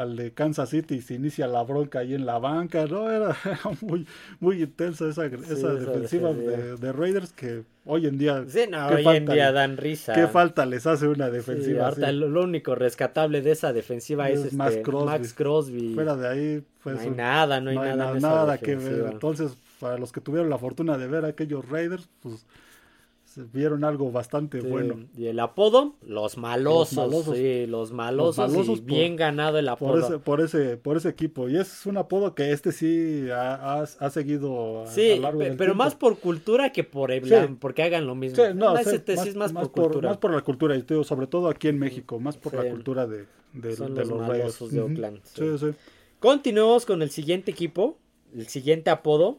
al 0.00 0.16
de 0.16 0.32
Kansas 0.32 0.70
City 0.70 0.96
y 0.96 1.00
se 1.02 1.14
inicia 1.14 1.46
la 1.46 1.62
bronca 1.62 1.98
ahí 2.00 2.14
en 2.14 2.26
la 2.26 2.38
banca. 2.38 2.86
No, 2.86 3.10
era, 3.10 3.36
muy, 3.82 4.06
muy 4.40 4.62
intensa 4.62 5.08
esa, 5.08 5.26
esa 5.26 5.52
esa 5.52 5.74
defensiva 5.74 6.32
de, 6.32 6.76
de 6.76 6.92
Raiders 6.92 7.32
que 7.32 7.62
hoy 7.84 8.06
en 8.06 8.18
día, 8.18 8.44
Sí, 8.48 8.60
no, 8.70 8.88
¿qué 8.88 8.94
hoy 8.94 9.00
en 9.00 9.04
falta 9.26 9.32
día 9.34 9.46
le- 9.48 9.52
dan 9.52 9.76
risa. 9.76 10.12
¿qué 10.14 10.26
falta 10.26 10.66
les 10.66 10.86
hace 10.86 11.06
una 11.08 11.26
Sí, 11.26 11.32
defensiva 11.32 11.88
así? 11.88 12.00
lo, 12.12 12.28
lo 12.28 12.42
único 12.42 12.74
rescatable 12.74 13.42
de 13.42 13.52
esa 13.52 13.72
defensiva 13.72 14.30
es, 14.30 14.38
Es 14.40 14.44
este, 14.46 14.56
Max 14.56 14.74
Max 14.76 14.84
Crosby. 14.84 15.28
Crosby. 15.34 15.94
Fuera 15.94 16.16
de 16.16 16.28
ahí, 16.28 16.64
pues 16.82 16.96
no 16.96 17.00
hay 17.02 17.10
nada, 17.10 17.60
no 17.60 17.70
hay 17.70 17.76
no 17.76 17.82
hay 17.82 17.90
nada, 17.90 18.04
na- 18.06 18.10
en 18.12 18.16
esa 18.18 18.28
nada 18.28 18.58
que 18.58 18.66
ver. 18.74 18.78
defensiva. 18.78 19.10
Entonces, 19.10 19.56
para 19.80 19.98
los 19.98 20.12
que 20.12 20.20
tuvieron 20.20 20.50
la 20.50 20.58
fortuna 20.58 20.98
de 20.98 21.06
ver 21.08 21.24
a 21.24 21.28
aquellos 21.28 21.68
Raiders, 21.68 22.08
pues 22.22 22.44
vieron 23.52 23.84
algo 23.84 24.10
bastante 24.10 24.60
Sí, 24.60 24.66
bueno. 24.66 25.06
Y 25.16 25.26
el 25.26 25.38
apodo, 25.40 25.94
los 26.06 26.36
malosos. 26.36 26.96
Los 26.96 27.06
malosos. 27.06 27.36
Sí, 27.36 27.66
los 27.66 27.92
malosos. 27.92 28.38
malosos 28.50 28.78
y 28.78 28.80
por- 28.82 28.90
bien 28.96 29.16
ganado 29.16 29.58
el 29.58 29.68
apodo. 29.68 29.90
Por 29.92 29.98
ese, 30.02 30.18
por 30.18 30.40
ese, 30.40 30.76
por 30.76 30.96
ese 30.96 31.08
equipo. 31.10 31.48
Y 31.48 31.56
es 31.56 31.86
un 31.86 31.96
apodo 31.96 32.34
que 32.34 32.52
este 32.52 32.72
sí 32.72 33.28
ha, 33.30 33.80
ha- 33.80 33.82
ha 33.82 34.10
seguido 34.10 34.82
a, 34.82 34.86
Sí, 34.86 35.18
largo 35.18 35.38
del 35.40 35.50
pero 35.56 35.72
tiempo. 35.72 35.84
más 35.84 35.94
por 35.94 36.18
cultura 36.18 36.72
que 36.72 36.84
por 36.84 37.12
el- 37.12 37.24
Sí. 37.28 37.34
porque 37.60 37.82
hagan 37.82 38.06
lo 38.06 38.14
mismo. 38.14 38.42
No, 38.54 38.76
Ese 38.76 38.92
sí, 38.92 38.98
te- 39.00 39.16
sí 39.16 39.28
es 39.30 39.36
más, 39.36 39.52
por, 39.52 39.70
cultura. 39.70 40.08
más 40.08 40.18
por 40.18 40.32
la 40.34 40.40
cultura, 40.42 40.74
y 40.76 40.82
digo, 40.82 41.04
sobre 41.04 41.26
todo 41.26 41.48
aquí 41.48 41.68
en 41.68 41.78
México, 41.78 42.18
más 42.18 42.36
por 42.36 42.54
la 42.54 42.68
cultura 42.70 43.06
de, 43.06 43.26
de, 43.52 43.76
Son 43.76 43.94
de 43.94 44.00
los 44.00 44.08
los 44.10 44.20
malosos 44.28 44.70
de. 44.72 44.80
Oakland, 44.80 45.20
sí. 45.24 45.44
Continuamos 46.18 46.84
con 46.84 47.00
el 47.02 47.10
siguiente 47.10 47.50
equipo, 47.50 47.96
el 48.34 48.46
siguiente 48.48 48.90
apodo, 48.90 49.38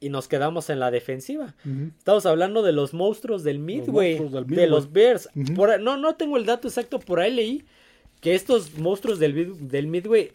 y 0.00 0.08
nos 0.10 0.28
quedamos 0.28 0.70
en 0.70 0.80
la 0.80 0.90
defensiva. 0.90 1.54
Estamos 1.98 2.26
hablando 2.26 2.62
de 2.62 2.72
los 2.72 2.94
monstruos 2.94 3.44
del 3.44 3.58
Midway, 3.58 4.18
monstruos 4.18 4.46
del 4.46 4.56
de 4.56 4.66
los 4.66 4.92
Bears. 4.92 5.28
Por 5.54 5.80
no, 5.80 5.96
no 5.96 6.14
tengo 6.16 6.36
el 6.36 6.46
dato 6.46 6.68
exacto, 6.68 6.98
por 6.98 7.20
ahí 7.20 7.34
leí 7.34 7.64
que 8.20 8.34
estos 8.34 8.78
monstruos 8.78 9.18
del, 9.18 9.68
del 9.68 9.86
Midway 9.86 10.32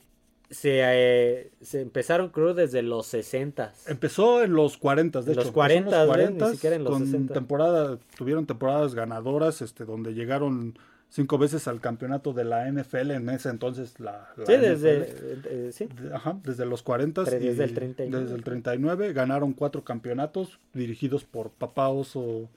se, 0.49 0.82
eh, 0.84 1.52
se 1.62 1.82
empezaron 1.82 2.30
creo 2.30 2.54
desde 2.54 2.82
los 2.82 3.08
60. 3.08 3.73
Empezó 3.88 4.43
en 4.43 4.54
los 4.54 4.78
40, 4.78 5.21
de 5.21 5.32
En 5.32 5.36
los 5.38 5.45
hecho. 5.45 5.54
40, 5.54 6.04
Empezó 6.04 6.21
en 6.21 6.38
¿ves? 6.38 6.47
Ni 6.47 6.54
siquiera 6.56 6.76
en 6.76 6.84
los 6.84 6.93
con 6.93 7.06
60. 7.06 7.34
temporada, 7.34 7.97
tuvieron 8.17 8.45
temporadas 8.45 8.93
ganadoras, 8.93 9.62
este, 9.62 9.86
donde 9.86 10.13
llegaron 10.13 10.78
cinco 11.15 11.38
veces 11.38 11.67
al 11.67 11.80
campeonato 11.80 12.34
de 12.34 12.43
la 12.43 12.65
NFL 12.71 13.12
en 13.12 13.30
ese 13.30 13.49
entonces 13.49 13.99
la, 13.99 14.28
la 14.36 14.45
Sí, 14.47 14.54
desde... 14.58 14.97
NFL. 14.99 15.12
eh, 15.13 15.41
eh, 15.45 15.69
sí. 15.71 15.88
Ajá, 16.12 16.38
desde 16.43 16.65
los 16.65 16.82
40 16.82 17.23
Tre- 17.23 17.39
y 17.39 17.45
desde 17.49 17.65
el 17.65 17.73
39. 17.76 18.23
desde 18.23 18.36
el 18.36 18.43
39 18.43 19.13
ganaron 19.13 19.54
cuatro 19.54 19.84
campeonatos 19.84 20.58
dirigidos 20.73 21.23
por 21.23 21.52
Papá 21.52 21.89
Oso 21.89 22.49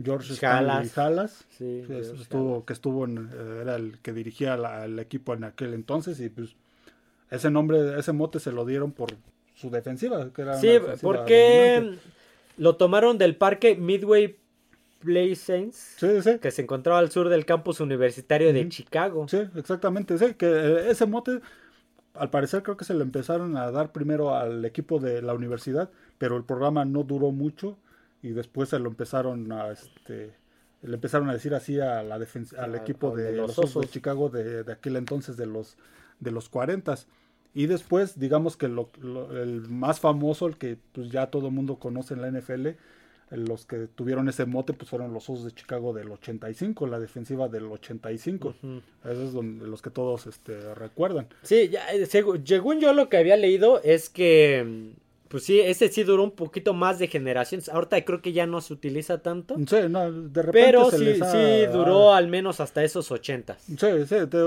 George 0.00 0.34
Stanley. 0.34 0.88
Halas, 0.94 1.44
Sí, 1.50 1.82
que 1.88 1.98
estuvo 1.98 2.64
que 2.64 2.72
estuvo 2.72 3.04
en, 3.04 3.30
eh, 3.34 3.58
era 3.62 3.74
el 3.74 3.98
que 4.00 4.12
dirigía 4.12 4.56
la- 4.56 4.84
el 4.84 4.96
equipo 5.00 5.34
en 5.34 5.42
aquel 5.42 5.74
entonces 5.74 6.20
y 6.20 6.28
pues 6.28 6.54
ese 7.32 7.50
nombre 7.50 7.98
ese 7.98 8.12
mote 8.12 8.38
se 8.38 8.52
lo 8.52 8.64
dieron 8.64 8.92
por 8.92 9.08
su 9.56 9.70
defensiva 9.70 10.30
que 10.32 10.42
era 10.42 10.54
Sí, 10.56 10.68
porque 11.02 11.74
dominante. 11.80 12.08
lo 12.58 12.76
tomaron 12.76 13.18
del 13.18 13.34
parque 13.34 13.74
Midway 13.74 14.36
Play 14.98 15.34
Saints, 15.36 15.94
sí 15.98 16.22
sí 16.22 16.38
que 16.38 16.50
se 16.50 16.62
encontraba 16.62 16.98
al 16.98 17.10
sur 17.10 17.28
del 17.28 17.44
campus 17.46 17.80
universitario 17.80 18.52
de. 18.52 18.68
Chicago. 18.68 19.26
Sí, 19.28 19.38
exactamente. 19.56 20.18
Sí, 20.18 20.34
que 20.34 20.46
eh, 20.46 20.90
ese 20.90 21.06
mote, 21.06 21.40
al 22.14 22.30
parecer, 22.30 22.62
creo 22.62 22.76
que 22.76 22.84
se 22.84 22.94
le 22.94 23.02
empezaron 23.02 23.56
a 23.56 23.70
dar 23.70 23.92
primero 23.92 24.34
al 24.34 24.64
equipo 24.64 24.98
de 24.98 25.22
la 25.22 25.34
universidad, 25.34 25.90
pero 26.18 26.36
el 26.36 26.44
programa 26.44 26.84
no 26.84 27.04
duró 27.04 27.30
mucho 27.30 27.78
y 28.22 28.30
después 28.30 28.70
se 28.70 28.78
lo 28.80 28.88
empezaron 28.88 29.52
a, 29.52 29.70
este, 29.70 30.34
le 30.82 30.94
empezaron 30.94 31.30
a 31.30 31.32
decir 31.32 31.54
así 31.54 31.78
a 31.78 32.02
la 32.02 32.18
defen- 32.18 32.56
al 32.58 32.74
equipo 32.74 33.14
de, 33.14 33.24
de 33.24 33.32
los 33.32 33.48
los 33.56 33.58
Osos 33.60 33.82
de. 33.82 33.88
Chicago 33.88 34.28
de, 34.30 34.64
de 34.64 34.72
aquel 34.72 34.96
entonces 34.96 35.36
de 35.36 35.46
los 35.46 35.76
de 36.18 36.32
los 36.32 36.48
40 36.48 36.96
y 37.54 37.66
después 37.66 38.18
digamos 38.18 38.56
que 38.56 38.66
lo, 38.66 38.90
lo- 39.00 39.40
el 39.40 39.68
más 39.68 40.00
famoso 40.00 40.48
el 40.48 40.56
que 40.58 40.76
pues 40.92 41.10
ya 41.10 41.28
todo 41.28 41.46
el 41.46 41.54
mundo 41.54 41.76
conoce 41.78 42.14
en 42.14 42.22
la 42.22 42.28
NFL 42.28 42.70
los 43.30 43.66
que 43.66 43.88
tuvieron 43.94 44.28
ese 44.28 44.46
mote 44.46 44.72
pues 44.72 44.88
fueron 44.90 45.12
los 45.12 45.28
Osos 45.28 45.44
de 45.44 45.52
Chicago 45.52 45.92
del 45.92 46.10
85 46.10 46.86
la 46.86 46.98
defensiva 46.98 47.48
del 47.48 47.64
85 47.66 48.48
Ujú. 48.62 48.80
esos 49.04 49.18
es 49.28 49.32
donde, 49.32 49.66
los 49.66 49.82
que 49.82 49.90
todos 49.90 50.26
este, 50.26 50.74
recuerdan. 50.74 51.28
Sí, 51.42 51.68
ya, 51.68 51.86
eh, 51.92 52.02
segu- 52.06 52.40
según 52.46 52.80
yo 52.80 52.92
lo 52.92 53.08
que 53.08 53.16
había 53.18 53.36
leído 53.36 53.82
es 53.82 54.08
que, 54.08 54.92
pues 55.28 55.44
sí, 55.44 55.60
ese 55.60 55.88
sí 55.88 56.04
duró 56.04 56.24
un 56.24 56.30
poquito 56.30 56.72
más 56.72 56.98
de 56.98 57.06
generaciones. 57.08 57.68
Ahorita 57.68 58.02
creo 58.04 58.22
que 58.22 58.32
ya 58.32 58.46
no 58.46 58.62
se 58.62 58.72
utiliza 58.72 59.18
tanto, 59.20 59.56
Sí, 59.56 59.76
no, 59.90 60.10
de 60.10 60.42
repente 60.42 60.50
pero 60.52 60.90
se 60.90 60.96
sí, 60.98 61.04
les 61.04 61.20
ha- 61.22 61.30
sí 61.32 61.66
duró 61.70 62.14
al 62.14 62.28
menos 62.28 62.60
hasta 62.60 62.82
esos 62.82 63.10
ochentas. 63.12 63.60
Sí, 63.62 63.76
sí, 63.76 64.16
te- 64.30 64.38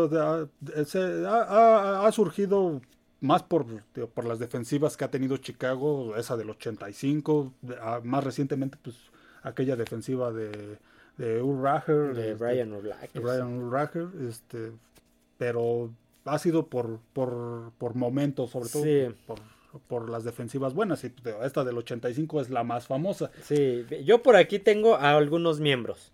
ha- 1.27 2.07
ha 2.07 2.11
surgido 2.11 2.81
más 3.21 3.43
por, 3.43 3.65
por 4.13 4.25
las 4.25 4.39
defensivas 4.39 4.97
que 4.97 5.05
ha 5.05 5.11
tenido 5.11 5.37
Chicago, 5.37 6.15
esa 6.17 6.35
del 6.35 6.49
85, 6.49 7.53
de- 7.61 7.77
ah, 7.79 8.01
más 8.03 8.23
recientemente 8.23 8.77
pues 8.81 8.95
aquella 9.43 9.75
defensiva 9.75 10.31
de, 10.31 10.77
de 11.17 11.41
Urracher, 11.41 12.13
De 12.13 12.31
este, 12.31 12.43
Brian 12.43 12.73
Urlacher. 12.73 13.21
Brian 13.21 13.71
este, 14.27 14.71
pero 15.37 15.91
ha 16.25 16.37
sido 16.39 16.67
por, 16.67 16.99
por, 17.13 17.71
por 17.77 17.95
momentos, 17.95 18.49
sobre 18.51 18.69
todo 18.69 18.83
Sí. 18.83 19.15
por, 19.25 19.39
por 19.87 20.09
las 20.09 20.23
defensivas 20.23 20.73
buenas, 20.73 21.03
y 21.03 21.09
pues, 21.09 21.35
esta 21.43 21.63
del 21.63 21.77
85 21.77 22.41
es 22.41 22.49
la 22.49 22.63
más 22.63 22.87
famosa. 22.87 23.31
Sí, 23.43 23.85
yo 24.03 24.21
por 24.21 24.35
aquí 24.35 24.59
tengo 24.59 24.95
a 24.95 25.11
algunos 25.15 25.59
miembros. 25.59 26.11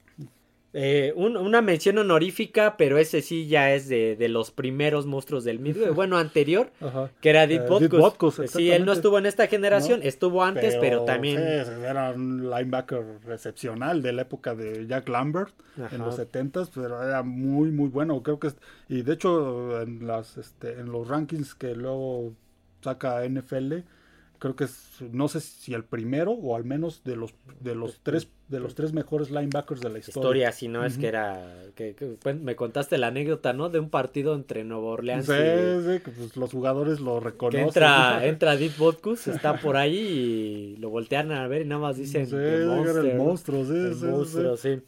Eh, 0.74 1.14
un- 1.16 1.38
una 1.38 1.62
mención 1.62 1.98
honorífica, 1.98 2.76
pero 2.78 2.98
ese 2.98 3.22
sí 3.22 3.48
ya 3.48 3.74
es 3.74 3.88
de, 3.88 4.16
de 4.16 4.28
los 4.28 4.52
primeros 4.52 5.06
monstruos 5.06 5.44
del 5.44 5.60
Midway. 5.60 5.90
Bueno, 5.92 6.18
anterior, 6.18 6.72
Ajá. 6.82 7.10
que 7.22 7.30
era 7.30 7.48
Dick 7.48 7.62
Eh, 7.62 7.66
Butkus. 7.68 7.82
Dick 7.92 8.00
Butkus, 8.00 8.42
sí, 8.52 8.70
él 8.72 8.86
no 8.86 8.92
estuvo 8.92 9.18
en 9.18 9.26
esta 9.26 9.48
generación, 9.48 10.02
No, 10.02 10.06
estuvo 10.06 10.44
antes, 10.44 10.76
pero, 10.80 11.04
también... 11.06 11.38
sí, 11.38 11.72
era 11.84 12.12
un 12.12 12.50
linebacker 12.50 13.02
excepcional 13.32 14.02
de 14.02 14.14
la 14.14 14.24
época 14.24 14.56
de 14.56 14.86
Jack 14.88 15.08
Lambert 15.10 15.54
Ajá. 15.82 15.96
en 15.96 16.02
los 16.02 16.20
70s, 16.20 16.70
pero 16.76 17.02
era 17.02 17.24
muy 17.24 17.72
muy 17.72 17.88
bueno, 17.90 18.22
creo 18.22 18.38
que 18.40 18.50
y 18.90 19.02
de 19.04 19.14
hecho 19.14 19.82
en 19.82 20.06
las 20.06 20.38
este, 20.38 20.74
en 20.74 20.92
los 20.92 21.08
rankings 21.08 21.56
que 21.56 21.76
luego 21.76 22.34
saca 22.82 23.24
NFL, 23.26 23.84
creo 24.40 24.56
que 24.56 24.66
es 24.66 25.02
no 25.12 25.28
sé 25.28 25.42
si 25.42 25.74
el 25.74 25.84
primero 25.84 26.32
o 26.32 26.56
al 26.56 26.64
menos 26.64 27.04
de 27.04 27.16
los 27.16 27.34
de 27.60 27.76
los 27.76 28.00
tres 28.02 28.28
de 28.48 28.60
los 28.60 28.76
tres 28.76 28.94
mejores 28.94 29.30
linebackers 29.32 29.82
de 29.82 29.90
la 29.90 30.00
historia. 30.00 30.20
historia, 30.20 30.52
si 30.52 30.68
no 30.68 30.86
es 30.86 30.98
que 30.98 31.08
era 31.08 31.44
que, 31.76 31.96
me 32.42 32.56
contaste 32.56 32.98
la 32.98 33.08
anécdota, 33.08 33.54
¿no? 33.54 33.70
De 33.70 33.80
un 33.80 33.90
partido 33.90 34.36
entre 34.36 34.64
Nueva 34.64 34.88
Orleans 34.88 35.28
Sí, 35.28 35.34
y 35.34 35.36
sí, 35.36 36.00
que 36.04 36.12
pues, 36.12 36.38
los 36.38 36.52
jugadores 36.52 37.00
lo 37.00 37.20
que 37.20 37.26
reconocen. 37.26 37.68
entra 37.68 38.26
entra 38.26 38.56
Dick 38.56 38.78
Butkus, 38.78 39.28
está 39.28 39.60
por 39.60 39.78
ahí 39.78 39.98
y 39.98 40.76
lo 40.78 40.90
voltean 40.90 41.32
a 41.32 41.48
ver 41.48 41.64
y 41.64 41.66
nada 41.66 41.82
más 41.82 41.98
dicen 41.98 42.26
Sí, 42.28 42.36
el 42.36 42.66
monstruo, 43.16 43.66
sí, 43.66 43.72
el 43.72 43.96
monstruo, 43.96 44.58
sí. 44.58 44.82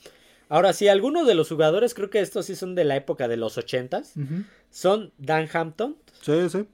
Ahora 0.49 0.73
sí, 0.73 0.87
algunos 0.87 1.27
de 1.27 1.35
los 1.35 1.47
jugadores, 1.49 1.93
creo 1.93 2.09
que 2.09 2.19
estos 2.21 2.47
sí 2.47 2.55
son 2.55 2.73
de 2.73 2.83
la 2.83 2.95
época 2.95 3.27
de 3.27 3.37
los 3.37 3.57
ochentas, 3.59 4.17
Ujú. 4.17 4.43
son 4.71 5.11
Dan 5.19 5.47
Hampton, 5.53 5.95
Sí, 6.21 6.49
sí, 6.49 6.65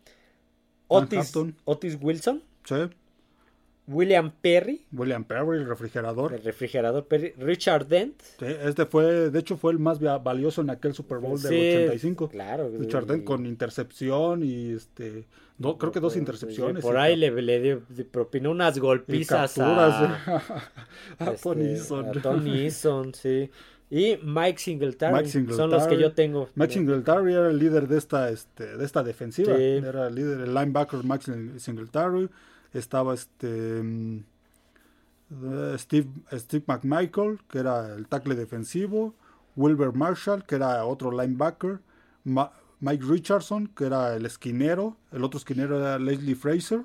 Otis, 0.88 1.19
Hampton. 1.19 1.55
Otis 1.65 1.97
Wilson, 2.01 2.41
sí. 2.65 2.75
William 3.88 4.32
Perry, 4.41 4.84
William 4.91 5.23
Perry, 5.23 5.60
el 5.60 5.67
refrigerador. 5.67 6.34
el 6.34 6.41
refrigerador 6.43 7.06
Perry, 7.06 7.34
Richard 7.38 7.86
Dent, 7.88 8.19
Sí, 8.39 8.45
este 8.63 8.88
fue, 8.88 9.30
de 9.30 9.39
hecho, 9.39 9.58
fue 9.58 9.71
el 9.73 9.78
más 9.80 9.99
valioso 9.99 10.62
en 10.62 10.71
aquel 10.71 10.95
Super 10.95 11.19
Bowl 11.19 11.39
del 11.39 11.51
Sí, 11.51 11.56
85. 11.86 12.30
claro, 12.30 12.71
Richard 12.80 13.06
Dent 13.06 13.23
con 13.25 13.45
intercepción 13.45 14.41
y 14.43 14.71
este, 14.71 15.28
creo 15.78 15.91
que 15.91 15.99
dos 15.99 16.15
intercepciones. 16.17 16.82
Por 16.84 16.97
ahí 16.97 17.15
le, 17.15 17.30
le 17.43 17.62
dio- 17.62 17.84
le 17.95 18.06
propinó 18.06 18.49
unas 18.49 18.80
golpizas 18.80 19.56
a, 19.60 20.15
a 21.19 21.32
este, 21.32 21.43
Tony 21.43 21.65
Eason. 21.73 22.06
a 22.10 22.12
Tony 22.23 22.60
Eason, 22.65 23.13
sí. 23.13 23.51
Y 23.91 24.17
Mike 24.23 24.58
Singletary, 24.58 25.13
Mike 25.13 25.54
son 25.54 25.69
los 25.69 25.86
que 25.86 25.99
yo 25.99 26.12
tengo. 26.13 26.49
Mike 26.56 26.73
Singletary 26.73 27.34
era 27.34 27.51
el 27.51 27.60
líder 27.60 27.88
de 27.88 27.99
esta, 27.99 28.32
este, 28.32 28.78
de 28.78 28.84
esta 28.84 29.04
defensiva. 29.04 29.56
Sí. 29.56 29.62
Era 29.63 30.08
el 30.08 30.15
líder, 30.15 30.39
el 30.41 30.56
linebacker 30.56 31.04
Mike 31.04 31.23
Sing- 31.32 31.60
Singletary. 31.60 32.28
Estaba 32.75 33.13
este 33.13 33.47
mm, 33.83 34.19
eh, 35.31 35.75
Steve, 35.77 36.07
Steve 36.33 36.63
McMichael, 36.67 37.39
que 37.49 37.59
era 37.59 37.93
el 37.95 38.07
tackle 38.07 38.35
defensivo. 38.35 39.13
Wilber 39.55 39.93
Marshall, 39.93 40.45
que 40.45 40.55
era 40.55 40.85
otro 40.85 41.11
linebacker. 41.11 41.79
Ma- 42.23 42.51
Mike 42.81 43.05
Richardson, 43.07 43.67
que 43.67 43.85
era 43.85 44.15
el 44.15 44.25
esquinero. 44.25 44.97
El 45.11 45.23
otro 45.23 45.38
esquinero 45.38 45.79
era 45.79 45.97
Leslie 45.97 46.35
Fraser. 46.35 46.81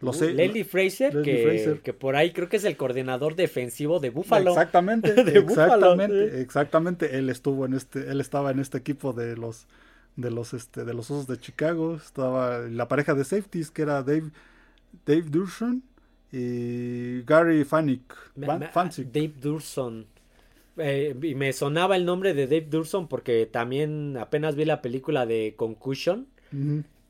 Los 0.00 0.20
Uh, 0.20 0.24
Leslie 0.24 0.64
Fraser, 0.64 1.14
Leslie 1.14 1.36
que, 1.36 1.42
Fraser. 1.44 1.80
que 1.80 1.92
por 1.92 2.16
ahí 2.16 2.32
creo 2.32 2.48
que 2.48 2.56
es 2.56 2.64
el 2.64 2.76
coordinador 2.76 3.36
defensivo 3.36 4.00
de 4.00 4.10
Buffalo. 4.10 4.50
Exactamente, 4.50 5.12
De 5.24 5.38
Buffalo, 5.40 5.96
sí. 5.96 6.12
exactamente. 6.40 7.16
Él 7.18 7.30
estuvo 7.30 7.64
en 7.66 7.74
este, 7.74 8.10
él 8.10 8.20
estaba 8.20 8.50
en 8.50 8.58
este 8.58 8.78
equipo 8.78 9.12
de 9.12 9.36
los, 9.36 9.68
de 10.16 10.32
los, 10.32 10.54
este, 10.54 10.84
de 10.84 10.92
los 10.92 11.08
Osos 11.12 11.28
de 11.28 11.38
Chicago. 11.38 11.94
Estaba 11.94 12.58
la 12.58 12.88
pareja 12.88 13.14
de 13.14 13.22
safeties 13.22 13.70
que 13.70 13.82
era 13.82 14.02
Dave, 14.02 14.32
Dave 15.06 15.22
Durson 15.22 15.82
y 16.32 17.22
Gary 17.22 17.64
Me- 18.36 18.58
me- 18.58 18.68
Fancic. 18.68 19.08
Dave 19.12 19.32
Durson. 19.40 20.06
Eh, 20.78 21.14
y 21.22 21.34
me 21.34 21.52
sonaba 21.52 21.96
el 21.96 22.04
nombre 22.06 22.32
de 22.32 22.46
Dave 22.46 22.66
Durson 22.70 23.06
porque 23.08 23.46
también 23.46 24.16
apenas 24.16 24.56
vi 24.56 24.64
la 24.64 24.80
película 24.80 25.26
de 25.26 25.54
Concussion, 25.56 26.26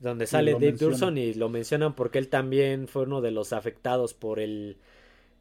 donde 0.00 0.26
sale 0.26 0.52
Dave 0.52 0.66
menciona. 0.72 0.90
Durson 0.92 1.18
y 1.18 1.34
lo 1.34 1.48
mencionan 1.48 1.94
porque 1.94 2.18
él 2.18 2.28
también 2.28 2.88
fue 2.88 3.04
uno 3.04 3.20
de 3.20 3.30
los 3.30 3.52
afectados 3.52 4.14
por 4.14 4.40
el, 4.40 4.78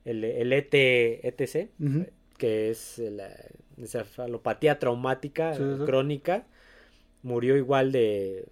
el, 0.06 0.24
el 0.24 0.54
ET, 0.54 0.74
ETC, 0.74 1.70
Ujú. 1.80 2.06
que 2.38 2.70
es 2.70 3.00
la 3.00 3.32
encefalopatía 3.78 4.78
traumática 4.78 5.56
sí. 5.56 5.64
crónica. 5.86 6.46
Murió 7.24 7.58
igual 7.58 7.92
de... 7.92 8.46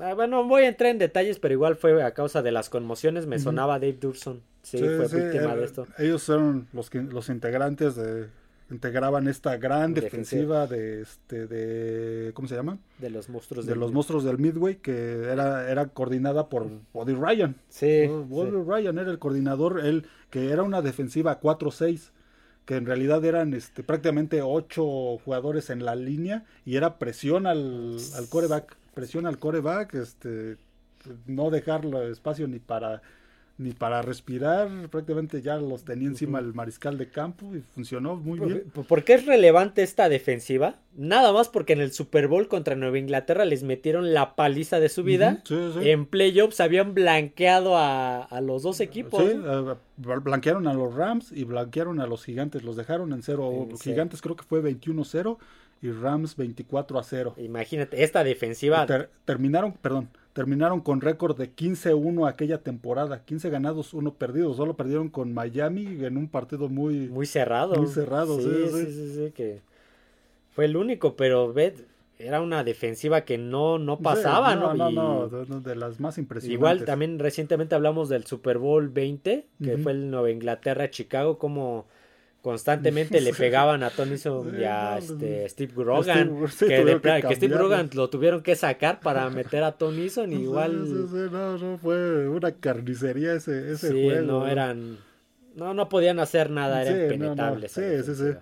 Ah, 0.00 0.14
bueno, 0.14 0.44
voy 0.44 0.62
a 0.62 0.68
entrar 0.68 0.90
en 0.90 0.98
detalles, 0.98 1.38
pero 1.38 1.54
igual 1.54 1.76
fue 1.76 2.02
a 2.02 2.12
causa 2.14 2.42
de 2.42 2.52
las 2.52 2.70
conmociones. 2.70 3.26
Me 3.26 3.38
sonaba 3.38 3.78
Dave 3.78 3.98
Durson. 4.00 4.42
Sí, 4.62 4.78
Sí, 4.78 4.84
fue 4.96 5.08
sí, 5.08 5.16
víctima 5.16 5.54
de 5.56 5.64
esto. 5.64 5.86
Ellos 5.98 6.28
eran 6.28 6.68
los 6.72 6.90
que 6.90 7.00
los 7.02 7.28
integrantes 7.28 7.96
de 7.96 8.28
integraban 8.70 9.26
esta 9.26 9.56
gran 9.56 9.94
Defensiva. 9.94 10.66
defensiva 10.66 10.66
de 10.68 11.02
este 11.02 11.46
de 11.48 12.32
¿cómo 12.34 12.46
se 12.46 12.54
llama? 12.54 12.78
De 12.98 13.10
los 13.10 13.28
monstruos 13.28 13.66
De 13.66 13.72
del- 13.72 13.80
los 13.80 13.92
monstruos 13.92 14.22
del 14.22 14.38
Midway 14.38 14.76
que 14.76 15.24
era 15.24 15.68
era 15.70 15.86
coordinada 15.88 16.48
por 16.48 16.68
Buddy 16.92 17.14
Ryan. 17.14 17.56
Sí, 17.68 18.02
sí. 18.04 18.06
Bobby 18.06 18.62
Ryan 18.64 18.98
era 18.98 19.10
el 19.10 19.18
coordinador, 19.18 19.80
él 19.84 20.06
que 20.30 20.50
era 20.50 20.62
una 20.62 20.82
defensiva 20.82 21.40
4-6, 21.40 22.12
que 22.64 22.76
en 22.76 22.86
realidad 22.86 23.24
eran 23.24 23.54
este, 23.54 23.82
prácticamente 23.82 24.40
8 24.40 24.84
jugadores 25.24 25.68
en 25.70 25.84
la 25.84 25.96
línea 25.96 26.44
y 26.64 26.76
era 26.76 26.98
presión 27.00 27.48
al, 27.48 27.96
al 28.16 28.28
coreback, 28.28 28.76
presión 29.00 29.26
al 29.26 29.38
coreback, 29.38 29.94
este, 29.94 30.56
no 31.26 31.50
dejarlo 31.50 32.02
espacio 32.02 32.46
ni 32.46 32.58
para 32.58 33.02
ni 33.60 33.72
para 33.72 34.00
respirar, 34.00 34.70
prácticamente 34.88 35.42
ya 35.42 35.56
los 35.56 35.84
tenía 35.84 36.08
encima 36.08 36.38
el 36.38 36.54
mariscal 36.54 36.96
de 36.96 37.10
campo 37.10 37.54
y 37.54 37.60
funcionó 37.60 38.16
muy 38.16 38.40
bien. 38.40 38.64
¿Por, 38.88 39.04
qué 39.04 39.12
es 39.12 39.26
relevante 39.26 39.82
esta 39.82 40.08
defensiva? 40.08 40.76
Nada 40.96 41.30
más 41.34 41.50
porque 41.50 41.74
en 41.74 41.82
el 41.82 41.92
Super 41.92 42.26
Bowl 42.26 42.48
contra 42.48 42.74
Nueva 42.74 42.98
Inglaterra 42.98 43.44
les 43.44 43.62
metieron 43.62 44.14
la 44.14 44.34
paliza 44.34 44.80
de 44.80 44.88
su 44.88 45.04
vida. 45.04 45.42
Ujú, 45.44 45.72
sí, 45.74 45.78
sí. 45.78 45.90
En 45.90 46.06
playoffs 46.06 46.58
habían 46.60 46.94
blanqueado 46.94 47.76
a, 47.76 48.22
a 48.22 48.40
los 48.40 48.62
dos 48.62 48.80
equipos. 48.80 49.22
Sí, 49.22 49.38
blanquearon 49.98 50.66
a 50.66 50.72
los 50.72 50.94
Rams 50.94 51.30
y 51.30 51.44
blanquearon 51.44 52.00
a 52.00 52.06
los 52.06 52.24
Gigantes, 52.24 52.62
los 52.62 52.76
dejaron 52.76 53.12
en 53.12 53.22
cero. 53.22 53.68
Gigantes 53.78 54.22
creo 54.22 54.36
que 54.36 54.44
fue 54.44 54.62
21-0 54.62 55.36
y 55.82 55.90
Rams 55.90 56.36
24 56.36 56.98
a 56.98 57.02
0. 57.02 57.34
Imagínate, 57.38 58.02
esta 58.02 58.22
defensiva. 58.24 58.84
Ter- 58.86 59.10
terminaron, 59.24 59.72
perdón, 59.72 60.10
terminaron 60.32 60.80
con 60.80 61.00
récord 61.00 61.36
de 61.36 61.50
15-1 61.54 62.28
aquella 62.28 62.58
temporada, 62.58 63.24
15 63.24 63.50
ganados, 63.50 63.94
1 63.94 64.14
perdido, 64.14 64.52
solo 64.54 64.74
perdieron 64.76 65.08
con 65.08 65.32
Miami 65.32 66.04
en 66.04 66.16
un 66.16 66.28
partido 66.28 66.68
muy, 66.68 67.08
Muy 67.08 67.26
cerrado. 67.26 67.76
Muy 67.76 67.88
cerrado, 67.88 68.38
sí, 68.40 68.50
sí, 68.72 68.86
sí, 68.92 69.12
sí. 69.14 69.32
que 69.32 69.60
fue 70.54 70.66
el 70.66 70.76
único, 70.76 71.16
pero 71.16 71.52
ve, 71.52 71.74
era 72.18 72.42
una 72.42 72.62
defensiva 72.64 73.22
que 73.22 73.38
no, 73.38 73.78
no 73.78 73.96
Sí, 73.96 74.02
pasaba, 74.02 74.54
¿no? 74.54 74.74
No, 74.74 74.90
Y 74.90 74.94
no, 74.94 75.28
de, 75.28 75.76
las 75.76 75.98
más 76.00 76.18
impresionantes. 76.18 76.52
Igual 76.52 76.84
también 76.84 77.18
recientemente 77.18 77.74
hablamos 77.74 78.08
del 78.10 78.26
Super 78.26 78.58
Bowl 78.58 78.90
20, 78.90 79.46
que 79.64 79.78
fue 79.78 79.92
el 79.92 80.10
Nueva 80.10 80.30
Inglaterra-Chicago, 80.30 81.38
como 81.38 81.86
constantemente 82.42 83.20
le 83.20 83.32
pegaban 83.34 83.82
a 83.82 83.90
Tony 83.90 84.16
y 84.58 84.64
a 84.64 85.00
Sí, 85.00 85.12
este. 85.12 85.48
Steve 85.48 85.72
Grogan, 85.76 86.28
Steve- 86.28 86.48
sí, 86.48 86.66
que, 86.66 86.74
de 86.74 86.80
tuvieron 86.82 87.00
que 87.00 87.00
pla- 87.00 87.22
que 87.22 87.36
Steve. 87.36 87.54
Grogan 87.54 87.90
lo 87.94 88.10
tuvieron 88.10 88.42
que 88.42 88.56
sacar 88.56 89.00
para 89.00 89.28
meter 89.30 89.62
a 89.64 89.72
Tony 89.72 90.08
Son, 90.08 90.30
Sí, 90.36 90.36
igual 90.42 90.86
sí, 90.86 91.06
sí, 91.10 91.16
no, 91.30 91.58
no, 91.58 91.78
fue 91.78 92.28
una 92.28 92.52
carnicería 92.52 93.34
ese, 93.34 93.72
ese 93.72 93.88
sí, 93.90 94.02
juego. 94.04 94.26
no 94.26 94.46
eran, 94.48 94.98
no, 95.54 95.74
no 95.74 95.88
podían 95.88 96.18
hacer 96.20 96.50
nada, 96.50 96.82
era 96.82 96.90
Sí, 96.90 96.96
no, 97.18 97.34
no. 97.36 97.56
impenetrable. 97.56 97.66
esa 97.66 97.80
Sí, 97.80 98.02
sí, 98.04 98.14
sí. 98.14 98.38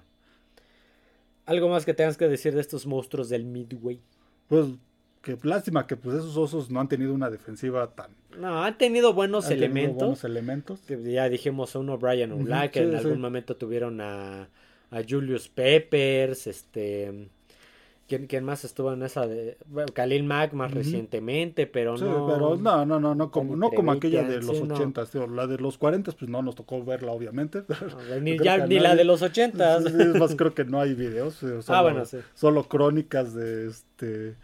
Algo 1.46 1.68
más 1.68 1.84
que 1.84 1.94
tengas 1.94 2.16
que 2.16 2.28
decir 2.28 2.54
de 2.54 2.60
estos 2.60 2.86
monstruos 2.86 3.28
del 3.30 3.44
Midway. 3.44 4.00
Pues, 4.48 4.66
que 5.22 5.38
lástima 5.42 5.86
que 5.86 5.96
pues 5.96 6.16
esos 6.18 6.36
osos 6.36 6.70
no 6.70 6.80
han 6.80 6.88
tenido 6.88 7.12
una 7.14 7.30
defensiva 7.30 7.88
tan... 7.94 8.10
No, 8.38 8.62
han 8.62 8.78
tenido 8.78 9.12
buenos 9.12 9.44
han 9.44 9.50
tenido 9.50 9.66
elementos. 9.66 9.96
buenos 9.98 10.24
elementos. 10.24 10.80
que 10.80 11.02
ya 11.02 11.28
dijimos 11.28 11.74
a 11.74 11.80
uno 11.80 11.98
Brian 11.98 12.32
O'Black, 12.32 12.74
sí, 12.74 12.78
en 12.80 12.90
sí. 12.90 12.96
algún 12.96 13.20
momento 13.20 13.56
tuvieron 13.56 14.00
a, 14.00 14.48
a 14.90 15.02
Julius 15.08 15.48
Peppers, 15.48 16.46
este 16.46 17.28
¿quién, 18.06 18.26
quién 18.26 18.44
más 18.44 18.64
estuvo 18.64 18.92
en 18.92 19.02
esa 19.02 19.26
de 19.26 19.58
bueno, 19.66 19.92
Khalil 19.92 20.24
Mack 20.24 20.52
más 20.54 20.72
recientemente, 20.72 21.66
pero 21.66 21.98
Sí, 21.98 22.04
no 22.04 22.26
pero 22.26 22.56
no, 22.56 22.86
no, 22.86 22.98
no, 23.00 23.14
no 23.14 23.30
como, 23.30 23.54
no 23.56 23.70
como 23.70 23.92
aquella 23.92 24.22
de 24.22 24.40
los 24.40 24.56
sí, 24.58 24.62
no. 24.62 24.74
80, 24.76 25.04
tío, 25.06 25.26
la 25.26 25.46
de 25.46 25.58
los 25.58 25.76
40 25.76 26.12
pues 26.12 26.30
no 26.30 26.40
nos 26.40 26.54
tocó 26.54 26.82
verla 26.84 27.12
obviamente. 27.12 27.64
no, 27.68 28.20
ni, 28.20 28.38
ya- 28.38 28.66
que 28.66 28.80
la 28.80 28.94
de 28.94 29.04
los 29.04 29.20
ochentas. 29.22 29.82
Sí, 29.84 29.92
es 30.00 30.14
más, 30.14 30.34
creo 30.36 30.54
que 30.54 30.64
no 30.64 30.80
hay 30.80 30.94
videos, 30.94 31.34
solo, 31.34 31.62
bueno, 31.82 32.04
sí. 32.06 32.18
solo 32.34 32.64
crónicas 32.64 33.34
de 33.34 33.66
este 33.68 34.36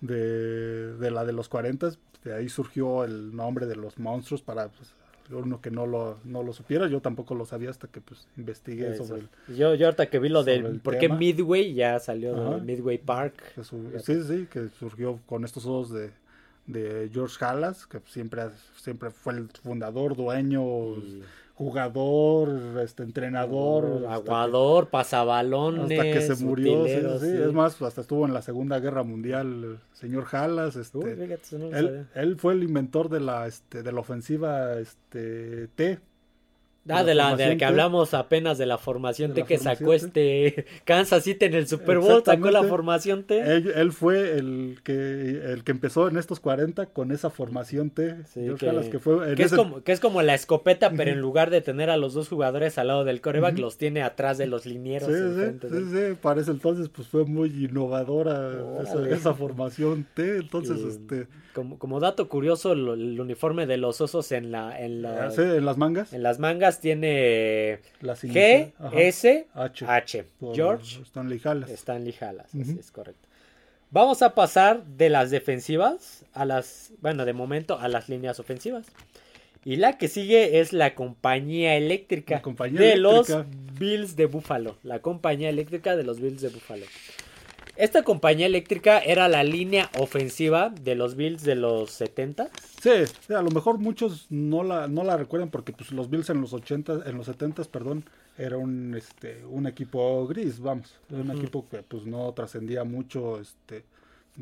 de, 0.00 0.96
de 0.96 1.10
la 1.10 1.24
de 1.24 1.32
los 1.32 1.48
40, 1.48 1.90
de 2.24 2.34
ahí 2.34 2.48
surgió 2.48 3.04
el 3.04 3.34
nombre 3.34 3.66
de 3.66 3.76
los 3.76 3.98
monstruos 3.98 4.42
para 4.42 4.68
pues, 4.68 4.92
uno 5.30 5.60
que 5.60 5.70
no 5.70 5.86
lo, 5.86 6.18
no 6.24 6.42
lo 6.42 6.52
supiera, 6.52 6.86
yo 6.88 7.00
tampoco 7.00 7.34
lo 7.34 7.44
sabía 7.44 7.68
hasta 7.70 7.86
que 7.88 8.00
pues 8.00 8.26
investigué 8.36 8.92
Eso. 8.92 9.04
sobre 9.04 9.22
el, 9.48 9.56
Yo, 9.56 9.74
yo 9.74 9.86
ahorita 9.86 10.08
que 10.08 10.18
vi 10.18 10.28
lo 10.30 10.42
del 10.42 10.64
el 10.66 10.80
por 10.80 10.98
qué. 10.98 11.08
Midway 11.08 11.74
ya 11.74 11.98
salió 12.00 12.34
de. 12.34 12.60
Midway 12.62 12.98
Park. 12.98 13.54
que 13.54 13.64
su- 13.64 13.90
sí, 14.02 14.22
sí, 14.22 14.46
que 14.50 14.68
surgió 14.78 15.20
con 15.26 15.44
estos 15.44 15.66
ojos 15.66 15.90
de, 15.92 16.10
de 16.68 17.10
George 17.12 17.44
Halas, 17.44 17.86
que 17.86 18.00
siempre, 18.06 18.42
siempre 18.76 19.10
fue 19.10 19.32
el 19.32 19.48
fundador, 19.48 20.14
dueño, 20.14 20.62
jugador, 21.54 22.78
este 22.84 23.02
entrenador, 23.02 23.84
hasta 23.84 24.08
que- 24.08 24.14
aguador, 24.30 24.88
pasabalones, 24.90 25.90
hasta 25.90 26.02
que 26.04 26.20
se 26.20 26.44
murió, 26.44 26.86
sí, 26.86 27.26
sí, 27.26 27.36
es 27.36 27.52
más, 27.52 27.82
hasta 27.82 28.00
estuvo 28.00 28.24
en 28.26 28.32
la 28.32 28.42
Segunda 28.42 28.78
Guerra 28.78 29.02
Mundial, 29.02 29.64
el 29.64 29.78
señor 29.92 30.26
Halas, 30.30 30.76
este, 30.76 30.98
Uy, 30.98 31.14
fíjate, 31.14 31.34
eso 31.42 31.58
no 31.58 31.70
lo 31.70 31.76
él, 31.76 32.06
él 32.14 32.36
fue 32.38 32.52
el 32.52 32.62
inventor 32.62 33.08
de 33.08 33.18
la, 33.20 33.48
este, 33.48 33.82
de 33.82 33.90
la 33.92 33.98
ofensiva, 34.00 34.78
este, 34.78 35.66
T, 35.74 35.98
Ah, 36.90 37.04
de 37.04 37.14
la 37.14 37.36
de 37.36 37.48
la 37.48 37.56
que 37.56 37.64
hablamos 37.64 38.14
apenas 38.14 38.58
de 38.58 38.66
la 38.66 38.78
formación 38.78 39.34
De 39.34 39.42
T 39.42 39.46
que 39.48 39.58
formación 39.58 39.78
sacó 39.78 39.94
este 39.94 40.64
Kansas 40.84 41.22
City 41.24 41.46
en 41.46 41.54
el 41.54 41.66
Super 41.68 41.98
Bowl, 41.98 42.22
sacó 42.24 42.50
la 42.50 42.62
formación 42.64 43.24
T. 43.24 43.38
Él, 43.40 43.72
él 43.74 43.92
fue 43.92 44.38
el 44.38 44.78
que, 44.84 44.92
el 45.52 45.64
que 45.64 45.72
empezó 45.72 46.08
en 46.08 46.16
estos 46.16 46.40
40 46.40 46.86
con 46.86 47.12
esa 47.12 47.30
formación 47.30 47.90
T, 47.90 48.16
Sí, 48.32 48.46
que- 48.58 48.68
Halas, 48.68 48.88
que 48.88 48.98
fue 48.98 49.28
en 49.30 49.34
Que 49.36 49.42
es, 49.42 49.46
ese- 49.52 49.56
como, 49.56 49.82
que 49.82 49.92
es 49.92 50.00
como 50.00 50.22
la 50.22 50.34
escopeta, 50.34 50.90
pero 50.90 51.10
en 51.10 51.20
lugar 51.20 51.50
de 51.50 51.60
tener 51.60 51.90
a 51.90 51.96
los 51.96 52.14
dos 52.14 52.28
jugadores 52.28 52.78
al 52.78 52.88
lado 52.88 53.04
del 53.04 53.20
coreback, 53.20 53.58
los 53.58 53.76
tiene 53.78 54.02
atrás 54.02 54.38
de 54.38 54.46
los 54.46 54.66
linieros. 54.66 55.08
Sí, 55.08 55.68
sí, 55.68 55.84
sí, 55.92 56.16
para 56.20 56.40
ese 56.40 56.50
entonces 56.52 56.88
pues 56.88 57.08
fue 57.08 57.24
muy 57.24 57.48
innovadora 57.64 58.52
esa, 58.82 59.08
esa 59.08 59.34
formación 59.34 60.06
T, 60.14 60.36
entonces 60.38 60.78
Y- 60.80 60.88
este 60.88 61.26
Como, 61.54 61.78
como 61.78 61.98
dato 61.98 62.28
curioso, 62.28 62.74
lo- 62.74 62.94
el 62.94 63.18
uniforme 63.20 63.66
de 63.66 63.78
los 63.78 64.00
osos 64.00 64.30
en 64.32 64.52
la 64.52 64.78
en, 64.80 65.02
la- 65.02 65.30
sí, 65.32 65.40
en 65.42 65.64
las 65.64 65.76
mangas, 65.76 66.12
en 66.12 66.22
las 66.22 66.38
mangas 66.38 66.77
tiene 66.80 67.80
las 68.00 68.22
G, 68.24 68.72
ajá, 68.78 68.98
S, 69.00 69.46
H, 69.54 70.24
George 70.54 71.02
Stanley 71.02 71.40
Halas. 71.44 71.70
Stanley 71.70 72.14
Halas, 72.20 72.54
es 72.54 72.90
correcto. 72.90 73.28
Vamos 73.90 74.20
a 74.20 74.34
pasar 74.34 74.84
de 74.84 75.08
las 75.08 75.30
defensivas 75.30 76.24
a 76.34 76.44
las, 76.44 76.92
bueno, 77.00 77.24
de 77.24 77.32
momento 77.32 77.78
a 77.78 77.88
las 77.88 78.08
líneas 78.08 78.38
ofensivas. 78.38 78.86
Y 79.64 79.76
la 79.76 79.98
que 79.98 80.08
sigue 80.08 80.60
es 80.60 80.72
la 80.72 80.94
compañía 80.94 81.74
eléctrica 81.76 82.36
La 82.36 82.42
compañía 82.42 82.80
de 82.80 82.92
eléctrica. 82.92 83.38
los 83.38 83.78
Bills 83.78 84.16
de 84.16 84.26
Buffalo. 84.26 84.76
La 84.82 85.00
compañía 85.00 85.48
eléctrica 85.48 85.96
de 85.96 86.04
los 86.04 86.20
Bills 86.20 86.40
de 86.40 86.48
Buffalo. 86.48 86.86
Esta 87.78 88.02
compañía 88.02 88.46
eléctrica 88.46 88.98
era 88.98 89.28
la 89.28 89.44
línea 89.44 89.88
ofensiva 90.00 90.68
de 90.70 90.96
los 90.96 91.14
Bills 91.14 91.44
de 91.44 91.54
los 91.54 91.92
70. 91.92 92.50
Sí, 92.82 92.90
a 93.32 93.40
lo 93.40 93.50
mejor 93.50 93.78
muchos 93.78 94.26
no 94.30 94.64
la, 94.64 94.88
no 94.88 95.04
la 95.04 95.16
recuerdan 95.16 95.48
porque 95.50 95.72
pues 95.72 95.92
los 95.92 96.10
Bills 96.10 96.28
en 96.30 96.40
los 96.40 96.52
80, 96.52 97.04
en 97.06 97.16
los 97.16 97.26
70, 97.26 97.62
perdón, 97.64 98.04
era 98.36 98.56
un, 98.56 98.96
este, 98.96 99.44
un 99.48 99.68
equipo 99.68 100.26
gris, 100.26 100.58
vamos. 100.58 100.92
Era 101.08 101.20
un 101.22 101.30
equipo 101.30 101.66
que 101.70 101.84
pues 101.84 102.04
no 102.04 102.32
trascendía 102.32 102.82
mucho, 102.82 103.40
este, 103.40 103.84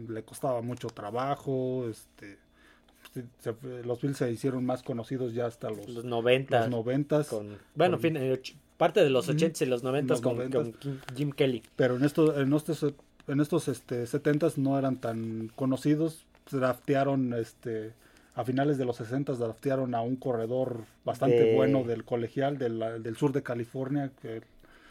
le 0.09 0.22
costaba 0.22 0.62
mucho 0.62 0.88
trabajo, 0.88 1.87
este, 1.90 2.38
se- 3.40 3.55
los 3.85 4.01
Bills 4.01 4.16
se 4.16 4.33
hicieron 4.33 4.64
más 4.64 4.83
conocidos 4.83 5.35
ya 5.35 5.44
hasta 5.44 5.68
los, 5.68 5.87
Los 5.88 6.05
90. 6.07 6.68
los 6.68 7.29
con, 7.29 7.59
bueno, 7.75 7.96
con- 7.96 8.01
fin, 8.03 8.16
eh, 8.16 8.40
parte 8.79 9.03
de 9.05 9.09
los 9.11 9.27
Ujú. 9.29 9.37
80 9.37 9.64
y 9.64 9.66
los 9.66 9.83
90 9.83 10.14
Los 10.14 10.20
con, 10.22 10.37
90s. 10.38 10.53
con 10.53 10.72
Kim- 10.72 11.01
Jim 11.14 11.33
Kelly. 11.33 11.62
pero 11.77 11.96
en 11.96 12.05
estos, 12.05 12.37
en 12.38 12.53
estos, 12.53 12.94
en 13.29 13.41
estos 13.41 13.69
este, 13.69 14.05
70s 14.05 14.57
no 14.57 14.79
eran 14.79 14.97
tan 14.97 15.51
conocidos, 15.55 16.25
draftearon, 16.51 17.33
este, 17.35 17.93
a 18.35 18.45
finales 18.45 18.79
de 18.79 18.85
los 18.85 18.97
60 18.97 19.33
draftearon 19.35 19.95
a 19.95 20.03
un 20.03 20.17
corredor 20.17 20.83
bastante 21.05 21.37
De- 21.43 21.55
bueno 21.57 21.83
del 21.85 22.05
colegial 22.05 22.59
del, 22.59 23.03
del 23.03 23.17
sur 23.17 23.33
de 23.33 23.43
California, 23.43 24.11
que 24.23 24.43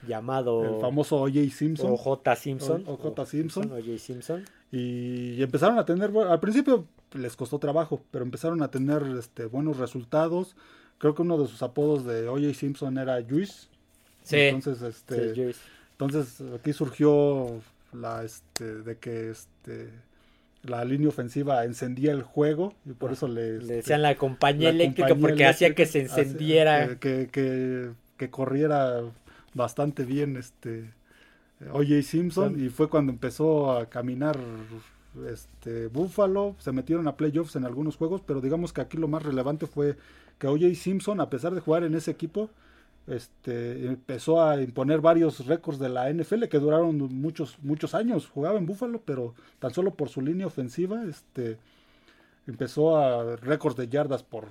Llamado 0.07 0.75
el 0.75 0.81
famoso 0.81 1.15
O.J. 1.17 1.49
Simpson. 1.49 1.91
O.J. 1.91 2.35
Simpson. 2.35 2.83
O- 2.85 2.93
O.J. 2.93 3.25
Simpson. 3.25 3.71
O.J. 3.71 3.97
Simpson. 3.97 4.45
Y 4.71 5.41
empezaron 5.41 5.79
a 5.79 5.85
tener, 5.85 6.11
bueno, 6.11 6.31
al 6.31 6.39
principio 6.39 6.85
les 7.13 7.35
costó 7.35 7.57
trabajo, 7.57 8.01
pero 8.11 8.23
empezaron 8.23 8.61
a 8.61 8.69
tener 8.69 9.01
este, 9.17 9.45
buenos 9.45 9.77
resultados. 9.77 10.55
Creo 10.99 11.15
que 11.15 11.23
uno 11.23 11.37
de 11.39 11.47
sus 11.47 11.63
apodos 11.63 12.05
de 12.05 12.27
O.J. 12.27 12.53
Simpson 12.53 12.97
era 12.99 13.19
Juice. 13.27 13.67
Sí. 14.23 14.37
Entonces, 14.37 14.81
este, 14.83 15.33
Sí, 15.33 15.41
Juice. 15.41 15.59
entonces 15.93 16.43
aquí 16.53 16.71
surgió 16.73 17.59
la, 17.95 18.23
este, 18.23 18.83
de 18.83 18.97
que 18.97 19.29
este, 19.29 19.89
la 20.63 20.83
línea 20.85 21.09
ofensiva 21.09 21.63
encendía 21.65 22.11
el 22.11 22.23
juego 22.23 22.73
y 22.85 22.93
por 22.93 23.11
eso 23.11 23.27
le, 23.27 23.53
Le 23.53 23.57
este, 23.57 23.73
decían 23.75 24.01
la 24.01 24.15
compañía 24.15 24.69
la 24.69 24.75
eléctrica 24.75 25.09
compañía 25.09 25.29
porque 25.29 25.45
hacía 25.45 25.75
que 25.75 25.85
se 25.85 26.01
encendiera. 26.01 26.97
que, 26.99 27.29
que, 27.31 27.91
que 28.17 28.29
corriera 28.29 29.01
bastante 29.53 30.03
bien 30.03 30.37
este 30.37 30.91
O.J. 31.71 32.01
Simpson 32.03 32.59
y 32.63 32.69
fue 32.69 32.89
cuando 32.89 33.11
empezó 33.11 33.71
a 33.71 33.89
caminar 33.89 34.37
este 35.31 35.87
Buffalo, 35.87 36.55
se 36.59 36.73
metieron 36.73 37.07
a 37.07 37.15
playoffs 37.15 37.55
en 37.55 37.65
algunos 37.65 37.95
juegos, 37.95 38.21
pero 38.25 38.41
digamos 38.41 38.73
que 38.73 38.81
aquí 38.81 38.97
lo 38.97 39.07
más 39.07 39.23
relevante 39.23 39.65
fue 39.65 39.95
que 40.37 40.47
O.J. 40.47 40.75
Simpson, 40.75 41.21
a 41.21 41.29
pesar 41.29 41.55
de 41.55 41.61
jugar 41.61 41.83
en 41.83 41.95
ese 41.95 42.11
equipo, 42.11 42.49
este 43.07 43.85
empezó 43.87 44.43
a 44.43 44.61
imponer 44.61 44.99
varios 45.01 45.45
récords 45.45 45.79
de 45.79 45.89
la 45.89 46.09
NFL 46.11 46.45
que 46.45 46.59
duraron 46.59 46.97
muchos 46.97 47.57
muchos 47.61 47.93
años. 47.93 48.27
Jugaba 48.27 48.57
en 48.57 48.65
Buffalo, 48.65 49.01
pero 49.05 49.35
tan 49.59 49.73
solo 49.73 49.91
por 49.93 50.09
su 50.09 50.21
línea 50.21 50.47
ofensiva, 50.47 51.03
este 51.03 51.57
empezó 52.47 52.97
a 52.97 53.35
récords 53.37 53.75
de 53.77 53.87
yardas 53.87 54.23
por 54.23 54.49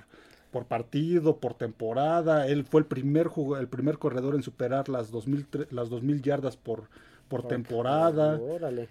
por 0.50 0.66
partido, 0.66 1.38
por 1.38 1.54
temporada. 1.54 2.46
Él 2.46 2.64
fue 2.64 2.80
el 2.82 2.86
primer 2.86 3.28
el 3.58 3.66
primer 3.68 3.98
corredor 3.98 4.36
en 4.36 4.42
superar 4.44 4.88
las 4.88 5.10
2000 5.10 5.50
tre- 5.50 5.66
las 5.70 5.90
2000 5.90 6.22
yardas 6.22 6.56
por 6.56 6.84
por 7.28 7.48
temporada. 7.48 8.38
Órale. 8.38 8.88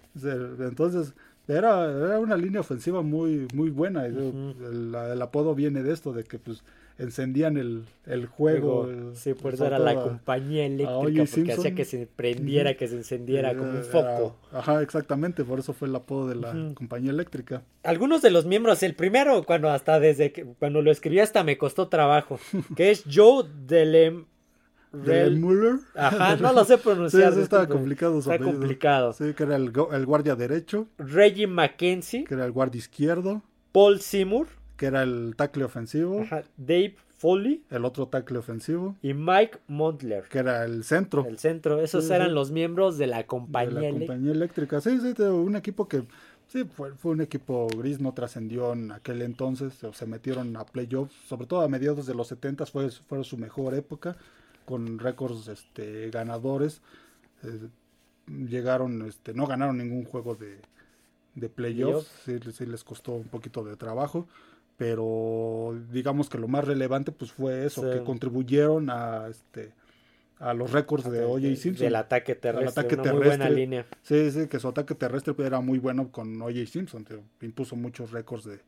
Entonces, 0.60 1.14
era, 1.48 1.84
era 1.90 2.18
una 2.18 2.36
línea 2.36 2.60
ofensiva 2.60 3.00
muy, 3.00 3.46
muy 3.54 3.70
buena. 3.70 4.04
el 4.06 5.22
apodo 5.22 5.54
viene 5.54 5.82
de 5.82 5.92
esto, 5.92 6.12
de 6.12 6.24
que 6.24 6.38
pues 6.38 6.62
encendían 6.98 7.56
el, 7.56 7.84
el 8.06 8.26
juego. 8.26 8.88
El- 8.88 9.16
sí, 9.16 9.34
por 9.34 9.54
eso 9.54 9.66
era 9.66 9.78
la 9.78 9.94
compañía 9.94 10.64
eléctrica 10.66 10.98
porque 11.00 11.26
Simpson. 11.26 11.58
hacía 11.58 11.74
que 11.74 11.84
se 11.84 12.06
prendiera, 12.06 12.74
que 12.76 12.86
se 12.88 12.96
encendiera 12.96 13.56
como 13.56 13.70
un 13.70 13.82
foco. 13.90 14.36
Ajá, 14.52 14.80
exactamente, 14.82 15.44
por 15.44 15.58
eso 15.58 15.72
fue 15.72 15.88
el 15.88 15.96
apodo 15.96 16.28
de 16.28 16.36
la 16.36 16.52
compañía 16.74 17.10
eléctrica. 17.10 17.62
Algunos 17.82 18.22
de 18.22 18.30
los 18.30 18.46
miembros, 18.46 18.82
el 18.82 18.94
primero, 18.94 19.42
cuando 19.44 19.70
hasta 19.70 19.98
desde 20.00 20.32
que 20.32 20.44
cuando 20.44 20.82
lo 20.82 20.90
escribí 20.90 21.18
hasta 21.20 21.42
me 21.44 21.58
costó 21.58 21.88
trabajo, 21.88 22.38
que 22.76 22.90
es 22.90 23.04
Joe 23.12 23.44
Delem 23.66 24.26
De 24.92 25.26
Rel- 25.26 25.40
Muller. 25.40 25.76
Ajá, 25.96 26.36
no 26.36 26.52
lo 26.52 26.64
sé 26.64 26.78
pronunciar. 26.78 27.32
sí, 27.34 27.40
estaba 27.40 27.62
disculpen. 27.62 27.78
complicado 27.78 28.18
Está 28.20 28.34
apellido. 28.34 28.58
complicado. 28.58 29.12
Sí, 29.12 29.34
que 29.34 29.42
era 29.42 29.56
el, 29.56 29.72
el 29.92 30.06
guardia 30.06 30.36
derecho, 30.36 30.86
Reggie 30.98 31.48
McKenzie, 31.48 32.22
que 32.24 32.34
era 32.34 32.44
el 32.46 32.52
guardia 32.52 32.78
izquierdo, 32.78 33.42
Paul 33.72 34.00
Seymour, 34.00 34.46
que 34.76 34.86
era 34.86 35.02
el 35.02 35.34
tackle 35.36 35.64
ofensivo, 35.64 36.22
ajá, 36.22 36.42
Dave 36.56 36.96
Foley 37.18 37.62
el 37.70 37.84
otro 37.84 38.08
tackle 38.08 38.38
ofensivo, 38.38 38.96
y 39.02 39.14
Mike 39.14 39.58
Montler. 39.68 40.24
que 40.24 40.38
era 40.38 40.64
el 40.64 40.84
centro. 40.84 41.24
El 41.26 41.38
centro, 41.38 41.80
esos 41.80 42.06
Sí, 42.06 42.12
eran 42.12 42.28
sí. 42.28 42.34
los 42.34 42.50
miembros 42.50 42.98
de 42.98 43.06
la 43.06 43.18
de 43.18 43.26
compañía 43.26 43.72
la 43.74 43.80
eléctrica. 43.80 44.06
compañía 44.12 44.32
eléctrica. 44.32 44.80
Sí, 44.80 44.98
sí, 45.00 45.12
de 45.14 45.30
un 45.30 45.56
equipo 45.56 45.88
que 45.88 46.02
sí 46.48 46.64
fue, 46.64 46.92
fue 46.94 47.12
un 47.12 47.20
equipo 47.20 47.66
gris, 47.68 48.00
no 48.00 48.12
trascendió 48.12 48.72
en 48.72 48.90
aquel 48.92 49.22
entonces, 49.22 49.82
o 49.84 49.92
se 49.92 50.06
metieron 50.06 50.56
a 50.56 50.64
playoffs, 50.66 51.14
sobre 51.26 51.46
todo 51.46 51.60
a 51.62 51.68
mediados 51.68 52.06
de 52.06 52.14
los 52.14 52.28
70 52.28 52.66
fue, 52.66 52.90
fue 52.90 53.22
su 53.24 53.38
mejor 53.38 53.74
época, 53.74 54.16
con 54.66 54.98
récords 54.98 55.48
este, 55.48 56.10
ganadores. 56.10 56.82
Eh, 57.42 57.68
llegaron, 58.28 59.02
este, 59.06 59.34
no 59.34 59.46
ganaron 59.46 59.78
ningún 59.78 60.04
juego 60.04 60.34
de, 60.34 60.58
de 61.34 61.48
playoffs, 61.48 62.10
sí, 62.24 62.38
sí 62.52 62.66
les 62.66 62.84
costó 62.84 63.12
un 63.12 63.28
poquito 63.28 63.64
de 63.64 63.76
trabajo. 63.76 64.26
Pero 64.76 65.76
digamos 65.92 66.28
que 66.28 66.38
lo 66.38 66.48
más 66.48 66.64
relevante 66.66 67.12
pues 67.12 67.32
fue 67.32 67.64
eso, 67.66 67.82
Sí. 67.82 67.98
que 67.98 68.04
contribuyeron 68.04 68.90
a 68.90 69.28
este 69.28 69.72
a 70.40 70.52
los 70.52 70.72
récords 70.72 71.08
de 71.10 71.24
O.J. 71.24 71.54
Simpson. 71.56 71.86
Del 71.86 71.94
ataque 71.96 72.34
terrestre. 72.34 72.68
ataque 72.68 72.96
una 73.00 73.12
muy 73.14 73.24
buena 73.24 73.48
línea. 73.48 73.86
Sí, 74.02 74.30
sí, 74.32 74.48
que 74.48 74.58
su 74.58 74.68
ataque 74.68 74.94
terrestre 74.94 75.32
era 75.38 75.60
muy 75.60 75.78
bueno 75.78 76.10
con 76.10 76.42
O.J. 76.42 76.66
Simpson. 76.66 77.06
impuso 77.40 77.76
muchos 77.76 78.10
récords 78.10 78.44
de, 78.44 78.58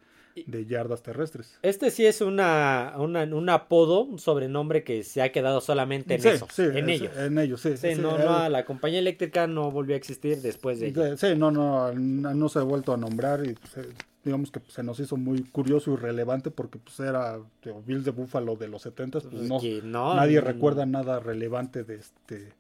de 0.47 0.65
yardas 0.65 1.03
terrestres. 1.03 1.59
Este 1.63 1.91
sí 1.91 2.07
es 2.07 2.21
una, 2.21 2.95
una- 2.99 3.25
un 3.25 3.49
apodo, 3.51 4.05
un 4.05 4.19
sobrenombre 4.21 4.85
que 4.85 5.03
se 5.03 5.21
ha 5.23 5.33
quedado 5.33 5.61
solamente 5.61 6.15
en 6.15 6.23
sí, 6.23 6.29
eso, 6.29 6.47
sí, 6.53 6.63
en 6.63 6.89
es- 6.89 7.01
ellos. 7.03 7.17
En 7.17 7.37
ellos, 7.39 7.61
sí. 7.61 7.77
Sí, 7.77 7.95
no, 7.97 8.17
no, 8.17 8.49
la 8.49 8.65
compañía 8.65 9.01
eléctrica 9.01 9.47
no 9.49 9.71
volvió 9.73 9.97
a 9.97 9.99
existir 9.99 10.41
después 10.41 10.79
de 10.79 10.87
ello. 10.89 11.17
sí, 11.17 11.35
no, 11.37 11.51
no, 11.51 11.93
no, 11.93 12.33
no 12.33 12.49
se 12.49 12.61
ha 12.61 12.63
vuelto 12.63 12.95
a 12.95 12.97
nombrar 12.97 13.45
y 13.45 13.55
pues, 13.55 13.77
eh, 13.79 13.91
digamos 14.27 14.51
que 14.51 14.61
pues, 14.61 14.75
se 14.75 14.83
nos 14.83 15.01
hizo 15.01 15.17
muy 15.17 15.43
curioso 15.45 15.93
y 15.95 15.97
relevante 15.97 16.51
porque 16.51 16.79
pues 16.79 17.01
era 17.01 17.39
digo, 17.65 17.83
Bills 17.87 18.05
de 18.05 18.11
Buffalo 18.11 18.57
de 18.57 18.69
los 18.69 18.83
70 18.83 19.21
pues 19.21 19.33
no, 19.49 19.59
Que 19.59 19.81
no, 19.83 20.15
nadie 20.15 20.41
recuerda 20.41 20.85
nada 20.85 21.21
relevante 21.21 21.85
de 21.85 21.95
este 21.95 22.53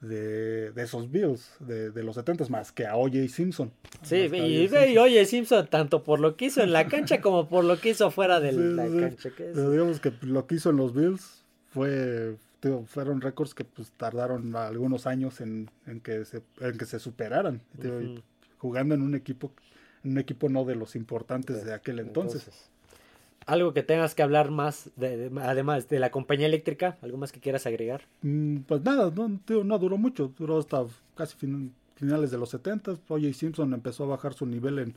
de, 0.00 0.70
de 0.72 0.82
esos 0.82 1.10
Bills 1.10 1.50
de, 1.60 1.90
de 1.90 2.02
los 2.02 2.14
70 2.16 2.46
más 2.48 2.72
que 2.72 2.86
a 2.86 2.96
O.J. 2.96 3.28
Simpson. 3.28 3.70
Sí, 4.02 4.16
y, 4.16 4.26
O.J. 4.26 4.36
y 4.38 4.68
Simpson. 4.68 4.98
oye, 4.98 5.24
Simpson, 5.26 5.66
tanto 5.66 6.02
por 6.04 6.20
lo 6.20 6.36
que 6.36 6.46
hizo 6.46 6.62
en 6.62 6.72
la 6.72 6.86
cancha 6.86 7.20
como 7.20 7.48
por 7.48 7.64
lo 7.64 7.78
que 7.78 7.90
hizo 7.90 8.10
fuera 8.10 8.40
de 8.40 8.52
Sí, 8.52 8.56
la 8.58 8.86
sí, 8.88 8.98
cancha. 8.98 9.30
que 9.30 9.44
Pero 9.54 9.70
digamos 9.70 10.00
que 10.00 10.12
lo 10.22 10.46
que 10.46 10.54
hizo 10.54 10.70
en 10.70 10.76
los 10.76 10.94
Bills 10.94 11.44
fue 11.66 12.36
fueron 12.86 13.22
récords 13.22 13.54
que 13.54 13.64
pues 13.64 13.90
tardaron 13.92 14.54
algunos 14.54 15.06
años 15.06 15.40
en, 15.40 15.70
en 15.86 16.00
que 16.00 16.26
se 16.26 16.42
en 16.60 16.76
que 16.76 16.84
se 16.84 16.98
superaran 16.98 17.62
y 17.82 18.22
jugando 18.58 18.94
en 18.94 19.00
un 19.02 19.14
equipo 19.14 19.52
en 20.04 20.12
un 20.12 20.18
equipo 20.18 20.48
no 20.48 20.64
de 20.64 20.74
los 20.76 20.96
importantes 20.96 21.64
de 21.64 21.74
aquel 21.74 21.98
entonces, 21.98 22.48
algo 23.46 23.72
que 23.74 23.82
tengas 23.82 24.14
que 24.14 24.22
hablar 24.22 24.50
más, 24.50 24.90
de, 24.96 25.16
de- 25.28 25.40
además 25.42 25.88
de 25.88 25.98
la 25.98 26.10
compañía 26.10 26.46
eléctrica, 26.46 26.98
algo 27.02 27.16
más 27.18 27.32
que 27.32 27.40
quieras 27.40 27.66
agregar. 27.66 28.02
Mm, 28.22 28.58
pues 28.60 28.82
nada 28.82 29.10
no, 29.14 29.40
no 29.64 29.78
duró 29.78 29.96
mucho 29.96 30.32
duró 30.38 30.58
hasta 30.58 30.84
casi 31.16 31.36
fin- 31.36 31.72
finales 31.96 32.30
de 32.30 32.38
los 32.38 32.50
70 32.50 32.92
O.J. 33.08 33.32
Simpson 33.32 33.72
empezó 33.74 34.04
a 34.04 34.08
bajar 34.08 34.34
su 34.34 34.46
nivel 34.46 34.78
en 34.78 34.96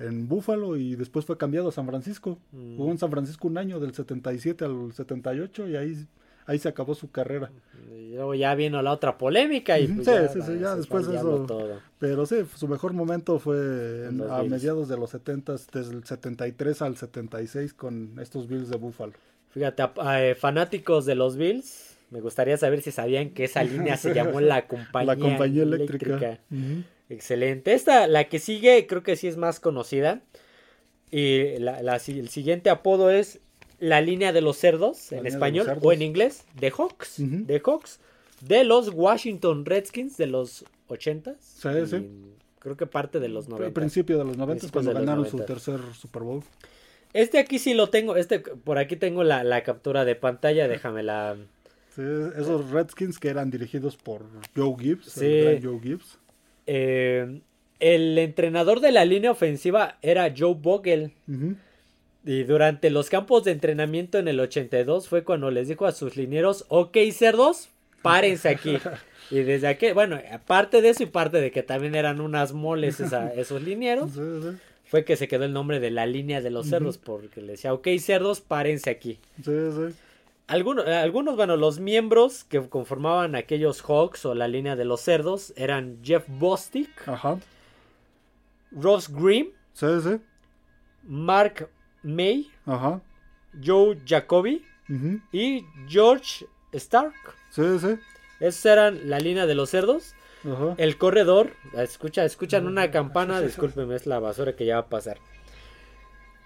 en 0.00 0.28
Buffalo 0.28 0.76
y 0.76 0.94
después 0.94 1.24
fue 1.26 1.36
cambiado 1.36 1.70
a 1.70 1.72
San 1.72 1.84
Francisco. 1.84 2.38
Mm. 2.52 2.76
Jugó 2.76 2.92
en 2.92 2.98
San 2.98 3.10
Francisco 3.10 3.48
un 3.48 3.58
año 3.58 3.80
del 3.80 3.92
77 3.94 4.64
al 4.64 4.92
78 4.92 5.68
y 5.68 5.74
ahí 5.76 6.06
ahí 6.48 6.58
se 6.58 6.68
acabó 6.68 6.94
su 6.96 7.10
carrera. 7.12 7.50
Y 7.92 8.14
luego 8.14 8.34
ya 8.34 8.54
vino 8.56 8.82
la 8.82 8.90
otra 8.92 9.16
polémica 9.18 9.78
y 9.78 9.86
pues 9.86 10.06
sí, 10.06 10.12
ya, 10.12 10.28
sí, 10.28 10.40
sí, 10.42 10.58
ya 10.60 10.74
después 10.74 11.06
eso- 11.06 11.44
todo. 11.46 11.80
Pero 12.00 12.26
sí, 12.26 12.36
su 12.56 12.66
mejor 12.66 12.92
momento 12.94 13.38
fue 13.38 14.06
en- 14.08 14.22
a 14.22 14.40
Bills. 14.40 14.50
mediados 14.50 14.88
de 14.88 14.96
los 14.96 15.10
70, 15.10 15.52
desde 15.72 15.92
el 15.94 16.04
73 16.04 16.82
al 16.82 16.96
76 16.96 17.72
con 17.74 18.18
estos 18.20 18.48
Bills 18.48 18.68
de 18.70 18.76
Buffalo. 18.76 19.12
Fíjate, 19.50 19.82
a- 19.82 19.92
a, 19.98 20.24
eh, 20.24 20.34
fanáticos 20.34 21.06
de 21.06 21.14
los 21.14 21.36
Bills, 21.36 21.96
me 22.10 22.20
gustaría 22.20 22.56
saber 22.56 22.80
si 22.82 22.90
sabían 22.92 23.30
que 23.30 23.44
esa 23.44 23.62
línea 23.62 23.96
se 23.96 24.14
llamó 24.14 24.40
la 24.40 24.66
compañía, 24.66 25.14
La 25.14 25.20
compañía 25.20 25.62
eléctrica. 25.62 26.38
Excelente. 27.10 27.72
Esta, 27.74 28.06
la 28.06 28.24
que 28.24 28.38
sigue, 28.38 28.86
creo 28.86 29.02
que 29.02 29.16
sí 29.16 29.28
es 29.28 29.36
más 29.36 29.60
conocida. 29.60 30.20
Y 31.10 31.58
la, 31.58 31.82
la 31.82 31.96
el 31.96 32.28
siguiente 32.28 32.68
apodo 32.68 33.10
es 33.10 33.40
la 33.78 34.00
línea 34.00 34.32
de 34.32 34.40
los 34.40 34.56
cerdos, 34.56 35.12
en 35.12 35.22
de 35.24 35.28
español, 35.28 35.66
cerdos. 35.66 35.84
o 35.84 35.92
en 35.92 36.02
inglés, 36.02 36.44
The 36.58 36.70
Hawks. 36.70 37.22
The 37.46 37.60
Hawks, 37.64 38.00
de 38.40 38.64
los 38.64 38.90
Washington 38.92 39.64
Redskins 39.64 40.16
de 40.16 40.26
los 40.26 40.64
80 40.88 41.34
Sí, 41.40 41.68
sí. 41.86 42.06
Creo 42.60 42.76
que 42.76 42.86
parte 42.86 43.20
de 43.20 43.28
los 43.28 43.44
Al 43.46 43.50
90. 43.52 43.74
principio 43.74 44.18
de 44.18 44.24
los 44.24 44.36
90 44.36 44.52
Principios 44.52 44.72
cuando 44.72 44.90
de 44.92 45.00
ganaron 45.06 45.24
90. 45.24 45.38
su 45.38 45.44
tercer 45.46 45.80
Super 45.94 46.22
Bowl. 46.22 46.42
Este 47.14 47.38
aquí 47.38 47.58
sí 47.58 47.72
lo 47.74 47.88
tengo, 47.88 48.16
este 48.16 48.40
por 48.40 48.78
aquí 48.78 48.96
tengo 48.96 49.22
la, 49.24 49.42
la 49.44 49.62
captura 49.62 50.04
de 50.04 50.14
pantalla, 50.16 50.68
déjame 50.68 51.02
la... 51.02 51.36
Sí, 51.94 52.02
esos 52.36 52.70
Redskins 52.70 53.18
que 53.18 53.28
eran 53.28 53.50
dirigidos 53.50 53.96
por 53.96 54.24
Joe 54.56 54.74
Gibbs, 54.78 55.06
Sí. 55.12 55.24
el 55.24 55.60
gran 55.60 55.62
Joe 55.62 55.80
Gibbs. 55.80 56.18
Eh, 56.66 57.40
el 57.80 58.18
entrenador 58.18 58.80
de 58.80 58.92
la 58.92 59.04
línea 59.04 59.30
ofensiva 59.30 59.98
era 60.02 60.32
Joe 60.36 60.54
Vogel. 60.54 61.12
Ujú. 61.28 61.54
Y 62.28 62.44
durante 62.44 62.90
los 62.90 63.08
campos 63.08 63.44
de 63.44 63.52
entrenamiento 63.52 64.18
en 64.18 64.28
el 64.28 64.38
82 64.38 65.08
fue 65.08 65.24
cuando 65.24 65.50
les 65.50 65.66
dijo 65.66 65.86
a 65.86 65.92
sus 65.92 66.14
linieros, 66.18 66.66
ok 66.68 66.94
cerdos, 67.10 67.70
párense 68.02 68.50
aquí. 68.50 68.78
Y 69.30 69.40
desde 69.42 69.68
aquí, 69.68 69.92
bueno, 69.92 70.18
aparte 70.32 70.80
de 70.80 70.88
eso 70.90 71.02
y 71.02 71.06
parte 71.06 71.38
de 71.38 71.50
que 71.50 71.62
también 71.62 71.94
eran 71.94 72.20
unas 72.20 72.52
moles 72.52 72.98
esos 73.36 73.62
linieros, 73.62 74.10
fue 74.86 75.04
que 75.04 75.16
se 75.16 75.26
quedó 75.28 75.44
el 75.44 75.52
nombre 75.54 75.80
de 75.80 75.90
la 75.90 76.04
línea 76.06 76.40
de 76.42 76.50
los 76.50 76.66
cerdos, 76.68 76.96
porque 76.98 77.40
le 77.42 77.52
decía, 77.52 77.72
ok, 77.74 77.88
cerdos, 77.98 78.40
párense 78.40 78.88
aquí. 78.88 79.18
Sí, 79.42 79.52
sí. 79.70 79.94
Algunos, 80.46 80.86
algunos, 80.86 81.36
bueno, 81.36 81.56
los 81.58 81.78
miembros 81.78 82.44
que 82.44 82.66
conformaban 82.70 83.34
aquellos 83.36 83.82
Hawks 83.82 84.24
o 84.26 84.34
la 84.34 84.48
línea 84.48 84.76
de 84.76 84.86
los 84.86 85.00
cerdos 85.02 85.52
eran 85.56 85.98
Jeff 86.02 86.24
Bostic, 86.26 86.88
Ajá. 87.06 87.38
Ross 88.70 89.10
Grimm, 89.10 89.48
Sí, 89.74 89.86
sí. 90.02 90.16
Mark 91.04 91.68
May, 92.08 92.50
Ajá. 92.66 93.00
Joe 93.64 93.98
Jacoby 94.06 94.64
y 95.32 95.64
George 95.88 96.46
Stark. 96.72 97.12
Sí, 97.50 97.78
sí. 97.78 97.96
Esos 98.40 98.64
eran 98.66 99.08
la 99.10 99.18
línea 99.18 99.46
de 99.46 99.54
los 99.54 99.70
cerdos. 99.70 100.14
Ajá. 100.44 100.74
El 100.78 100.96
corredor, 100.98 101.50
escucha, 101.76 102.24
escuchan 102.24 102.66
una 102.66 102.90
campana, 102.90 103.40
discúlpeme, 103.40 103.94
es 103.96 104.06
la 104.06 104.18
basura 104.20 104.54
que 104.54 104.64
ya 104.64 104.74
va 104.76 104.80
a 104.82 104.88
pasar. 104.88 105.18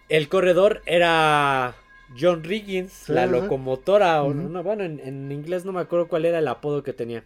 El 0.08 0.28
corredor 0.28 0.82
era 0.86 1.74
John 2.18 2.42
Riggins, 2.44 2.92
Sí, 2.92 3.12
la 3.12 3.26
locomotora, 3.26 4.22
o 4.22 4.28
Ujú. 4.30 4.34
no, 4.48 4.62
bueno, 4.62 4.84
en, 4.84 5.00
en 5.00 5.30
inglés 5.32 5.64
no 5.64 5.72
me 5.72 5.80
acuerdo 5.80 6.08
cuál 6.08 6.24
era 6.24 6.38
el 6.38 6.48
apodo 6.48 6.82
que 6.82 6.92
tenía, 6.92 7.24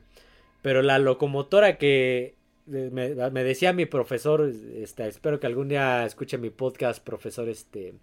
pero 0.62 0.82
la 0.82 0.98
locomotora 0.98 1.78
que 1.78 2.34
eh, 2.72 2.90
me, 2.92 3.14
me 3.30 3.44
decía 3.44 3.72
mi 3.72 3.86
profesor, 3.86 4.48
este, 4.76 5.06
espero 5.08 5.40
que 5.40 5.46
algún 5.46 5.68
día 5.68 6.04
escuche 6.04 6.38
mi 6.38 6.50
podcast, 6.50 7.02
profesor, 7.02 7.48
este, 7.48 7.94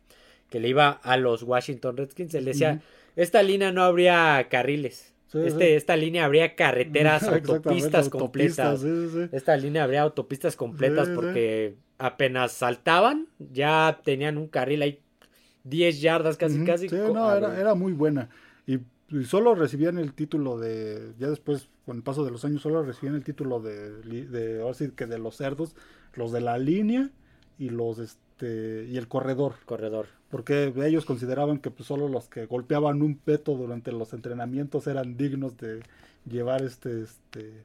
que 0.54 0.60
le 0.60 0.70
iba 0.70 0.92
a 0.92 1.18
los 1.18 1.42
Washington 1.42 1.98
Redskins, 1.98 2.36
él 2.36 2.46
decía, 2.46 2.80
esta 3.16 3.42
línea 3.42 3.72
no 3.72 3.82
habría 3.82 4.50
carriles. 4.52 5.16
Sí, 5.26 5.40
este, 5.40 5.66
sí. 5.66 5.74
Esta 5.74 5.96
línea 5.96 6.26
habría 6.26 6.56
carreteras, 6.56 7.24
autopistas 7.28 8.08
completas. 8.08 8.82
Sí, 8.82 8.88
sí, 8.88 9.10
sí. 9.12 9.30
Esta 9.32 9.58
línea 9.58 9.84
habría 9.84 10.04
autopistas 10.04 10.56
completas 10.56 11.10
porque 11.10 11.74
apenas 11.98 12.52
saltaban, 12.52 13.30
ya 13.40 14.00
tenían 14.04 14.38
un 14.38 14.48
carril 14.48 14.84
ahí 14.84 15.00
10 15.64 16.02
yardas 16.02 16.38
casi, 16.38 16.64
casi. 16.64 16.88
No, 16.88 17.36
era, 17.36 17.60
era 17.60 17.74
muy 17.74 17.94
buena. 17.94 18.30
Y, 18.68 18.78
y 19.10 19.24
solo 19.24 19.56
recibían 19.56 19.98
el 19.98 20.14
título 20.14 20.60
de. 20.60 21.14
Ya 21.18 21.32
después, 21.32 21.68
con 21.88 21.98
el 21.98 22.04
paso 22.04 22.24
de 22.24 22.30
los 22.30 22.46
años, 22.46 22.62
solo 22.62 22.84
recibían 22.84 23.16
el 23.16 23.24
título 23.24 23.60
de. 23.60 24.04
de 24.04 24.62
ahora 24.62 24.76
sí 24.76 24.92
que 24.96 25.08
de 25.08 25.18
los 25.18 25.36
cerdos, 25.38 25.76
los 26.14 26.32
de 26.32 26.42
la 26.42 26.60
línea 26.60 27.10
y 27.58 27.70
los. 27.72 27.98
este 27.98 28.86
Y 28.88 28.98
el 28.98 29.08
corredor. 29.08 29.56
Corredor. 29.66 30.06
Porque 30.34 30.74
ellos 30.84 31.06
consideraban 31.06 31.60
que 31.60 31.70
pues, 31.70 31.86
solo 31.88 32.08
los 32.10 32.28
que 32.28 32.48
golpeaban 32.48 33.04
un 33.04 33.16
peto 33.16 33.56
durante 33.56 33.92
los 33.92 34.14
entrenamientos 34.14 34.88
eran 34.88 35.16
dignos 35.16 35.56
de 35.58 35.84
llevar 36.28 36.64
este. 36.64 37.04
este 37.04 37.64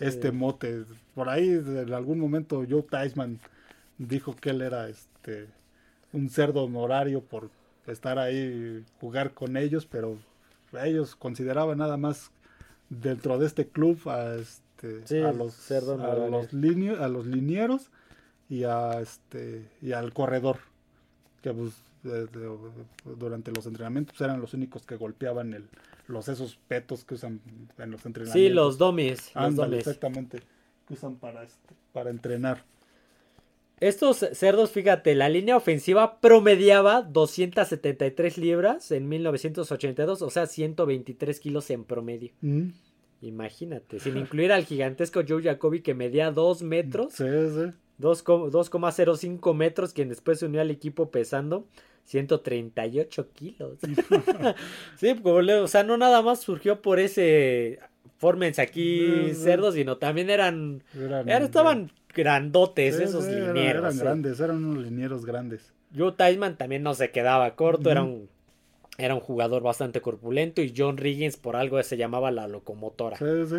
este 0.00 0.32
mote. 0.32 0.84
Por 1.14 1.30
ahí, 1.30 1.48
en 1.48 1.94
algún 1.94 2.18
momento, 2.18 2.62
Joe 2.68 2.82
Theismann 2.82 3.38
dijo 3.96 4.36
que 4.36 4.50
él 4.50 4.60
era 4.60 4.88
este 4.90 5.46
un 6.12 6.28
cerdo 6.28 6.64
honorario 6.64 7.22
por 7.22 7.48
estar 7.86 8.18
ahí, 8.18 8.84
jugar 9.00 9.32
con 9.32 9.56
ellos, 9.56 9.86
pero 9.86 10.18
ellos 10.84 11.16
consideraban 11.16 11.78
nada 11.78 11.96
más 11.96 12.30
dentro 12.90 13.38
de 13.38 13.46
este 13.46 13.66
club 13.66 13.98
a 14.10 14.34
este 14.34 15.06
Sí, 15.06 15.20
a 15.20 15.32
los 15.32 15.70
a 15.72 15.78
honorario. 15.78 16.28
los 16.28 16.52
linio- 16.52 17.00
a 17.02 17.08
los 17.08 17.24
linieros 17.26 17.88
y 18.50 18.64
a 18.64 19.00
este 19.00 19.70
y 19.80 19.92
al 19.92 20.12
corredor 20.12 20.58
que 21.40 21.52
pues 21.54 21.72
de- 22.04 22.26
de- 22.26 22.58
durante 23.18 23.50
los 23.50 23.66
entrenamientos 23.66 24.20
eran 24.20 24.40
los 24.40 24.54
únicos 24.54 24.86
que 24.86 24.96
golpeaban 24.96 25.52
el 25.54 25.68
los 26.06 26.28
esos 26.28 26.58
petos 26.68 27.02
que 27.04 27.14
usan 27.14 27.40
en 27.78 27.90
los 27.90 28.04
entrenamientos. 28.04 28.32
Sí, 28.40 28.50
los 28.50 28.76
dummies. 28.76 29.32
exactamente. 29.78 30.40
Que 30.86 30.92
usan 30.94 31.16
para, 31.16 31.42
este, 31.44 31.74
para 31.94 32.10
entrenar. 32.10 32.62
Estos 33.80 34.18
cerdos, 34.34 34.70
fíjate, 34.70 35.14
la 35.14 35.28
línea 35.30 35.56
ofensiva 35.56 36.20
promediaba 36.20 37.02
273 37.02 38.38
libras 38.38 38.90
en 38.92 39.08
1982, 39.08 40.20
o 40.22 40.30
sea, 40.30 40.46
123 40.46 41.40
kilos 41.40 41.70
en 41.70 41.84
promedio. 41.84 42.32
Imagínate, 43.22 43.98
sin 43.98 44.18
incluir 44.18 44.52
al 44.52 44.64
gigantesco 44.66 45.22
Joe 45.26 45.42
Jacoby 45.42 45.80
que 45.80 45.94
medía 45.94 46.30
2 46.30 46.62
metros, 46.62 47.14
Sí, 47.14 47.24
sí. 47.24 47.72
2,- 47.98 48.50
2,05 48.50 49.54
metros, 49.54 49.92
quien 49.94 50.10
después 50.10 50.38
se 50.38 50.46
unió 50.46 50.60
al 50.60 50.70
equipo 50.70 51.10
pesando 51.10 51.66
138 52.04 53.32
kilos. 53.32 53.78
sí, 54.96 55.14
le- 55.42 55.54
o 55.60 55.68
sea, 55.68 55.82
no 55.84 55.96
nada 55.96 56.22
más 56.22 56.40
surgió 56.40 56.80
por 56.82 56.98
ese 56.98 57.78
fórmense 58.18 58.62
aquí 58.62 59.00
Sí, 59.06 59.28
sí. 59.28 59.34
cerdos, 59.34 59.74
sino 59.74 59.96
también 59.98 60.30
eran, 60.30 60.82
Eran, 60.94 61.28
eran- 61.28 61.42
estaban 61.42 61.90
grandotes 62.14 62.96
sí, 62.96 63.02
esos 63.04 63.24
sí, 63.24 63.30
linieros. 63.32 63.82
Eran, 63.82 63.92
sí. 63.92 63.98
grandes, 64.00 64.40
eran 64.40 64.64
unos 64.64 64.84
linieros 64.84 65.24
grandes. 65.26 65.72
Joe 65.96 66.12
Theismann 66.12 66.56
también 66.56 66.82
no 66.82 66.94
se 66.94 67.10
quedaba 67.10 67.54
corto, 67.54 67.90
era 67.90 68.02
un 68.02 68.28
era 68.96 69.14
un 69.14 69.20
jugador 69.20 69.62
bastante 69.64 70.00
corpulento 70.00 70.62
y 70.62 70.72
John 70.76 70.96
Riggins 70.98 71.36
por 71.36 71.56
algo 71.56 71.82
se 71.82 71.96
llamaba 71.96 72.30
la 72.30 72.46
locomotora. 72.46 73.16
Sí, 73.16 73.24
sí. 73.48 73.56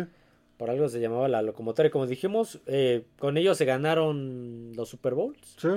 Por 0.56 0.70
algo 0.70 0.88
se 0.88 0.98
llamaba 0.98 1.28
la 1.28 1.42
locomotora 1.42 1.88
y 1.88 1.90
como 1.90 2.06
dijimos, 2.06 2.60
eh, 2.64 3.04
con 3.18 3.36
ellos 3.36 3.58
se 3.58 3.66
ganaron 3.66 4.72
los 4.74 4.88
Super 4.88 5.12
Bowls. 5.12 5.56
Sí. 5.58 5.68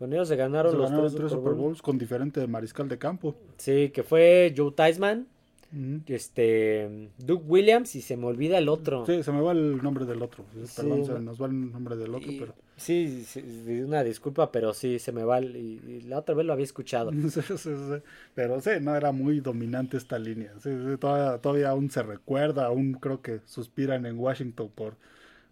Con 0.00 0.12
ellos 0.14 0.26
se 0.28 0.34
ganaron 0.36 0.72
Se 0.72 0.78
los 0.78 0.86
ganaron 0.90 1.06
tres 1.10 1.20
tres 1.20 1.30
Super 1.32 1.52
Bowls. 1.52 1.82
Con 1.82 1.98
diferente 1.98 2.44
mariscal 2.48 2.88
de 2.88 2.96
campo. 2.98 3.36
Sí, 3.58 3.90
que 3.90 4.02
fue 4.02 4.52
Joe 4.56 4.72
Theismann, 4.72 5.26
Ujú. 5.72 6.00
este 6.06 7.10
Doug 7.18 7.42
Williams 7.46 7.94
y 7.94 8.00
se 8.00 8.16
me 8.16 8.24
olvida 8.26 8.56
el 8.56 8.68
otro. 8.70 9.04
Sí, 9.04 9.22
se 9.22 9.30
me 9.30 9.42
va 9.42 9.52
el 9.52 9.76
nombre 9.82 10.06
del 10.06 10.22
otro. 10.22 10.42
Sí, 10.54 10.72
Perdón, 10.74 11.04
se 11.04 11.20
nos 11.20 11.40
va 11.40 11.46
el 11.46 11.70
nombre 11.70 11.96
del 11.96 12.14
otro, 12.14 12.32
Y- 12.32 12.38
pero. 12.40 12.54
sí, 12.78 13.24
sí, 13.26 13.40
una 13.84 14.02
disculpa, 14.02 14.50
pero 14.50 14.72
sí 14.72 14.98
se 14.98 15.12
me 15.12 15.22
va 15.22 15.36
el- 15.36 15.54
y, 15.54 15.80
y 15.86 16.00
la 16.08 16.18
otra 16.20 16.34
vez 16.34 16.46
lo 16.46 16.54
había 16.54 16.64
escuchado. 16.64 17.10
Sí, 17.30 17.42
sí, 17.42 17.56
sí. 17.58 18.02
Pero 18.34 18.58
sí, 18.62 18.70
no 18.80 18.96
era 18.96 19.12
muy 19.12 19.40
dominante 19.40 19.98
esta 19.98 20.18
línea. 20.18 20.54
Sí, 20.62 20.70
sí, 20.70 20.96
todavía, 20.98 21.38
todavía 21.42 21.68
aún 21.68 21.90
se 21.90 22.02
recuerda, 22.02 22.64
aún 22.64 22.94
creo 22.94 23.20
que 23.20 23.40
suspiran 23.44 24.06
en 24.06 24.18
Washington 24.18 24.70
por, 24.74 24.94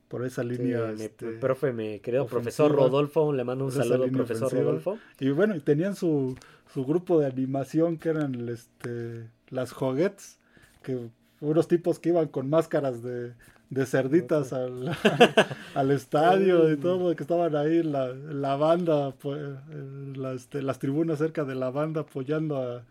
por 0.08 0.24
esa 0.24 0.42
Sí, 0.42 0.48
línea. 0.48 0.86
mi 0.96 1.04
este, 1.04 1.32
profe, 1.32 1.72
mi 1.72 2.00
querido 2.00 2.24
ofensiva. 2.24 2.42
profesor 2.42 2.72
Rodolfo, 2.72 3.32
le 3.32 3.44
mando 3.44 3.64
un 3.66 3.72
saludo, 3.72 4.10
profesor 4.10 4.46
ofensiva. 4.46 4.62
Rodolfo. 4.62 4.98
Y 5.20 5.30
bueno, 5.30 5.54
y 5.54 5.60
tenían 5.60 5.94
su, 5.96 6.36
su 6.72 6.84
grupo 6.84 7.20
de 7.20 7.26
animación 7.26 7.98
que 7.98 8.08
eran 8.10 8.34
el, 8.34 8.48
este, 8.48 9.28
las 9.50 9.72
Hoggets, 9.80 10.38
que 10.82 11.08
unos 11.40 11.68
tipos 11.68 11.98
que 11.98 12.08
iban 12.10 12.28
con 12.28 12.48
máscaras 12.50 13.02
de, 13.02 13.34
de 13.70 13.86
cerditas 13.86 14.52
al, 14.52 14.90
al 15.74 15.90
estadio 15.90 16.70
y 16.72 16.76
todo, 16.78 17.14
que 17.14 17.22
estaban 17.22 17.54
ahí 17.56 17.82
la, 17.82 18.08
la 18.14 18.56
banda, 18.56 19.12
pues, 19.12 19.38
eh, 19.40 20.12
la, 20.16 20.32
este, 20.32 20.62
las 20.62 20.78
tribunas 20.78 21.18
cerca 21.18 21.44
de 21.44 21.54
la 21.54 21.70
banda 21.70 22.00
apoyando 22.02 22.56
a, 22.62 22.82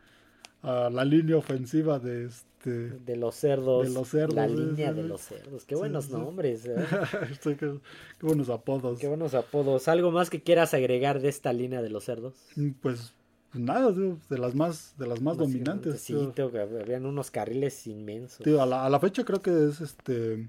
a 0.62 0.90
la 0.90 1.06
línea 1.06 1.38
ofensiva 1.38 2.00
de 2.00 2.26
este... 2.26 2.90
De 2.90 3.16
los 3.16 3.36
cerdos. 3.36 3.88
De 3.88 3.94
los 3.94 4.10
cerdos, 4.10 4.36
La 4.36 4.48
línea 4.48 4.92
de 4.92 5.04
los 5.04 5.22
cerdos. 5.22 5.66
Qué 5.66 5.76
buenos 5.76 6.06
sí. 6.06 6.12
nombres. 6.14 6.66
¿eh? 6.66 6.76
Sí, 7.42 7.56
qué, 7.56 7.80
qué 8.20 8.26
buenos 8.26 8.50
apodos. 8.50 9.00
Qué 9.00 9.08
buenos 9.08 9.34
apodos. 9.34 9.88
¿Algo 9.88 10.12
más 10.12 10.30
que 10.30 10.42
quieras 10.42 10.74
agregar 10.74 11.22
de 11.22 11.30
esta 11.30 11.54
línea 11.54 11.82
de 11.82 11.90
los 11.90 12.04
cerdos? 12.06 12.34
Pues 12.82 13.14
nada, 13.54 13.94
tío, 13.94 14.18
de 14.30 14.38
las 14.38 14.56
más, 14.56 14.96
de 14.98 15.08
las 15.08 15.22
más 15.22 15.38
dominantes. 15.38 16.02
Sí, 16.02 16.30
tío. 16.36 16.52
habían 16.82 17.06
unos 17.06 17.32
carriles 17.32 17.88
inmensos. 17.88 18.44
Tío, 18.44 18.62
a 18.62 18.66
la, 18.66 18.86
a 18.86 18.90
la 18.90 19.00
fecha 19.00 19.24
creo 19.24 19.42
que 19.42 19.68
es 19.68 19.82
este. 19.82 20.48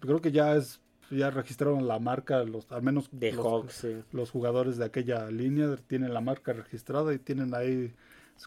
Creo 0.00 0.20
que 0.20 0.32
ya 0.32 0.56
es. 0.56 0.80
Ya 1.10 1.30
registraron 1.30 1.88
la 1.88 1.98
marca, 1.98 2.44
los, 2.44 2.70
al 2.70 2.82
menos 2.82 3.08
de 3.12 3.32
los, 3.32 3.46
Hawks, 3.46 3.72
sí. 3.72 3.96
los 4.12 4.30
jugadores 4.30 4.76
de 4.76 4.84
aquella 4.84 5.30
línea 5.30 5.74
tienen 5.86 6.12
la 6.12 6.20
marca 6.20 6.52
registrada 6.52 7.14
y 7.14 7.18
tienen 7.18 7.54
ahí. 7.54 7.94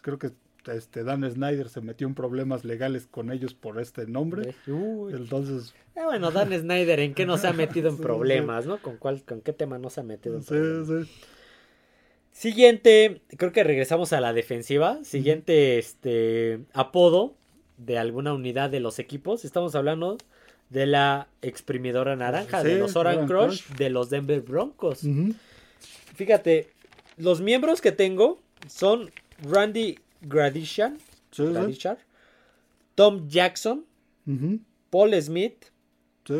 Creo 0.00 0.16
que 0.16 0.30
este 0.66 1.04
Dan 1.04 1.28
Snyder 1.30 1.68
se 1.68 1.80
metió 1.80 2.06
en 2.06 2.14
problemas 2.14 2.64
legales 2.64 3.06
con 3.10 3.32
ellos 3.32 3.54
por 3.54 3.80
este 3.80 4.06
nombre. 4.06 4.54
Uy. 4.66 5.12
Entonces, 5.14 5.74
Eh, 5.96 6.00
bueno, 6.04 6.30
Dan 6.30 6.52
Snyder, 6.58 7.00
¿en 7.00 7.14
qué 7.14 7.26
no 7.26 7.38
se 7.38 7.48
ha 7.48 7.52
metido 7.52 7.88
en 7.90 7.96
Sí, 7.96 8.02
problemas, 8.02 8.66
no? 8.66 8.80
¿Con 8.80 8.96
cuál, 8.96 9.22
con 9.22 9.40
qué 9.40 9.52
tema 9.52 9.78
no 9.78 9.90
se 9.90 10.00
ha 10.00 10.04
metido 10.04 10.36
en 10.36 10.42
sí, 10.42 10.48
problemas? 10.48 11.06
sí. 11.08 11.12
Siguiente, 12.32 13.20
creo 13.36 13.52
que 13.52 13.62
regresamos 13.62 14.12
a 14.12 14.20
la 14.20 14.32
defensiva. 14.32 14.98
Siguiente, 15.04 15.78
este, 15.78 16.60
apodo 16.72 17.34
de 17.76 17.98
alguna 17.98 18.32
unidad 18.32 18.70
de 18.70 18.80
los 18.80 18.98
equipos. 18.98 19.44
Estamos 19.44 19.74
hablando 19.74 20.16
de 20.70 20.86
la 20.86 21.28
exprimidora 21.42 22.16
naranja, 22.16 22.62
de 22.62 22.74
Sí, 22.74 22.78
los 22.78 22.96
Orange 22.96 23.26
Crush, 23.26 23.66
de 23.76 23.90
los 23.90 24.08
Denver 24.08 24.40
Broncos. 24.40 25.02
Fíjate, 26.14 26.70
los 27.18 27.42
miembros 27.42 27.80
que 27.82 27.92
tengo 27.92 28.40
son 28.66 29.10
Randy 29.42 29.98
Gradishan, 30.22 30.98
Sí, 31.30 31.44
sí. 31.46 31.52
Gradishar, 31.52 31.98
Tom 32.94 33.28
Jackson. 33.28 33.84
Paul 34.90 35.20
Smith, 35.22 35.64
Sí. 36.26 36.34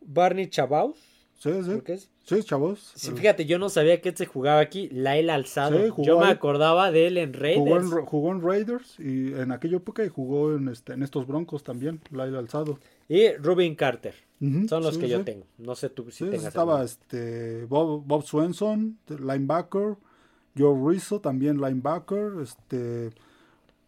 Barney 0.00 0.48
Chabau, 0.48 0.94
Sí, 1.38 1.50
sí. 1.64 1.82
es. 1.86 2.10
Sí, 2.24 2.44
chavos. 2.44 2.92
Sí, 2.94 3.10
fíjate, 3.10 3.44
yo 3.44 3.58
no 3.58 3.68
sabía 3.70 4.00
que 4.00 4.14
se 4.14 4.24
jugaba 4.24 4.60
aquí, 4.60 4.88
Lael 4.90 5.30
Alzado. 5.30 5.76
Sí, 5.78 5.92
yo 6.04 6.20
me 6.20 6.26
acordaba 6.26 6.92
de 6.92 7.08
él 7.08 7.18
en 7.18 7.32
Raiders. 7.32 7.58
Jugó 7.58 7.98
en, 7.98 8.06
jugó 8.06 8.32
en 8.32 8.42
Raiders 8.42 9.00
y 9.00 9.32
en 9.34 9.50
aquella 9.50 9.78
época 9.78 10.04
y 10.04 10.08
jugó 10.08 10.54
en, 10.54 10.68
este, 10.68 10.92
en 10.92 11.02
estos 11.02 11.26
Broncos 11.26 11.64
también, 11.64 12.00
Laila 12.12 12.38
Alzado. 12.38 12.78
Y 13.08 13.32
Rubin 13.32 13.74
Carter. 13.74 14.14
Son 14.68 14.82
los 14.82 14.94
sí, 14.94 15.00
que 15.00 15.08
yo 15.08 15.24
tengo. 15.24 15.44
No 15.58 15.74
sé 15.74 15.88
tú 15.90 16.10
si 16.10 16.24
tengas. 16.24 16.44
estaba 16.44 16.74
alguno. 16.74 16.84
este 16.84 17.64
Bob, 17.64 18.04
Bob 18.06 18.22
Swenson, 18.22 18.98
linebacker, 19.08 19.96
Joe 20.56 20.90
Rizzo, 20.92 21.20
también 21.20 21.60
linebacker, 21.60 22.32
este 22.42 23.10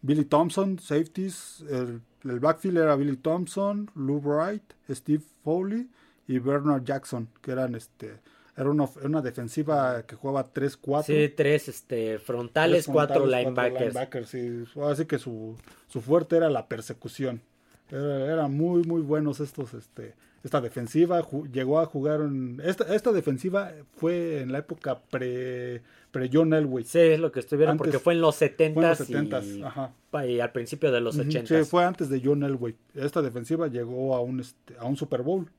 Billy 0.01 0.25
Thompson, 0.25 0.79
safeties, 0.79 1.63
el, 1.69 2.01
el 2.23 2.39
backfield 2.39 2.77
era 2.77 2.95
Billy 2.95 3.17
Thompson, 3.17 3.89
Lou 3.95 4.19
Bright, 4.19 4.63
Steve 4.89 5.23
Foley 5.43 5.89
y 6.27 6.39
Bernard 6.39 6.83
Jackson, 6.83 7.27
que 7.41 7.51
eran 7.51 7.75
este 7.75 8.19
era 8.55 8.69
una, 8.69 8.87
una 9.03 9.21
defensiva 9.23 10.03
que 10.03 10.15
jugaba 10.15 10.53
3-4. 10.53 11.03
Sí, 11.05 11.33
tres 11.35 11.67
este, 11.69 12.19
frontales, 12.19 12.83
Tres 12.85 12.93
cuatro 12.93 13.15
frontales, 13.21 13.45
linebackers. 13.45 13.79
linebackers, 13.79 14.29
sí. 14.29 14.63
Así 14.83 15.05
que 15.05 15.17
su, 15.17 15.55
su 15.87 16.01
fuerte 16.01 16.37
era 16.37 16.51
la 16.51 16.67
persecución. 16.67 17.41
Era- 17.89 18.31
Eran 18.31 18.55
muy, 18.55 18.83
muy 18.83 19.01
buenos 19.01 19.39
estos, 19.39 19.73
este, 19.73 20.13
esta 20.43 20.61
defensiva. 20.61 21.25
Llegó 21.51 21.79
a 21.79 21.85
jugar 21.85 22.21
en, 22.21 22.61
esta, 22.63 22.93
esta 22.93 23.11
defensiva 23.11 23.71
fue 23.95 24.41
en 24.41 24.51
la 24.51 24.59
época 24.59 24.99
pre, 25.09 25.81
pre 26.11 26.29
John 26.31 26.53
Elway. 26.53 26.83
Sí, 26.83 26.99
es 26.99 27.19
lo 27.19 27.31
que 27.31 27.39
estuvieron 27.39 27.73
Antes- 27.73 27.85
porque 27.87 27.99
fue 27.99 28.13
en 28.13 28.21
los 28.21 28.35
70 28.35 28.73
Fue 28.73 28.83
en 28.83 29.29
los 29.29 29.33
70s, 29.33 29.65
ajá. 29.65 29.93
y, 30.25 30.31
y 30.33 30.39
al 30.41 30.51
principio 30.51 30.91
de 30.91 31.01
los 31.01 31.15
Ujú, 31.17 31.27
80 31.29 31.47
Sí, 31.59 31.69
fue 31.69 31.83
antes 31.85 32.09
de 32.09 32.21
John 32.23 32.43
Elway. 32.43 32.75
Esta 32.93 33.21
defensiva 33.21 33.67
llegó 33.67 34.15
a 34.15 34.21
un, 34.21 34.39
este, 34.41 34.75
a 34.77 34.85
un 34.85 34.97
Super 34.97 35.21
Bowl. 35.21 35.49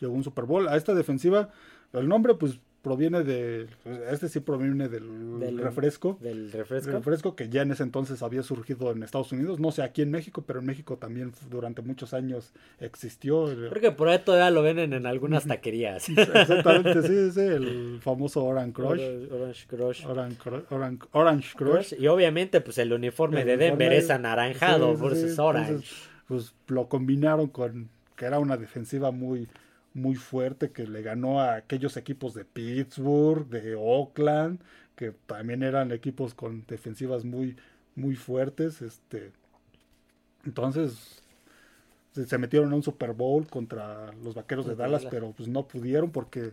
Llegó 0.00 0.12
a 0.14 0.16
un 0.16 0.24
Super 0.24 0.44
Bowl. 0.44 0.68
A 0.68 0.76
esta 0.76 0.94
defensiva, 0.94 1.50
el 1.92 2.08
nombre 2.08 2.34
pues 2.34 2.60
proviene 2.82 3.22
de, 3.24 3.66
este 4.10 4.28
sí 4.28 4.40
proviene 4.40 4.88
del, 4.88 5.38
Del- 5.40 5.58
refresco. 5.58 6.16
del 6.20 6.44
El 6.46 6.52
refresco. 6.52 6.90
refresco 6.92 7.36
que 7.36 7.48
ya 7.48 7.62
en 7.62 7.72
ese 7.72 7.82
entonces 7.82 8.22
había 8.22 8.42
surgido 8.42 8.90
en 8.92 9.02
Estados 9.02 9.32
Unidos, 9.32 9.58
no 9.60 9.72
sé 9.72 9.82
aquí 9.82 10.02
en 10.02 10.10
México, 10.10 10.44
pero 10.46 10.60
en 10.60 10.66
México 10.66 10.96
también 10.96 11.32
durante 11.50 11.82
muchos 11.82 12.14
años 12.14 12.52
existió. 12.80 13.46
Creo 13.46 13.80
que 13.80 13.90
por 13.92 14.08
ahí 14.08 14.20
todavía 14.24 14.50
lo 14.50 14.62
venden 14.62 14.92
en 14.92 15.06
algunas 15.06 15.46
taquerías. 15.46 16.08
Exactamente, 16.08 17.02
sí, 17.02 17.30
sí, 17.32 17.40
el 17.40 17.98
famoso 18.02 18.44
Orange 18.44 18.72
Crush. 18.72 19.00
Orange 19.32 19.66
Crush. 19.66 20.06
Orange, 20.06 20.38
Orange, 20.70 21.06
Orange 21.12 21.56
Crush. 21.56 21.94
Y 21.98 22.06
obviamente, 22.06 22.60
pues 22.60 22.78
el 22.78 22.92
uniforme 22.92 23.40
El 23.42 23.46
de 23.48 23.56
Denver 23.56 23.92
es 23.92 24.08
anaranjado, 24.10 24.96
sí, 25.14 25.28
sí, 25.28 25.40
orange. 25.40 25.68
entonces, 25.70 26.08
pues 26.26 26.54
lo 26.68 26.88
combinaron 26.88 27.48
con 27.48 27.88
que 28.16 28.24
era 28.26 28.38
una 28.38 28.56
defensiva 28.56 29.10
muy 29.12 29.48
muy 29.94 30.14
fuerte 30.16 30.70
que 30.70 30.86
le 30.86 31.02
ganó 31.02 31.40
a 31.40 31.56
aquellos 31.56 31.96
equipos 31.96 32.34
de 32.34 32.44
Pittsburgh, 32.44 33.48
de 33.48 33.74
Oakland, 33.74 34.60
que 34.96 35.12
también 35.26 35.62
eran 35.62 35.92
equipos 35.92 36.34
con 36.34 36.64
defensivas 36.66 37.24
muy 37.24 37.56
muy 37.96 38.14
fuertes, 38.14 38.80
este 38.80 39.32
entonces 40.44 41.22
se, 42.12 42.38
metieron 42.38 42.72
a 42.72 42.76
un 42.76 42.82
Super 42.82 43.12
Bowl 43.12 43.46
contra 43.46 44.12
los 44.24 44.34
Vaqueros 44.34 44.66
de 44.66 44.76
Dallas, 44.76 45.04
pero 45.10 45.32
pues 45.32 45.48
no 45.48 45.66
pudieron 45.66 46.10
porque 46.10 46.52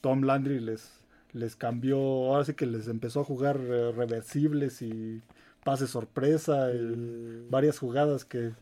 Tom 0.00 0.22
Landry 0.22 0.60
les 0.60 1.04
les 1.34 1.56
cambió, 1.56 1.98
ahora 1.98 2.44
sí 2.44 2.54
que 2.54 2.64
les 2.64 2.86
empezó 2.88 3.20
a 3.20 3.24
jugar 3.24 3.58
eh, 3.60 3.92
reversibles 3.92 4.82
y 4.82 5.20
pases 5.64 5.90
sorpresa 5.90 6.72
y 6.72 7.46
varias 7.50 7.78
jugadas 7.78 8.24
que 8.24 8.52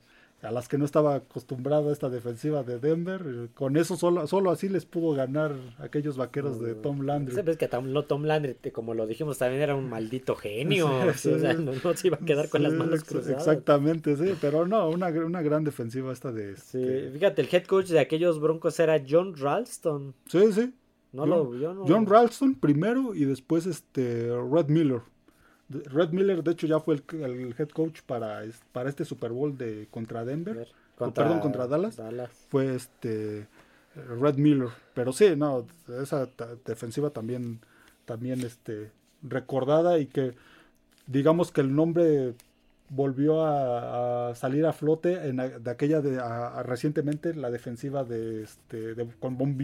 a 0.42 0.50
las 0.50 0.68
que 0.68 0.76
no 0.76 0.84
estaba 0.84 1.14
acostumbrada 1.14 1.92
esta 1.92 2.10
defensiva 2.10 2.64
de 2.64 2.78
Denver. 2.80 3.48
Con 3.54 3.76
eso 3.76 3.96
solo, 3.96 4.26
solo 4.26 4.50
así 4.50 4.68
les 4.68 4.84
pudo 4.84 5.14
ganar 5.14 5.54
aquellos 5.78 6.16
vaqueros 6.16 6.60
de 6.60 6.74
Tom 6.74 7.02
Landry. 7.02 7.34
Sabes 7.34 7.56
que 7.56 7.68
Tom, 7.68 7.92
no, 7.92 8.02
Tom 8.04 8.24
Landry, 8.24 8.56
como 8.72 8.92
lo 8.94 9.06
dijimos, 9.06 9.38
también 9.38 9.62
era 9.62 9.74
un 9.76 9.88
maldito 9.88 10.34
genio. 10.34 10.90
Sí, 11.14 11.30
o 11.30 11.38
sea, 11.38 11.52
no, 11.54 11.70
no 11.72 11.94
se 11.96 12.08
iba 12.08 12.18
a 12.20 12.24
quedar 12.24 12.48
con 12.48 12.62
las 12.64 12.72
manos 12.72 13.04
cruzadas. 13.04 13.38
Exactamente, 13.38 14.16
sí, 14.16 14.34
pero 14.40 14.66
no, 14.66 14.88
una, 14.88 15.08
una 15.08 15.42
gran 15.42 15.62
defensiva 15.64 16.12
esta 16.12 16.32
de... 16.32 16.52
Este- 16.52 17.10
fíjate, 17.12 17.42
el 17.42 17.48
head 17.52 17.64
coach 17.66 17.86
de 17.90 18.00
aquellos 18.00 18.40
broncos 18.40 18.78
era 18.80 19.00
John 19.08 19.36
Ralston. 19.36 20.14
sí, 20.26 20.52
sí. 20.52 20.74
No 21.12 21.22
John, 21.22 21.30
lo 21.30 21.54
yo 21.56 21.74
no- 21.74 21.84
John 21.86 22.06
Ralston 22.06 22.54
primero 22.54 23.14
y 23.14 23.26
después 23.26 23.66
este 23.66 24.28
Red 24.50 24.68
Miller. 24.68 25.02
Red 25.90 26.10
Miller, 26.10 26.42
de 26.42 26.52
hecho, 26.52 26.66
ya 26.66 26.80
fue 26.80 26.96
el, 26.96 27.02
el 27.22 27.54
head 27.58 27.68
coach 27.68 28.00
para, 28.06 28.42
para 28.72 28.88
este 28.88 29.04
Super 29.04 29.32
Bowl 29.32 29.56
de 29.56 29.86
contra 29.90 30.24
Denver. 30.24 30.68
O, 30.98 31.10
perdón, 31.12 31.40
contra 31.40 31.66
Dallas. 31.66 31.96
Fue 32.48 32.74
este 32.74 33.46
Red 34.20 34.36
Miller. 34.36 34.68
Pero 34.94 35.12
sí, 35.12 35.34
no, 35.36 35.66
esa 36.00 36.28
defensiva 36.64 37.10
también, 37.10 37.60
también 38.04 38.40
este, 38.42 38.90
recordada 39.22 39.98
y 39.98 40.06
que 40.06 40.34
digamos 41.06 41.50
que 41.50 41.60
el 41.60 41.74
nombre 41.74 42.34
volvió 42.88 43.42
a, 43.42 44.28
a 44.30 44.34
salir 44.34 44.66
a 44.66 44.72
flote 44.74 45.26
en, 45.28 45.40
a- 45.40 45.48
de 45.48 45.70
aquella 45.70 46.00
de 46.02 46.18
a- 46.20 46.58
a 46.58 46.62
recientemente 46.62 47.34
la 47.34 47.50
defensiva 47.50 48.04
de 48.04 48.42
este 48.42 48.94
de, 48.94 49.06
con 49.18 49.38
Von, 49.38 49.56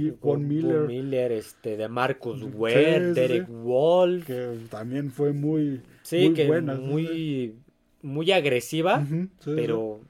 Miller 0.49 0.81
Miller, 0.87 1.33
este, 1.33 1.77
de 1.77 1.89
Marcus 1.89 2.43
Ware, 2.55 3.09
sí, 3.15 3.21
Derek 3.21 3.47
sí. 3.47 3.53
Wolf. 3.53 4.27
que 4.27 4.59
también 4.71 5.11
fue 5.11 5.33
muy 5.33 5.83
Sí, 6.09 6.27
muy 6.31 6.35
que 6.35 6.49
muy, 6.63 7.55
muy 8.03 8.33
agresiva, 8.33 9.05
sí, 9.07 9.29
pero 9.45 10.01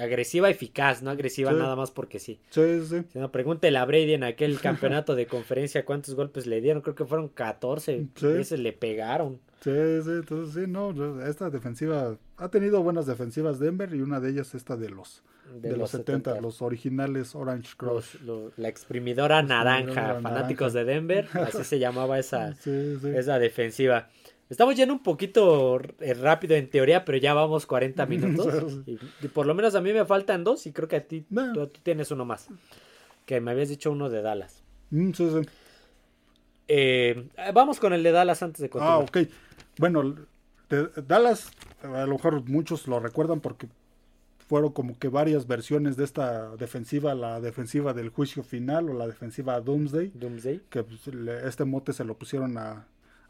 agresiva 0.00 0.48
eficaz, 0.50 1.02
no 1.02 1.10
agresiva 1.10 1.50
Sí. 1.52 1.56
nada 1.58 1.76
más 1.76 1.90
porque 1.90 2.18
sí. 2.18 2.38
sí, 2.50 2.80
sí. 2.88 3.02
Si 3.12 3.18
no, 3.18 3.30
pregúntele 3.30 3.76
a 3.78 3.84
Brady 3.84 4.14
en 4.14 4.24
aquel 4.24 4.58
campeonato 4.60 5.14
de 5.14 5.26
conferencia 5.26 5.84
cuántos 5.84 6.14
golpes 6.14 6.46
le 6.46 6.60
dieron. 6.60 6.82
Creo 6.82 6.94
que 6.94 7.04
fueron 7.04 7.28
14 7.28 8.06
Sí. 8.14 8.26
veces 8.26 8.58
le 8.60 8.72
pegaron. 8.72 9.38
Sí, 9.62 9.70
sí, 10.04 10.10
entonces 10.10 10.54
sí, 10.54 10.70
no, 10.70 11.22
esta 11.26 11.50
defensiva 11.50 12.16
ha 12.36 12.48
tenido 12.50 12.82
buenas 12.82 13.06
defensivas 13.06 13.58
Denver 13.58 13.94
y 13.94 14.00
una 14.02 14.20
de 14.20 14.30
ellas 14.30 14.54
esta 14.54 14.76
de 14.76 14.90
los 14.90 15.22
de, 15.62 15.76
los 15.76 15.90
70, 15.90 16.40
los 16.40 16.60
originales 16.60 17.34
Orange 17.36 17.74
Crush. 17.76 17.92
Los- 18.16 18.20
lo- 18.22 18.52
la 18.56 18.68
exprimidora 18.68 19.42
naranja, 19.42 19.80
exprimidora 19.84 20.20
fanáticos 20.20 20.74
naranja. 20.74 20.78
de 20.90 20.94
Denver, 20.94 21.28
así 21.34 21.62
se 21.64 21.78
llamaba 21.78 22.18
esa, 22.18 22.54
Sí, 22.60 22.96
sí. 23.00 23.08
esa 23.14 23.38
defensiva. 23.38 24.08
Estamos 24.48 24.76
yendo 24.76 24.94
un 24.94 25.02
poquito 25.02 25.80
eh, 26.00 26.14
rápido 26.14 26.54
en 26.54 26.70
teoría, 26.70 27.04
pero 27.04 27.18
ya 27.18 27.34
vamos 27.34 27.66
40 27.66 28.06
minutos. 28.06 28.80
y, 28.86 28.98
y 29.22 29.28
por 29.28 29.46
lo 29.46 29.54
menos 29.54 29.74
a 29.74 29.80
mí 29.80 29.92
me 29.92 30.04
faltan 30.04 30.44
dos 30.44 30.66
y 30.66 30.72
creo 30.72 30.88
que 30.88 30.96
a 30.96 31.04
ti 31.06 31.22
tú, 31.22 31.66
tú 31.66 31.80
tienes 31.82 32.10
uno 32.10 32.24
más. 32.24 32.48
Que 33.24 33.40
me 33.40 33.50
habías 33.50 33.68
dicho 33.68 33.90
uno 33.90 34.08
de 34.08 34.22
Dallas. 34.22 34.62
Mm, 34.90 35.10
sí, 35.12 35.28
sí. 35.30 35.48
Eh, 36.68 37.28
vamos 37.54 37.78
con 37.80 37.92
el 37.92 38.02
de 38.02 38.12
Dallas 38.12 38.42
antes 38.42 38.60
de 38.60 38.70
continuar. 38.70 39.00
Ah, 39.00 39.04
ok. 39.04 39.18
Bueno, 39.78 40.14
de- 40.68 40.88
Dallas, 41.06 41.50
a 41.82 42.06
lo 42.06 42.12
mejor 42.14 42.48
muchos 42.48 42.86
lo 42.88 43.00
recuerdan 43.00 43.40
porque 43.40 43.68
fueron 44.48 44.72
como 44.72 44.96
que 44.98 45.08
varias 45.08 45.46
versiones 45.48 45.96
de 45.96 46.04
esta 46.04 46.54
defensiva, 46.56 47.14
la 47.14 47.40
defensiva 47.40 47.92
del 47.92 48.10
juicio 48.10 48.44
final 48.44 48.88
o 48.90 48.94
la 48.94 49.06
defensiva 49.08 49.60
Doomsday. 49.60 50.12
Doomsday. 50.14 50.62
que 50.70 50.84
pues, 50.84 51.06
le- 51.08 51.46
este 51.48 51.64
mote 51.64 51.92
se 51.92 52.04
lo 52.04 52.14
pusieron 52.16 52.56
a, 52.58 52.86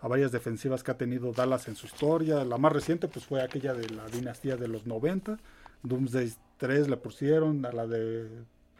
a 0.06 0.08
varias 0.08 0.30
defensivas 0.30 0.84
que 0.84 0.92
ha 0.92 0.96
tenido 0.96 1.32
Dallas 1.32 1.66
en 1.66 1.74
su 1.74 1.86
historia. 1.86 2.44
La 2.44 2.58
más 2.58 2.72
reciente 2.72 3.08
pues 3.08 3.26
fue 3.26 3.42
aquella 3.42 3.74
de 3.74 3.88
la 3.88 4.06
dinastía 4.06 4.56
de 4.56 4.68
los 4.68 4.86
90. 4.86 5.36
Doomsday 5.82 6.32
3 6.58 6.88
le 6.88 6.96
pusieron, 6.96 7.66
a 7.66 7.72
la 7.72 7.88
de 7.88 8.28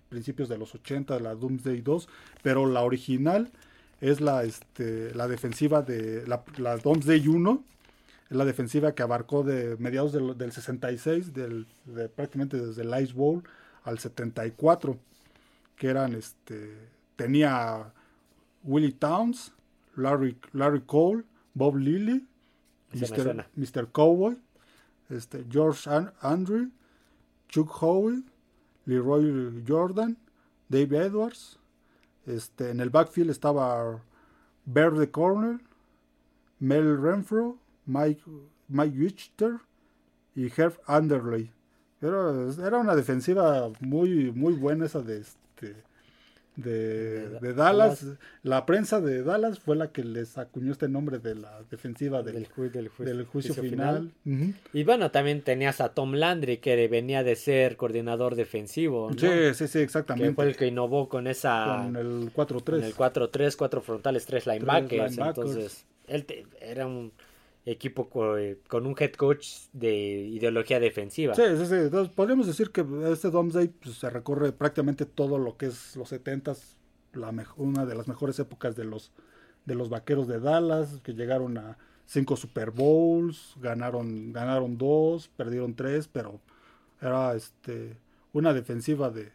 principios 0.09 0.49
de 0.49 0.57
los 0.57 0.73
80, 0.77 1.19
la 1.19 1.35
Doomsday 1.35 1.81
2, 1.81 2.09
pero 2.43 2.67
la 2.67 2.83
original 2.83 3.51
es 4.01 4.21
la, 4.21 4.45
este, 4.45 5.13
la 5.17 5.27
defensiva 5.27 5.83
de 5.83 6.25
la, 6.29 6.45
la 6.59 6.77
Doomsday 6.77 7.27
1, 7.27 7.65
es 8.31 8.37
la 8.37 8.45
defensiva 8.45 8.95
que 8.95 9.03
abarcó 9.03 9.43
de 9.43 9.77
mediados 9.81 10.13
del, 10.13 10.39
del 10.39 10.53
66, 10.53 11.35
del, 11.35 11.67
de, 11.87 12.09
prácticamente 12.09 12.57
desde 12.57 12.83
el 12.83 13.03
Ice 13.03 13.15
Bowl 13.15 13.43
al 13.83 13.99
74, 13.99 14.97
que 15.75 15.89
eran, 15.89 16.15
este, 16.15 16.73
tenía 17.17 17.93
Willie 18.63 18.93
Towns, 18.93 19.56
Larry, 19.97 20.37
Larry 20.53 20.81
Cole, 20.83 21.25
Bob 21.55 21.77
Lilly, 21.77 22.25
Mr. 23.57 23.87
Cowboy, 23.93 24.37
este, 25.11 25.45
George 25.51 25.89
An- 25.89 26.13
Andre, 26.21 26.69
Chuck 27.49 27.71
Howell, 27.83 28.23
Leroy 28.87 29.63
Jordan, 29.67 30.17
Dave 30.69 30.97
Edwards. 31.07 31.59
Este, 32.27 32.71
en 32.71 32.81
el 32.81 32.91
backfield 32.91 33.31
estaba 33.31 34.01
Bear 34.65 34.95
the 34.99 35.11
Corner, 35.11 35.61
Mel 36.59 36.99
Renfro, 37.01 37.59
Mike, 37.87 38.23
Mike 38.69 38.99
Wichter 38.99 39.61
y 40.35 40.47
Herb 40.57 40.75
Underley. 40.89 41.53
Era, 42.01 42.33
era 42.67 42.79
una 42.79 42.95
defensiva 42.97 43.71
muy, 43.81 44.33
muy 44.33 44.55
buena 44.55 44.87
esa 44.87 45.01
de 45.03 45.21
este 45.21 45.77
de, 46.57 47.29
De 47.29 47.39
de 47.41 47.55
Dallas. 47.55 48.03
Dallas. 48.05 48.19
La 48.43 48.65
prensa 48.67 49.01
de 49.01 49.23
Dallas 49.23 49.59
fue 49.61 49.77
la 49.77 49.89
que 49.93 50.03
les 50.05 50.39
acuñó 50.39 50.73
este 50.73 50.89
nombre 50.89 51.19
de 51.19 51.35
la 51.35 51.63
defensiva 51.71 52.23
del, 52.23 52.35
Del, 52.35 52.49
ju- 52.49 52.71
del 52.71 52.91
ju- 52.91 53.05
del 53.05 53.25
juicio, 53.27 53.55
final. 53.55 54.13
Ujú. 54.25 54.53
Y 54.73 54.85
bueno, 54.85 55.11
también 55.11 55.43
tenías 55.43 55.81
a 55.81 55.91
Tom 55.91 56.15
Landry, 56.15 56.59
que 56.59 56.89
venía 56.89 57.23
de 57.23 57.37
ser 57.37 57.77
coordinador 57.77 58.35
defensivo. 58.37 59.11
¿no? 59.11 59.19
Sí, 59.19 59.29
sí, 59.55 59.67
sí, 59.69 59.73
Que 59.79 59.83
exactamente. 59.85 60.35
fue 60.35 60.47
el 60.47 60.57
que 60.57 60.67
innovó 60.67 61.09
con 61.09 61.27
esa. 61.27 61.83
Con 61.85 61.97
el 61.97 62.31
con 62.33 62.47
4-3. 62.47 62.83
el 62.85 62.95
4-3, 62.95 63.57
4 63.57 63.81
frontales, 63.83 64.27
3 64.27 64.47
linebackers. 64.47 65.11
linebackers. 65.13 65.39
Entonces, 65.49 65.85
él 66.07 66.25
te- 66.25 66.47
era 66.61 66.87
un. 66.87 67.13
Equipo 67.67 68.09
con, 68.09 68.87
un 68.87 68.97
head 68.99 69.13
coach 69.13 69.49
de 69.73 69.93
ideología 69.93 70.79
defensiva. 70.79 71.35
Sí, 71.35 71.43
sí, 71.59 71.67
sí. 71.67 71.75
Entonces, 71.75 72.15
podríamos 72.15 72.47
decir 72.47 72.71
que 72.71 72.87
este 73.11 73.31
Domsday 73.31 73.69
pues, 73.69 73.97
se 73.97 74.09
recorre 74.09 74.53
prácticamente 74.53 75.05
todo 75.05 75.39
lo 75.39 75.57
que 75.57 75.67
es 75.67 75.97
los 75.97 76.13
70s, 76.13 76.77
la 77.15 77.35
una 77.57 77.85
de 77.85 77.95
las 77.95 78.07
mejores 78.07 78.39
épocas 78.39 78.77
de 78.77 78.85
los, 78.85 79.11
de 79.65 79.75
los 79.75 79.91
vaqueros 79.91 80.29
de 80.29 80.39
Dallas, 80.39 81.01
que 81.03 81.13
llegaron 81.13 81.59
a 81.59 81.77
cinco 82.07 82.37
Super 82.37 82.71
Bowls, 82.71 83.55
ganaron, 83.61 84.33
ganaron 84.33 84.79
dos, 84.79 85.29
perdieron 85.37 85.75
tres, 85.75 86.09
pero 86.09 86.41
era 87.01 87.35
este 87.35 87.99
una 88.33 88.53
defensiva 88.53 89.11
de, 89.11 89.33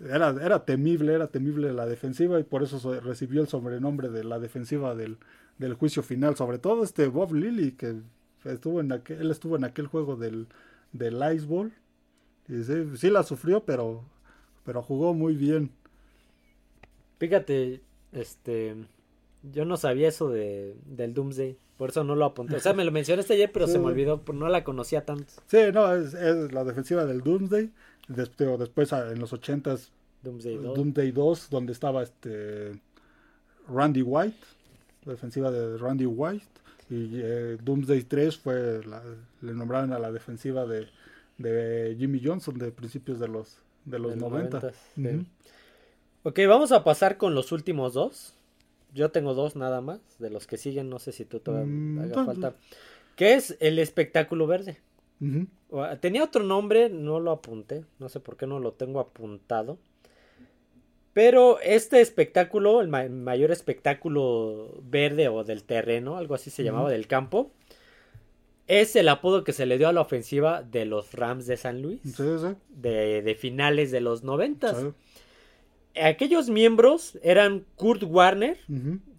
era, 0.00 0.30
era 0.30 0.64
temible, 0.64 1.12
era 1.12 1.26
temible 1.26 1.72
la 1.72 1.84
defensiva 1.84 2.38
y 2.40 2.44
por 2.44 2.62
eso 2.62 3.00
recibió 3.00 3.42
el 3.42 3.48
sobrenombre 3.48 4.08
de 4.08 4.24
la 4.24 4.38
defensiva 4.38 4.94
del, 4.94 5.18
del 5.58 5.74
juicio 5.74 6.02
final. 6.02 6.36
Sobre 6.36 6.58
todo 6.58 6.84
este 6.84 7.06
Bob 7.08 7.32
Lilly, 7.34 7.72
que 7.72 7.96
estuvo 8.44 8.80
en 8.80 8.92
aquel, 8.92 9.20
él 9.20 9.30
estuvo 9.30 9.56
en 9.56 9.64
aquel 9.64 9.86
juego 9.86 10.16
del, 10.16 10.48
del 10.92 11.20
Ice 11.34 11.46
Ball. 11.46 11.72
Y 12.48 12.62
sí, 12.62 13.10
la 13.10 13.22
sufrió, 13.22 13.64
pero, 13.64 14.04
pero 14.64 14.82
jugó 14.82 15.14
muy 15.14 15.34
bien. 15.34 15.70
Fíjate, 17.18 17.80
este, 18.12 18.76
yo 19.42 19.64
no 19.64 19.76
sabía 19.76 20.08
eso 20.08 20.28
de, 20.28 20.76
del 20.84 21.14
Doomsday, 21.14 21.56
por 21.78 21.90
eso 21.90 22.04
no 22.04 22.14
lo 22.14 22.26
apunté. 22.26 22.56
O 22.56 22.60
sea, 22.60 22.74
me 22.74 22.84
lo 22.84 22.92
mencionaste 22.92 23.34
ayer, 23.34 23.50
pero 23.50 23.66
se 23.68 23.78
me 23.78 23.86
olvidó, 23.86 24.22
no 24.32 24.48
la 24.48 24.62
conocía 24.62 25.04
tanto. 25.04 25.32
Sí, 25.46 25.58
no, 25.72 25.94
es, 25.94 26.12
es 26.14 26.52
la 26.52 26.64
defensiva 26.64 27.06
del 27.06 27.22
Doomsday. 27.22 27.70
Después, 28.08 28.58
después 28.58 28.92
en 28.92 29.18
los 29.18 29.32
80s, 29.32 29.90
Doomsday 30.22 31.12
2. 31.12 31.50
donde 31.50 31.72
estaba 31.72 32.02
este 32.02 32.72
Randy 33.68 34.02
White, 34.02 34.36
la 35.04 35.12
defensiva 35.12 35.50
de 35.50 35.78
Randy 35.78 36.06
White. 36.06 36.46
Y 36.90 37.12
eh, 37.14 37.56
Doomsday 37.62 38.02
3 38.02 38.36
fue, 38.36 38.80
le 39.40 39.54
nombraron 39.54 39.92
a 39.92 39.98
la 39.98 40.12
defensiva 40.12 40.66
de, 40.66 40.86
de, 41.38 41.96
Jimmy 41.98 42.20
Johnson 42.22 42.58
de 42.58 42.70
principios 42.70 43.18
de 43.18 43.28
los, 43.28 43.58
de 43.84 43.98
los 43.98 44.16
90. 44.16 44.72
Ok, 46.24 46.40
vamos 46.48 46.72
a 46.72 46.84
pasar 46.84 47.16
con 47.16 47.34
los 47.34 47.52
últimos 47.52 47.94
dos. 47.94 48.34
Yo 48.94 49.10
tengo 49.10 49.34
dos 49.34 49.56
nada 49.56 49.80
más, 49.80 50.00
de 50.18 50.30
los 50.30 50.46
que 50.46 50.56
siguen, 50.56 50.88
no 50.88 50.98
sé 50.98 51.12
si 51.12 51.24
tú 51.24 51.40
todavía 51.40 51.66
mm, 51.66 51.98
haga 51.98 52.24
falta. 52.24 52.54
Que 53.16 53.34
es 53.34 53.56
el 53.60 53.78
espectáculo 53.78 54.46
verde. 54.46 54.78
Tenía 56.00 56.22
otro 56.22 56.44
nombre, 56.44 56.90
no 56.90 57.18
lo 57.18 57.30
apunté, 57.30 57.84
no 57.98 58.08
sé 58.08 58.20
por 58.20 58.36
qué 58.36 58.46
no 58.46 58.60
lo 58.60 58.72
tengo 58.72 59.00
apuntado. 59.00 59.78
Pero 61.14 61.60
este 61.60 62.00
espectáculo, 62.00 62.80
el 62.80 62.88
mayor 62.88 63.52
espectáculo 63.52 64.80
verde 64.82 65.28
o 65.28 65.44
del 65.44 65.62
terreno, 65.62 66.16
algo 66.16 66.34
así 66.34 66.50
se 66.50 66.64
llamaba, 66.64 66.90
del 66.90 67.06
campo, 67.06 67.52
es 68.66 68.96
el 68.96 69.08
apodo 69.08 69.44
que 69.44 69.52
se 69.52 69.64
le 69.64 69.78
dio 69.78 69.88
a 69.88 69.92
la 69.92 70.00
ofensiva 70.00 70.62
de 70.62 70.84
los 70.84 71.12
Rams 71.12 71.46
de 71.46 71.56
San 71.56 71.82
Luis. 71.82 72.00
De, 72.68 73.36
finales 73.38 73.92
de 73.92 74.00
los 74.00 74.24
noventas. 74.24 74.84
Aquellos 76.02 76.50
miembros 76.50 77.16
eran 77.22 77.64
Kurt 77.76 78.02
Warner, 78.02 78.58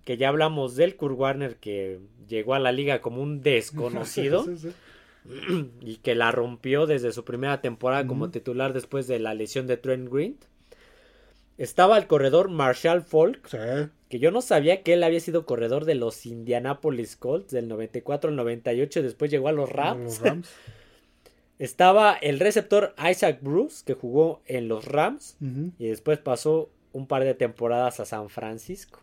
que 0.03 0.17
ya 0.17 0.27
hablamos 0.27 0.75
del 0.75 0.97
Kurt 0.97 1.17
Warner 1.17 1.55
que 1.55 2.01
llegó 2.27 2.55
a 2.55 2.59
la 2.59 2.73
liga 2.73 3.01
como 3.01 3.21
un 3.21 3.41
desconocido. 3.41 4.45
y 5.81 5.97
que 5.97 6.15
la 6.15 6.31
rompió 6.31 6.85
desde 6.85 7.11
su 7.11 7.23
primera 7.23 7.61
temporada 7.61 8.05
como 8.05 8.29
titular 8.29 8.73
después 8.73 9.07
de 9.07 9.19
la 9.19 9.33
lesión 9.33 9.67
de 9.67 9.77
Trent 9.77 10.11
Green. 10.11 10.37
Estaba 11.57 11.97
el 11.97 12.07
corredor 12.07 12.49
Marshall 12.49 13.01
Falk, 13.01 13.49
que 14.09 14.19
yo 14.19 14.31
no 14.31 14.41
sabía 14.41 14.83
que 14.83 14.93
él 14.93 15.03
había 15.03 15.19
sido 15.19 15.45
corredor 15.45 15.85
de 15.85 15.95
los 15.95 16.25
Indianapolis 16.25 17.15
Colts 17.15 17.51
del 17.51 17.67
94 17.69 18.29
al 18.29 18.35
98 18.35 18.99
y 18.99 19.03
después 19.03 19.31
llegó 19.31 19.47
a 19.47 19.53
los 19.53 19.69
Rams. 19.71 20.21
Estaba 21.59 22.13
el 22.13 22.41
receptor 22.41 22.93
Isaac 23.09 23.39
Bruce, 23.41 23.83
que 23.85 23.93
jugó 23.93 24.41
en 24.45 24.67
los 24.67 24.85
Rams 24.85 25.37
y 25.79 25.87
después 25.87 26.19
pasó 26.19 26.69
un 26.91 27.07
par 27.07 27.23
de 27.23 27.33
temporadas 27.33 28.01
a 28.01 28.05
San 28.05 28.27
Francisco. 28.29 28.99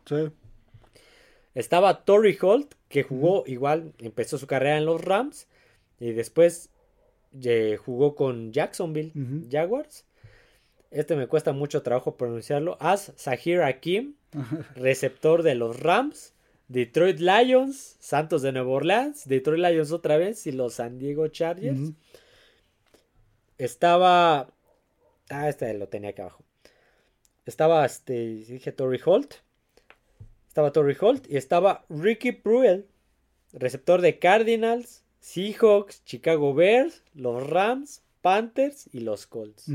Estaba 1.55 2.05
Torrey 2.05 2.37
Holt, 2.41 2.75
que 2.89 3.03
jugó 3.03 3.45
igual, 3.47 3.93
empezó 3.99 4.37
su 4.37 4.47
carrera 4.47 4.77
en 4.77 4.85
los 4.85 5.03
Rams 5.03 5.49
y 5.99 6.13
después 6.13 6.69
jugó 7.85 8.15
con 8.15 8.53
Jacksonville 8.53 9.13
Jaguars. 9.51 10.05
Este 10.93 11.17
me 11.17 11.27
cuesta 11.27 11.53
mucho 11.53 11.83
trabajo 11.83 12.17
pronunciarlo. 12.17 12.77
As 12.79 13.13
Sahir 13.17 13.63
Akim, 13.63 14.15
receptor 14.77 15.43
de 15.43 15.55
los 15.55 15.81
Rams, 15.81 16.35
Detroit 16.69 17.19
Lions, 17.19 17.97
Santos 17.99 18.43
de 18.43 18.53
Nueva 18.53 18.71
Orleans, 18.71 19.27
Detroit 19.27 19.61
Lions 19.61 19.91
otra 19.91 20.19
vez 20.19 20.47
y 20.47 20.53
los 20.53 20.75
San 20.75 20.99
Diego 20.99 21.29
Chargers. 21.29 21.93
Estaba. 23.59 24.53
Ah, 25.31 25.49
este 25.49 25.73
lo 25.75 25.89
tenía 25.89 26.11
aquí 26.11 26.21
abajo. 26.21 26.45
Estaba, 27.47 27.85
este, 27.85 28.13
dije 28.13 28.73
Torrey 28.73 29.01
Holt. 29.05 29.35
Estaba 30.47 30.73
Torrey 30.73 30.97
Holt 31.01 31.27
y 31.31 31.39
estaba 31.39 31.87
Ricky 31.89 32.33
Pruitt, 32.33 32.85
receptor 33.55 34.03
de 34.03 34.19
Cardinals, 34.19 35.03
Seahawks, 35.21 36.05
Chicago 36.05 36.53
Bears, 36.53 37.03
los 37.15 37.49
Rams, 37.49 38.03
Panthers 38.21 38.91
y 38.93 39.01
los 39.01 39.27
Colts. 39.27 39.71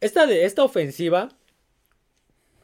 Esta, 0.00 0.26
de, 0.26 0.44
esta 0.44 0.62
ofensiva 0.62 1.30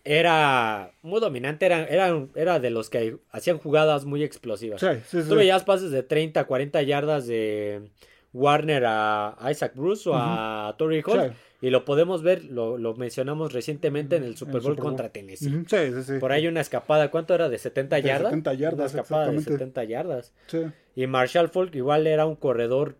era 0.04 0.92
muy 1.02 1.20
dominante, 1.20 1.66
era, 1.66 1.86
era, 2.34 2.58
de 2.58 2.70
los 2.70 2.90
que 2.90 3.18
hacían 3.30 3.58
jugadas 3.58 4.04
muy 4.04 4.22
explosivas. 4.22 4.80
Sí, 4.80 4.88
sí, 5.08 5.28
Tú 5.28 5.36
veías 5.36 5.64
pases 5.64 5.90
de 5.90 6.02
30, 6.02 6.44
40 6.44 6.82
yardas 6.82 7.26
de 7.26 7.90
Warner 8.32 8.84
a 8.86 9.48
Isaac 9.50 9.72
Bruce 9.76 10.08
o 10.08 10.14
a 10.14 10.74
Torrey 10.78 11.02
Holt. 11.06 11.34
Y 11.62 11.70
lo 11.70 11.84
podemos 11.84 12.24
ver, 12.24 12.44
lo, 12.46 12.76
mencionamos 12.96 13.52
recientemente 13.52 14.16
en 14.16 14.24
el 14.24 14.36
Super 14.36 14.60
Bowl, 14.60 14.76
contra 14.76 15.10
Tennessee. 15.10 15.64
Sí, 15.68 15.76
sí, 15.94 16.02
sí. 16.02 16.12
Por 16.18 16.32
ahí 16.32 16.48
una 16.48 16.60
escapada, 16.60 17.08
¿cuánto 17.12 17.36
era? 17.36 17.48
¿De 17.48 17.56
70 17.56 18.00
yardas? 18.00 18.30
70 18.30 18.54
yardas. 18.54 18.92
Una 18.92 19.02
escapada 19.02 19.30
de 19.30 19.40
70 19.40 19.84
yardas. 19.84 20.32
Sí. 20.48 20.58
Y 20.96 21.06
Marshall 21.06 21.50
Falk 21.50 21.72
igual 21.76 22.08
era 22.08 22.26
un 22.26 22.34
corredor 22.34 22.96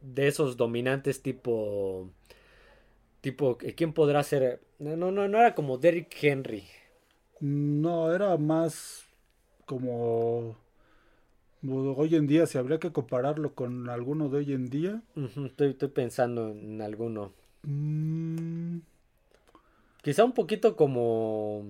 de 0.00 0.26
esos 0.26 0.56
dominantes 0.56 1.22
tipo. 1.22 2.10
Tipo, 3.20 3.58
¿quién 3.58 3.92
podrá 3.92 4.22
ser? 4.22 4.60
No, 4.78 4.96
no, 4.96 5.28
no 5.28 5.38
era 5.38 5.54
como 5.54 5.78
Derrick 5.78 6.16
Henry. 6.22 6.64
No, 7.40 8.14
era 8.14 8.36
más 8.36 9.06
como 9.64 10.56
hoy 11.68 12.14
en 12.14 12.26
día, 12.26 12.46
si 12.46 12.58
habría 12.58 12.78
que 12.78 12.92
compararlo 12.92 13.54
con 13.54 13.88
alguno 13.88 14.28
de 14.28 14.38
hoy 14.38 14.52
en 14.52 14.70
día. 14.70 15.02
estoy, 15.44 15.70
estoy, 15.70 15.88
pensando 15.88 16.50
en 16.50 16.80
alguno. 16.82 17.32
Mm. 17.62 18.78
Quizá 20.02 20.24
un 20.24 20.32
poquito 20.32 20.76
como. 20.76 21.64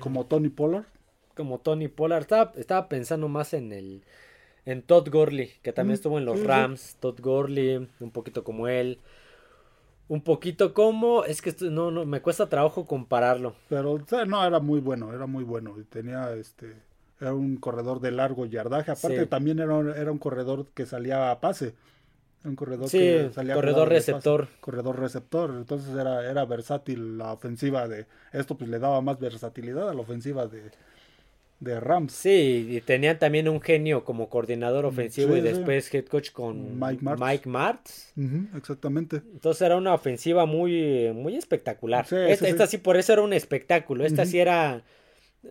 Como 0.00 0.26
Tony 0.26 0.48
Pollard. 0.48 0.86
Como 1.34 1.60
Tony 1.60 1.88
Pollard. 1.88 2.26
Estaba, 2.56 2.88
pensando 2.88 3.28
más 3.28 3.54
en 3.54 3.72
el. 3.72 4.02
En 4.66 4.82
Todd 4.82 5.08
Gurley, 5.08 5.52
que 5.62 5.72
también 5.72 5.94
mm, 5.94 6.00
estuvo 6.00 6.18
en 6.18 6.26
los 6.26 6.44
Rams. 6.44 6.96
Todd 7.00 7.20
Gurley, 7.20 7.88
un 8.00 8.10
poquito 8.10 8.44
como 8.44 8.68
él. 8.68 8.98
Un 10.08 10.22
poquito 10.22 10.72
como. 10.72 11.24
Es 11.24 11.42
que 11.42 11.54
no, 11.70 11.90
no, 11.90 12.04
me 12.06 12.22
cuesta 12.22 12.48
trabajo 12.48 12.86
compararlo. 12.86 13.54
Pero 13.68 13.98
no, 14.26 14.44
era 14.44 14.60
muy 14.60 14.80
bueno, 14.80 15.12
era 15.12 15.26
muy 15.26 15.44
bueno. 15.44 15.74
Y 15.78 15.84
tenía 15.84 16.32
este. 16.32 16.74
Era 17.20 17.34
un 17.34 17.56
corredor 17.56 18.00
de 18.00 18.12
largo 18.12 18.46
yardaje. 18.46 18.90
Aparte, 18.90 19.26
también 19.26 19.58
era, 19.58 19.78
era 19.96 20.10
un 20.12 20.18
corredor 20.18 20.66
que 20.74 20.86
salía 20.86 21.30
a 21.30 21.40
pase 21.40 21.74
un 22.44 22.56
corredor 22.56 22.90
que 22.90 23.30
salía 23.34 23.54
corredor 23.54 23.88
receptor. 23.88 24.48
corredor 24.60 24.98
receptor. 24.98 25.50
Entonces 25.50 25.94
era, 25.94 26.28
era 26.28 26.44
versátil 26.44 27.18
la 27.18 27.32
ofensiva 27.32 27.88
de. 27.88 28.06
Esto 28.32 28.56
pues 28.56 28.70
le 28.70 28.78
daba 28.78 29.00
más 29.00 29.18
versatilidad 29.18 29.88
a 29.88 29.94
la 29.94 30.00
ofensiva 30.00 30.46
de, 30.46 30.70
de 31.60 31.80
Rams. 31.80 32.12
Sí, 32.12 32.68
y 32.70 32.80
tenían 32.80 33.18
también 33.18 33.48
un 33.48 33.60
genio 33.60 34.04
como 34.04 34.28
coordinador 34.28 34.84
mm, 34.84 34.88
ofensivo 34.88 35.36
y 35.36 35.40
después 35.40 35.92
head 35.92 36.06
coach 36.06 36.30
con 36.30 36.78
Mike 36.78 37.48
Martz. 37.48 38.12
exactamente. 38.56 39.16
Entonces 39.16 39.62
era 39.62 39.76
una 39.76 39.94
ofensiva 39.94 40.46
muy, 40.46 41.12
muy 41.14 41.36
espectacular. 41.36 42.06
esta, 42.12 42.66
sí, 42.66 42.78
por 42.78 42.96
eso 42.96 43.12
era 43.12 43.22
un 43.22 43.32
espectáculo. 43.32 44.04
Esta 44.04 44.24
sí 44.24 44.38
era 44.38 44.82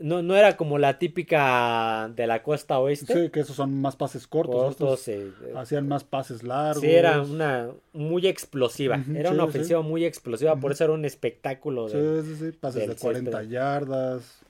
no, 0.01 0.21
no 0.21 0.35
era 0.35 0.57
como 0.57 0.77
la 0.77 0.99
típica 0.99 2.11
de 2.15 2.27
la 2.27 2.43
costa 2.43 2.77
oeste. 2.79 3.13
Sí, 3.13 3.29
que 3.29 3.39
esos 3.39 3.55
son 3.55 3.79
más 3.81 3.95
pases 3.95 4.27
cortos. 4.27 5.09
hacían 5.55 5.87
más 5.87 6.03
pases 6.03 6.43
largos. 6.43 6.81
Sí, 6.81 6.89
era 6.89 7.21
una 7.21 7.69
muy 7.93 8.27
explosiva. 8.27 9.03
era 9.15 9.31
una 9.31 9.45
ofensiva 9.45 9.81
muy 9.81 10.05
explosiva, 10.05 10.55
por 10.57 10.71
eso 10.71 10.83
era 10.83 10.93
un 10.93 11.05
espectáculo. 11.05 11.87
De, 11.87 12.21
sí, 12.21 12.29
sí, 12.35 12.45
sí. 12.45 12.57
Pases 12.57 12.87
de 12.87 12.95
40 12.95 13.43
yardas. 13.43 14.41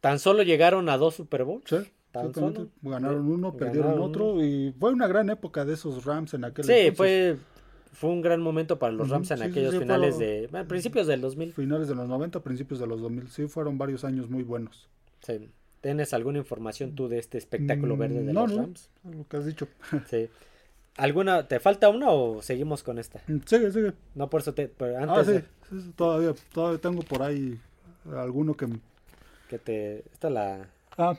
Tan 0.00 0.18
solo 0.18 0.42
llegaron 0.42 0.88
a 0.88 0.96
dos 0.96 1.14
Super 1.16 1.44
Bowls. 1.44 1.64
Sí. 1.66 1.76
Ganaron 2.82 3.30
uno, 3.30 3.54
perdieron 3.56 4.00
otro. 4.00 4.42
Y 4.42 4.74
fue 4.78 4.92
una 4.92 5.06
gran 5.06 5.30
época 5.30 5.64
de 5.64 5.74
esos 5.74 6.04
Rams 6.04 6.34
en 6.34 6.44
aquel 6.44 6.64
Sí, 6.64 6.90
fue 6.94 7.36
fue 7.92 8.10
un 8.10 8.22
gran 8.22 8.40
momento 8.40 8.78
para 8.78 8.92
los 8.92 9.08
Rams 9.08 9.30
en 9.32 9.42
aquellos 9.42 9.76
finales 9.76 10.18
de 10.18 10.48
principios 10.68 11.06
del 11.06 11.20
2000. 11.20 11.52
Finales 11.52 11.88
de 11.88 11.94
los 11.94 12.08
90, 12.08 12.40
principios 12.40 12.78
de 12.80 12.86
los 12.86 13.00
2000, 13.00 13.28
sí, 13.28 13.48
fueron 13.48 13.76
varios 13.76 14.04
años 14.04 14.28
muy 14.30 14.42
buenos. 14.42 14.88
Sí. 15.20 15.50
¿Tienes 15.80 16.12
alguna 16.12 16.38
información 16.38 16.94
tú 16.94 17.08
de 17.08 17.18
este 17.18 17.38
espectáculo 17.38 17.96
Mm, 17.96 17.98
verde 17.98 18.22
de 18.24 18.32
no, 18.32 18.46
los 18.46 18.56
no, 18.56 18.62
Rams? 18.62 18.90
Lo 19.04 19.26
que 19.26 19.36
has 19.36 19.46
dicho. 19.46 19.68
Sí. 20.08 20.28
¿Alguna, 20.96 21.46
te 21.46 21.60
falta 21.60 21.88
una 21.88 22.10
o 22.10 22.42
seguimos 22.42 22.82
con 22.82 22.98
esta? 22.98 23.20
sigue, 23.46 23.70
sigue. 23.70 23.92
No, 24.16 24.28
por 24.28 24.40
eso 24.40 24.52
te, 24.54 24.66
pero 24.68 24.98
Ah, 24.98 25.02
antes 25.02 25.26
sí, 25.26 25.32
de 25.32 25.40
sí, 25.70 25.80
sí, 25.82 25.92
todavía, 25.94 26.34
todavía 26.52 26.80
tengo 26.80 27.02
por 27.02 27.22
ahí 27.22 27.58
alguno 28.16 28.54
que... 28.54 28.66
que 29.48 29.58
te, 29.58 29.98
esta 30.12 30.30
la, 30.30 30.68
Ah, 31.00 31.16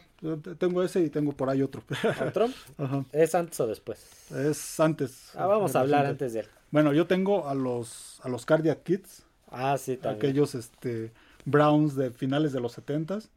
tengo 0.58 0.84
ese 0.84 1.00
y 1.02 1.10
tengo 1.10 1.32
por 1.32 1.50
ahí 1.50 1.62
otro. 1.62 1.82
otro, 2.28 2.48
Ajá. 2.78 3.06
¿es 3.14 3.34
antes 3.34 3.58
o 3.62 3.68
después? 3.68 4.06
Es 4.36 4.80
antes. 4.80 5.32
Ah, 5.36 5.46
vamos 5.46 5.74
a 5.76 5.80
hablar 5.80 6.06
antes 6.06 6.34
de 6.34 6.42
él. 6.42 6.48
Bueno, 6.72 6.92
yo 6.94 7.08
tengo 7.08 7.48
a 7.48 7.56
los, 7.56 8.20
a 8.24 8.30
los 8.30 8.46
Cardiac 8.46 8.84
Kids, 8.84 9.24
Ah, 9.50 9.78
sí, 9.78 9.96
también. 9.98 10.18
aquellos 10.18 10.54
este, 10.54 11.12
Browns 11.46 11.96
de 11.96 12.12
finales 12.12 12.52
de 12.52 12.60
los 12.60 12.78
70s, 12.78 13.30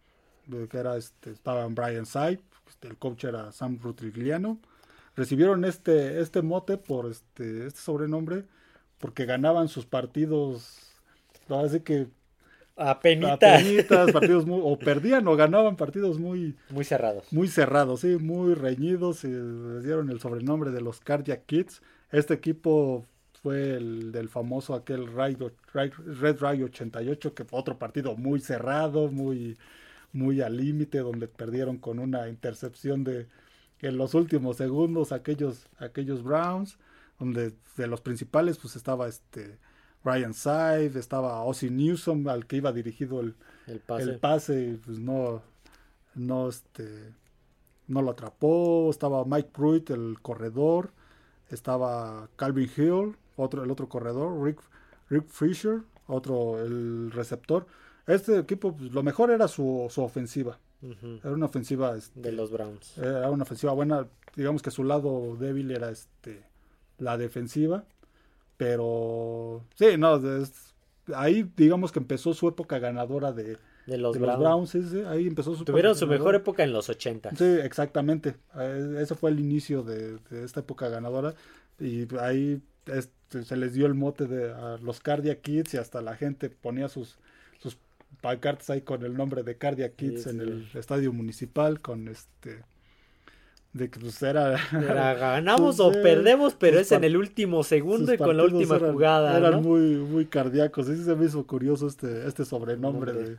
de 0.46 0.66
que 0.68 0.76
era, 0.78 0.96
este, 0.96 1.30
estaban 1.30 1.74
Brian 1.76 2.04
Syde, 2.06 2.40
este, 2.68 2.88
el 2.88 2.96
coach 2.98 3.24
era 3.24 3.52
Sam 3.52 3.78
Rutrigliano. 3.80 4.58
Recibieron 5.14 5.64
este, 5.64 6.20
este 6.20 6.42
mote 6.42 6.76
por 6.76 7.06
este, 7.10 7.66
este 7.66 7.80
sobrenombre 7.80 8.44
porque 8.98 9.26
ganaban 9.26 9.68
sus 9.68 9.86
partidos, 9.86 10.78
así 11.48 11.80
que 11.80 12.08
Apenita. 12.76 13.34
apenitas, 13.56 14.12
partidos 14.12 14.46
muy, 14.46 14.60
o 14.62 14.78
perdían 14.78 15.26
o 15.28 15.36
ganaban 15.36 15.76
partidos 15.76 16.18
muy, 16.18 16.56
Muy 16.70 16.84
cerrados. 16.84 17.32
muy 17.32 17.48
cerrados, 17.48 18.00
sí, 18.00 18.16
muy 18.16 18.54
reñidos. 18.54 19.24
Y 19.24 19.28
les 19.28 19.84
dieron 19.84 20.10
el 20.10 20.20
sobrenombre 20.20 20.70
de 20.70 20.80
los 20.80 21.00
Cardiac 21.00 21.44
Kids. 21.46 21.82
Este 22.10 22.34
equipo 22.34 23.04
fue 23.42 23.74
el 23.76 24.12
del 24.12 24.28
famoso 24.28 24.74
aquel 24.74 25.06
Rayo- 25.12 25.52
Red 25.72 26.38
Ray 26.40 26.62
88, 26.62 27.34
que 27.34 27.44
fue 27.44 27.58
otro 27.58 27.78
partido 27.78 28.16
muy 28.16 28.40
cerrado, 28.40 29.10
muy, 29.10 29.56
muy 30.12 30.40
al 30.40 30.56
límite, 30.56 30.98
donde 30.98 31.28
perdieron 31.28 31.78
con 31.78 31.98
una 31.98 32.28
intercepción 32.28 33.04
de 33.04 33.26
en 33.80 33.96
los 33.96 34.14
últimos 34.14 34.58
segundos 34.58 35.10
aquellos, 35.10 35.66
aquellos 35.78 36.22
Browns, 36.22 36.78
donde 37.18 37.52
de 37.76 37.86
los 37.88 38.00
principales 38.00 38.58
pues 38.58 38.76
estaba 38.76 39.08
este 39.08 39.58
Ryan 40.04 40.34
Syde, 40.34 40.98
estaba 40.98 41.42
Ozzy 41.42 41.70
Newsom, 41.70 42.26
al 42.28 42.46
que 42.46 42.56
iba 42.56 42.72
dirigido 42.72 43.20
el, 43.20 43.34
El 43.66 43.80
pase. 43.80 44.02
el 44.02 44.18
pase 44.18 44.62
y, 44.62 44.76
pues 44.76 44.98
no 44.98 45.42
no 46.14 46.48
este 46.48 47.14
no 47.88 48.02
lo 48.02 48.10
atrapó. 48.10 48.90
Estaba 48.90 49.24
Mike 49.24 49.50
Pruitt 49.52 49.90
el 49.90 50.18
corredor. 50.20 50.90
Estaba 51.50 52.28
Calvin 52.36 52.70
Hill 52.76 53.16
otro 53.36 53.64
el 53.64 53.70
otro 53.70 53.88
corredor 53.88 54.42
Rick 54.42 54.60
Rick 55.08 55.26
Fisher 55.28 55.82
otro 56.06 56.60
el 56.60 57.10
receptor. 57.12 57.66
Este 58.06 58.38
equipo 58.38 58.76
pues, 58.76 58.92
lo 58.92 59.02
mejor 59.02 59.30
era 59.30 59.48
su, 59.48 59.86
su 59.90 60.02
ofensiva. 60.02 60.58
Era 61.22 61.32
una 61.32 61.46
ofensiva 61.46 61.96
este, 61.96 62.20
De 62.20 62.32
los 62.32 62.50
Browns. 62.50 62.98
era 62.98 63.30
una 63.30 63.44
ofensiva 63.44 63.72
buena. 63.72 64.08
Digamos 64.34 64.62
que 64.62 64.72
su 64.72 64.82
lado 64.82 65.36
débil 65.36 65.70
era 65.70 65.90
este 65.90 66.42
la 66.98 67.16
defensiva 67.16 67.84
pero 68.62 69.62
sí 69.74 69.96
no 69.98 70.16
es- 70.38 70.74
ahí 71.14 71.50
digamos 71.56 71.90
que 71.92 71.98
empezó 71.98 72.32
su 72.34 72.48
época 72.48 72.78
ganadora 72.78 73.32
de, 73.32 73.58
De 73.86 73.98
los 73.98 74.14
de 74.14 74.20
Browns. 74.20 74.38
los 74.38 74.38
Browns, 74.38 74.70
sí, 74.70 74.82
sí, 74.88 75.02
ahí 75.06 75.26
empezó 75.26 75.54
su 75.54 75.64
Tuvieron 75.64 75.94
su 75.96 76.06
mejor 76.06 76.34
época 76.36 76.62
en 76.62 76.72
los 76.72 76.88
80. 76.88 77.34
Sí, 77.36 77.44
exactamente. 77.44 78.36
Eh, 78.58 78.98
Ese 79.00 79.14
fue 79.16 79.30
el 79.30 79.40
inicio 79.40 79.82
de, 79.82 80.18
de 80.30 80.44
esta 80.44 80.60
época 80.60 80.88
ganadora 80.88 81.34
y 81.80 82.06
ahí 82.20 82.62
este, 82.86 83.42
se 83.44 83.56
les 83.56 83.74
dio 83.74 83.86
el 83.86 83.94
mote 83.94 84.26
de 84.26 84.52
a 84.52 84.76
los 84.80 85.00
Cardiac 85.00 85.40
Kids 85.40 85.74
y 85.74 85.76
hasta 85.78 86.00
la 86.02 86.14
gente 86.16 86.50
ponía 86.50 86.88
sus 86.88 87.18
sus 87.60 87.76
pancartas 88.20 88.70
ahí 88.70 88.82
con 88.82 89.02
el 89.04 89.14
nombre 89.16 89.42
de 89.42 89.56
Cardiac 89.56 89.96
Kids 89.96 90.24
Sí, 90.24 90.30
en 90.30 90.40
el 90.40 90.68
estadio 90.74 91.12
municipal 91.12 91.80
con 91.80 92.08
este 92.08 92.62
de 93.72 93.88
que 93.90 93.98
pues 94.00 94.22
era 94.22 94.58
Era, 94.72 95.14
ganamos 95.14 95.80
o 95.80 95.90
perdemos, 95.92 96.54
pero 96.54 96.78
es 96.78 96.92
en 96.92 97.04
el 97.04 97.16
último 97.16 97.62
segundo 97.64 98.12
y 98.12 98.18
con 98.18 98.36
la 98.36 98.44
última 98.44 98.76
eran- 98.76 98.92
jugada. 98.92 99.36
Eran 99.36 99.52
¿no? 99.52 99.60
muy, 99.62 99.80
muy 99.96 100.26
cardíacos. 100.26 100.86
Sí 100.86 101.02
se 101.02 101.14
me 101.16 101.26
hizo 101.26 101.46
curioso 101.46 101.86
este, 101.86 102.26
este 102.26 102.44
sobrenombre 102.44 103.12
Nombre. 103.12 103.38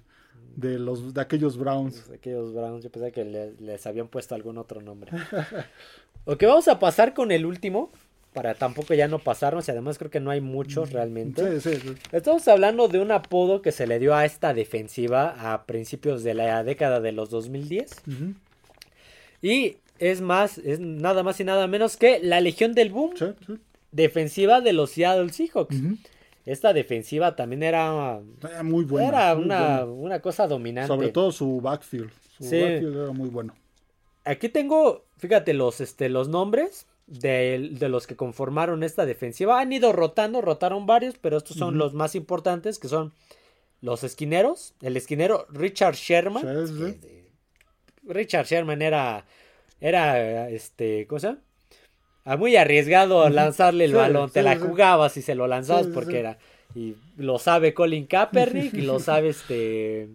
de, 0.56 0.70
de 0.72 0.80
los 0.80 1.14
de 1.14 1.22
aquellos 1.22 1.58
Browns. 1.58 2.04
Pues, 2.08 2.18
Aquellos 2.20 2.54
Browns, 2.54 2.84
yo 2.84 2.90
pensé 2.92 3.12
que 3.12 3.24
le- 3.26 3.54
les 3.60 3.86
habían 3.86 4.08
puesto 4.08 4.34
algún 4.36 4.58
otro 4.58 4.82
nombre. 4.82 5.12
ok, 6.26 6.44
vamos 6.44 6.68
a 6.68 6.80
pasar 6.80 7.14
con 7.14 7.32
el 7.32 7.46
último, 7.46 7.92
para 8.34 8.56
tampoco 8.56 8.96
ya 8.96 9.08
no 9.08 9.20
pasarnos, 9.20 9.68
y 9.68 9.72
además 9.72 10.00
creo 10.00 10.10
que 10.10 10.20
no 10.20 10.32
hay 10.32 10.42
muchos 10.42 10.92
realmente. 10.92 11.60
Sí, 11.62 11.72
sí, 11.76 11.80
sí. 11.80 11.94
Estamos 12.12 12.48
hablando 12.48 12.88
de 12.88 13.00
un 13.00 13.12
apodo 13.12 13.62
que 13.62 13.72
se 13.72 13.86
le 13.86 14.00
dio 14.00 14.16
a 14.16 14.26
esta 14.26 14.56
defensiva 14.56 15.54
a 15.54 15.66
principios 15.68 16.24
de 16.24 16.34
la 16.34 16.64
década 16.64 17.00
de 17.02 17.12
los 17.12 17.30
2010. 17.30 18.02
Ujú. 18.08 18.34
Y 19.44 19.78
es 20.00 20.22
más, 20.22 20.58
es 20.58 20.80
nada 20.80 21.24
más 21.24 21.40
y 21.40 21.44
nada 21.44 21.68
menos 21.68 21.98
que 21.98 22.20
la 22.22 22.40
Legión 22.42 22.74
del 22.74 22.90
Boom, 22.90 23.12
Sí, 23.18 23.26
sí. 23.48 23.54
defensiva 23.92 24.62
de 24.62 24.74
los 24.74 24.92
Seattle 24.92 25.30
Seahawks. 25.32 25.76
Esta 26.46 26.74
defensiva 26.74 27.36
también 27.38 27.64
era, 27.64 28.20
Era 28.44 28.64
muy 28.64 28.84
buena. 28.84 29.08
era 29.08 29.36
muy 29.36 29.46
una, 29.46 29.84
buena. 29.86 29.86
una 29.86 30.20
cosa 30.20 30.46
dominante. 30.48 30.88
Sobre 30.88 31.10
todo 31.10 31.32
su 31.32 31.62
backfield. 31.62 32.12
Su 32.38 32.44
Sí. 32.44 32.60
backfield 32.62 32.96
era 32.98 33.12
muy 33.14 33.30
bueno. 33.30 33.56
Aquí 34.26 34.50
tengo, 34.50 35.06
fíjate, 35.18 35.54
los, 35.54 35.80
este, 35.80 36.10
los 36.10 36.28
nombres 36.28 36.86
de, 37.08 37.70
de 37.74 37.90
los 37.90 38.08
que 38.08 38.16
conformaron 38.16 38.84
esta 38.84 39.06
defensiva. 39.06 39.60
Han 39.62 39.72
ido 39.72 39.94
rotando, 39.94 40.42
rotaron 40.42 40.86
varios, 40.86 41.16
pero 41.20 41.38
estos 41.38 41.56
son 41.58 41.78
los 41.78 41.94
más 41.94 42.16
importantes, 42.16 42.78
que 42.80 42.88
son 42.90 43.14
los 43.82 44.04
esquineros. 44.04 44.74
El 44.82 44.98
esquinero 44.98 45.46
Richard 45.50 45.96
Sherman. 45.96 46.44
Richard 48.04 48.46
Sherman 48.48 48.82
era, 48.82 49.26
era, 49.84 50.50
este, 50.50 51.08
¿cómo 51.08 51.20
se 51.20 51.28
llama? 51.28 51.42
Ah, 52.26 52.38
muy 52.38 52.56
arriesgado 52.56 53.30
lanzarle 53.30 53.86
el 53.86 53.92
Sí, 53.92 53.96
balón. 53.96 54.32
Te 54.32 54.42
sí, 54.42 54.44
la 54.44 54.56
sí. 54.58 54.60
jugabas 54.60 55.18
y 55.18 55.22
se 55.22 55.36
lo 55.36 55.48
lanzabas 55.48 55.88
Sí, 55.88 55.94
sí, 55.94 55.94
porque 55.94 56.20
sí. 56.20 56.20
era. 56.20 56.38
Y 56.76 56.98
lo 57.18 57.40
sabe 57.40 57.74
Colin 57.74 58.08
Kaepernick 58.08 58.78
y 58.78 58.82
lo 58.84 59.00
sabe 59.00 59.30
este. 59.30 60.10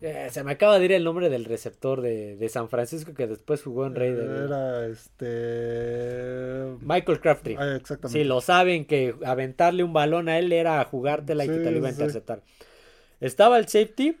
eh, 0.00 0.28
se 0.30 0.42
me 0.42 0.52
acaba 0.52 0.78
de 0.78 0.84
ir 0.86 0.92
el 0.92 1.04
nombre 1.04 1.28
del 1.30 1.44
receptor 1.44 2.00
de, 2.00 2.36
de 2.36 2.48
San 2.48 2.68
Francisco 2.68 3.14
que 3.14 3.26
después 3.28 3.62
jugó 3.62 3.86
en 3.86 3.94
Raiders. 3.94 4.36
Era 4.44 4.86
este. 4.86 6.76
Michael 6.80 7.20
Crabtree. 7.20 7.56
Ah, 7.58 7.76
exactamente. 7.76 8.18
Sí, 8.20 8.24
lo 8.24 8.40
saben 8.40 8.84
que 8.84 9.14
aventarle 9.24 9.84
un 9.84 9.92
balón 9.92 10.28
a 10.28 10.38
él 10.38 10.52
era 10.52 10.84
jugártela 10.84 11.44
y 11.44 11.52
que 11.52 11.54
Sí, 11.54 11.60
te 11.60 11.70
lo 11.70 11.78
iba 11.78 11.88
a 11.88 11.92
sí. 11.92 11.94
interceptar. 12.02 12.42
Estaba 13.20 13.58
el 13.58 13.68
safety, 13.68 14.16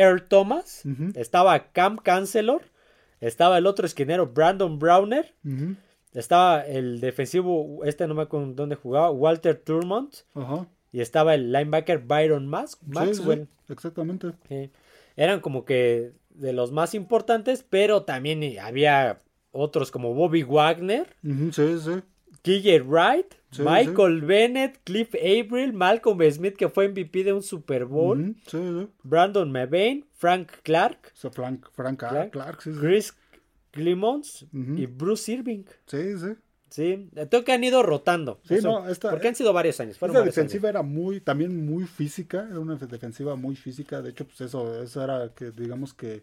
Earl 0.00 0.22
Thomas. 0.22 0.82
Estaba 1.14 1.72
Cam 1.72 1.96
Cancelor. 1.96 2.62
Estaba 3.20 3.58
el 3.58 3.66
otro 3.66 3.84
esquinero, 3.86 4.26
Brandon 4.28 4.78
Browner. 4.78 5.34
Estaba 6.12 6.62
el 6.62 7.00
defensivo, 7.00 7.84
este 7.84 8.06
no 8.08 8.14
me 8.14 8.22
acuerdo 8.22 8.52
dónde 8.54 8.74
jugaba, 8.74 9.10
Walter 9.10 9.56
Turmont. 9.56 10.14
Y 10.92 11.00
estaba 11.00 11.34
el 11.34 11.52
linebacker 11.52 11.98
Byron 11.98 12.48
Mas- 12.48 12.72
Sí, 12.72 12.78
sí, 12.82 12.88
Maxwell. 12.92 13.48
exactamente. 13.68 14.32
Sí. 14.48 14.70
Eran 15.16 15.40
como 15.40 15.64
que 15.64 16.12
de 16.30 16.52
los 16.52 16.72
más 16.72 16.94
importantes, 16.94 17.64
pero 17.68 18.02
también 18.02 18.42
había 18.58 19.18
otros 19.52 19.90
como 19.90 20.14
Bobby 20.14 20.42
Wagner, 20.42 21.06
Sí, 21.52 21.78
sí. 21.78 22.02
KJ 22.42 22.80
Wright, 22.82 23.34
Sí, 23.50 23.62
Michael 23.62 24.20
Bennett, 24.22 24.78
Cliff 24.84 25.14
Avril, 25.14 25.72
Malcolm 25.72 26.20
Smith, 26.30 26.56
que 26.56 26.68
fue 26.68 26.88
MVP 26.88 27.24
de 27.24 27.32
un 27.32 27.42
Super 27.42 27.84
Bowl, 27.84 28.36
sí. 28.46 28.88
Brandon 29.02 29.50
Mebane, 29.50 30.04
Frank 30.14 30.50
Clark, 30.62 31.12
Frank, 31.32 31.66
Frank 31.72 31.98
Clark. 31.98 32.30
Clark, 32.30 32.62
sí, 32.62 32.72
sí. 32.72 32.78
Chris 32.80 33.14
Clemons 33.72 34.46
y 34.52 34.86
Bruce 34.86 35.32
Irving. 35.32 35.64
Sí, 35.86 36.18
sí. 36.18 36.34
Sí, 36.70 37.10
tengo 37.28 37.42
que 37.44 37.52
han 37.52 37.64
ido 37.64 37.82
rotando. 37.82 38.40
Sí, 38.44 38.54
O 38.54 38.60
sea, 38.60 38.70
no, 38.70 38.88
esta- 38.88 39.10
porque 39.10 39.26
han 39.26 39.34
sido 39.34 39.52
varios 39.52 39.80
años. 39.80 39.94
Esta 39.96 40.06
varios 40.06 40.26
defensiva 40.26 40.68
era 40.68 40.82
muy, 40.82 41.20
también 41.20 41.66
muy 41.66 41.84
física, 41.84 42.46
era 42.48 42.60
una 42.60 42.76
defensiva 42.76 43.34
muy 43.34 43.56
física, 43.56 44.00
de 44.00 44.10
hecho, 44.10 44.24
pues 44.24 44.40
eso, 44.42 44.80
eso 44.80 45.02
era 45.02 45.32
que, 45.34 45.50
digamos 45.50 45.92
que 45.94 46.22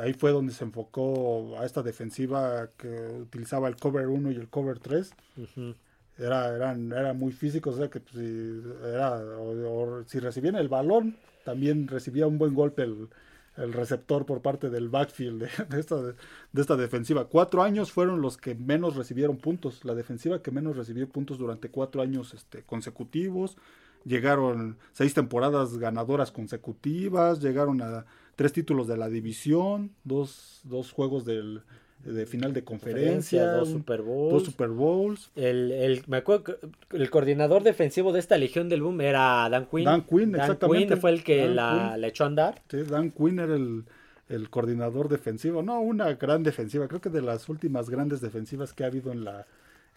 ahí 0.00 0.14
fue 0.14 0.30
donde 0.30 0.54
se 0.54 0.64
enfocó 0.64 1.58
a 1.58 1.66
esta 1.66 1.82
defensiva 1.82 2.70
que 2.78 2.88
utilizaba 3.20 3.68
el 3.68 3.76
cover 3.76 4.06
1 4.06 4.30
y 4.30 4.36
el 4.36 4.48
cover 4.48 4.78
3, 4.78 5.12
años. 5.36 5.50
Ujú. 5.56 5.74
Era, 6.18 6.54
eran, 6.54 6.92
era 6.92 7.12
muy 7.12 7.32
físicos, 7.32 7.74
o 7.74 7.78
sea 7.78 7.88
que 7.88 8.00
pues, 8.00 8.14
si, 8.14 8.62
era, 8.84 9.16
o 9.38 10.02
si 10.06 10.18
recibían 10.18 10.56
el 10.56 10.68
balón, 10.68 11.16
también 11.44 11.88
recibía 11.88 12.26
un 12.26 12.38
buen 12.38 12.54
golpe 12.54 12.82
el, 12.82 13.08
el 13.56 13.72
receptor 13.72 14.26
por 14.26 14.42
parte 14.42 14.70
del 14.70 14.88
backfield 14.88 15.42
de, 15.42 15.64
de 15.68 15.80
esta, 15.80 15.96
de 16.02 16.14
esta 16.60 16.76
defensiva. 16.76 17.26
Cuatro 17.26 17.62
años 17.62 17.92
fueron 17.92 18.20
los 18.20 18.36
que 18.36 18.54
menos 18.54 18.96
recibieron 18.96 19.38
puntos, 19.38 19.84
la 19.84 19.94
defensiva 19.94 20.42
que 20.42 20.50
menos 20.50 20.76
recibió 20.76 21.08
puntos 21.08 21.38
durante 21.38 21.70
cuatro 21.70 22.02
años 22.02 22.34
este, 22.34 22.62
consecutivos. 22.62 23.56
Llegaron 24.04 24.78
seis 24.92 25.12
temporadas 25.12 25.76
ganadoras 25.76 26.32
consecutivas, 26.32 27.40
llegaron 27.40 27.82
a 27.82 28.06
tres 28.34 28.52
títulos 28.54 28.88
de 28.88 28.96
la 28.96 29.10
división, 29.10 29.92
dos, 30.04 30.60
dos 30.64 30.90
juegos 30.90 31.26
del 31.26 31.62
de 32.04 32.26
final 32.26 32.52
de 32.52 32.64
conferencia, 32.64 33.52
dos 33.52 33.68
Super 33.68 34.02
Bowls. 34.02 34.32
Dos 34.32 34.44
Super 34.44 34.68
Bowls. 34.68 35.30
El, 35.36 35.70
el, 35.70 36.02
me 36.06 36.18
acuerdo 36.18 36.44
que 36.44 36.56
el 36.96 37.10
coordinador 37.10 37.62
defensivo 37.62 38.12
de 38.12 38.20
esta 38.20 38.38
Legión 38.38 38.68
del 38.68 38.82
Boom 38.82 39.00
era 39.02 39.48
Dan 39.50 39.66
Quinn. 39.66 39.84
Dan 39.84 40.02
Quinn, 40.02 40.32
Dan 40.32 40.40
exactamente. 40.40 40.86
Quinn 40.88 41.00
fue 41.00 41.10
el 41.10 41.22
que 41.22 41.48
la, 41.48 41.96
la 41.96 42.06
echó 42.06 42.24
a 42.24 42.28
andar. 42.28 42.62
Sí, 42.70 42.82
Dan 42.82 43.10
Quinn 43.10 43.38
era 43.38 43.54
el, 43.54 43.84
el 44.28 44.48
coordinador 44.48 45.08
defensivo. 45.08 45.62
No, 45.62 45.80
una 45.80 46.14
gran 46.14 46.42
defensiva. 46.42 46.88
Creo 46.88 47.00
que 47.00 47.10
de 47.10 47.22
las 47.22 47.48
últimas 47.48 47.90
grandes 47.90 48.20
defensivas 48.20 48.72
que 48.72 48.84
ha 48.84 48.86
habido 48.86 49.12
en 49.12 49.24
la, 49.24 49.46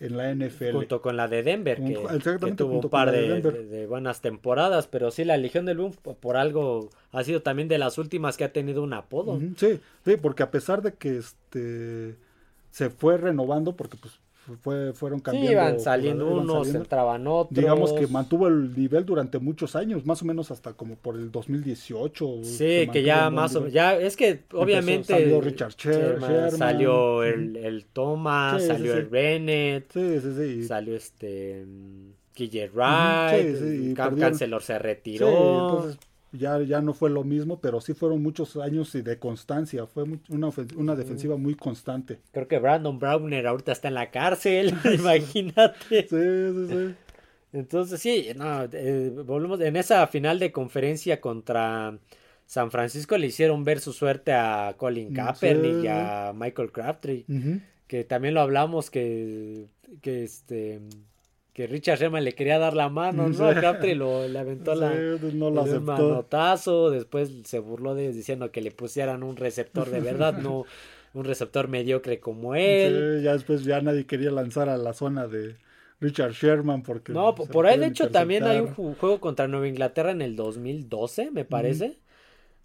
en 0.03 0.17
la 0.17 0.33
NFL. 0.33 0.71
Junto 0.73 1.01
con 1.01 1.15
la 1.15 1.27
de 1.27 1.43
Denver, 1.43 1.81
que, 1.81 1.93
tuvo 2.55 2.79
un 2.79 2.89
par 2.89 3.11
de 3.11 3.87
buenas 3.87 4.21
temporadas, 4.21 4.87
pero 4.87 5.11
sí, 5.11 5.23
la 5.23 5.37
Legión 5.37 5.65
del 5.65 5.77
Boom 5.77 5.93
por- 5.93 6.37
algo 6.37 6.89
ha 7.11 7.23
sido 7.23 7.41
también 7.41 7.67
de 7.67 7.77
las 7.77 7.97
últimas 7.97 8.35
que 8.35 8.43
ha 8.43 8.51
tenido 8.51 8.83
un 8.83 8.93
apodo. 8.93 9.39
Sí, 9.57 9.79
sí, 10.03 10.17
porque 10.17 10.43
a 10.43 10.51
pesar 10.51 10.81
de 10.81 10.93
que 10.93 11.17
este 11.17 12.15
se 12.71 12.89
fue 12.89 13.17
renovando, 13.17 13.75
porque 13.75 13.97
pues 13.97 14.19
fue, 14.61 14.93
fueron 14.93 15.19
Sí, 15.19 15.23
cambiando. 15.23 15.51
iban 15.51 15.79
saliendo 15.79 16.25
iban 16.25 16.39
unos, 16.39 16.57
saliendo, 16.57 16.79
entraban 16.79 17.27
otros. 17.27 17.57
Digamos 17.57 17.93
que 17.93 18.07
mantuvo 18.07 18.47
el 18.47 18.75
nivel 18.77 19.05
durante 19.05 19.39
muchos 19.39 19.75
años, 19.75 20.05
más 20.05 20.21
o 20.21 20.25
menos 20.25 20.51
hasta 20.51 20.73
como 20.73 20.95
por 20.95 21.15
el 21.15 21.31
2018. 21.31 22.39
Sí, 22.43 22.87
que 22.91 23.03
ya 23.03 23.29
más 23.29 23.55
o 23.55 23.67
ya 23.67 23.95
es 23.95 24.17
que 24.17 24.41
obviamente 24.53 25.13
salió 25.13 25.39
Richard 25.41 25.73
Sher- 25.75 26.19
Sherman. 26.19 26.51
salió 26.51 27.23
el, 27.23 27.55
el 27.57 27.85
Thomas, 27.85 28.61
Sí, 28.61 28.67
sí, 28.67 28.73
salió 28.73 28.93
sí. 28.93 28.99
el 28.99 29.05
Bennett, 29.07 29.91
Sí, 29.93 30.19
sí, 30.21 30.33
sí. 30.35 30.43
y- 30.59 30.63
salió 30.63 30.95
este 30.95 31.65
mm, 31.65 32.11
KJ 32.35 32.65
Ujú, 32.65 32.75
Wright, 32.77 33.55
sí, 33.55 33.57
sí, 33.59 33.87
el 33.89 33.93
Cam 33.95 34.09
perdieron- 34.09 34.19
Chancellor 34.31 34.61
se 34.63 34.73
sí, 34.73 34.79
retiró. 34.79 35.27
entonces 35.29 35.99
ya, 36.33 36.61
ya 36.61 36.81
no 36.81 36.93
fue 36.93 37.09
lo 37.09 37.23
mismo, 37.23 37.61
pero 37.61 37.79
sí 37.79 37.93
fueron 37.93 38.21
muchos 38.21 38.57
años 38.57 38.93
y 38.95 39.01
de 39.01 39.19
constancia. 39.19 39.85
Fue 39.85 40.03
una, 40.29 40.49
una 40.75 40.95
defensiva 40.95 41.37
muy 41.37 41.55
constante. 41.55 42.19
Creo 42.31 42.47
que 42.47 42.59
Brandon 42.59 42.99
Browner 42.99 43.47
ahorita 43.47 43.71
está 43.71 43.87
en 43.87 43.93
la 43.93 44.11
cárcel, 44.11 44.73
imagínate. 44.93 46.07
Sí, 46.07 46.07
sí, 46.09 46.67
sí. 46.67 46.95
Entonces, 47.53 48.01
sí, 48.01 48.29
no, 48.35 48.63
eh, 48.71 49.11
volvemos. 49.25 49.61
En 49.61 49.75
esa 49.75 50.05
final 50.07 50.39
de 50.39 50.51
conferencia 50.51 51.21
contra 51.21 51.97
San 52.47 52.71
Francisco 52.71 53.17
le 53.17 53.27
hicieron 53.27 53.63
ver 53.63 53.79
su 53.79 53.93
suerte 53.93 54.33
a 54.33 54.73
Colin 54.77 55.11
Mm, 55.11 55.15
Kaepernick 55.15 55.75
sí, 55.75 55.83
y 55.83 55.87
a 55.87 56.33
Michael 56.35 56.71
Crabtree. 56.71 57.25
Que 57.87 58.03
también 58.03 58.33
lo 58.33 58.41
hablamos 58.41 58.89
que, 58.89 59.67
que 60.01 60.23
este 60.23 60.81
que 61.53 61.67
Richard 61.67 61.99
Sherman 61.99 62.23
le 62.23 62.33
quería 62.33 62.59
dar 62.59 62.75
la 62.75 62.89
mano, 62.89 63.29
¿no? 63.29 63.33
Sí. 63.33 63.43
A 63.51 63.55
Crabtree 63.55 63.95
lo, 63.95 64.27
le 64.27 64.39
aventó 64.39 64.75
la, 64.75 65.03
no 65.33 65.49
la 65.51 65.63
dio 65.63 65.77
un 65.77 65.83
aceptó. 65.83 65.83
manotazo, 65.83 66.89
después 66.89 67.31
se 67.45 67.59
burló 67.59 67.95
de 67.95 68.03
ellos 68.05 68.15
diciendo 68.15 68.51
que 68.51 68.61
le 68.61 68.71
pusieran 68.71 69.23
un 69.23 69.37
receptor 69.37 69.89
de 69.89 70.01
verdad, 70.01 70.37
no 70.37 70.65
un 71.13 71.25
receptor 71.25 71.67
mediocre 71.67 72.19
como 72.19 72.55
él. 72.55 73.19
Sí, 73.19 73.23
ya 73.23 73.33
después 73.33 73.63
ya 73.63 73.81
nadie 73.81 74.05
quería 74.05 74.31
lanzar 74.31 74.67
a 74.69 74.77
la 74.77 74.93
zona 74.93 75.27
de 75.27 75.55
Richard 75.99 76.31
Sherman 76.33 76.81
porque 76.83 77.13
No, 77.13 77.35
por 77.35 77.65
lo 77.65 77.69
ahí 77.69 77.79
de 77.79 77.87
hecho 77.87 78.09
también 78.09 78.43
hay 78.45 78.59
un 78.59 78.95
juego 78.95 79.19
contra 79.21 79.47
Nueva 79.47 79.67
Inglaterra 79.67 80.11
en 80.11 80.21
el 80.23 80.35
2012, 80.35 81.29
me 81.31 81.45
parece, 81.45 81.99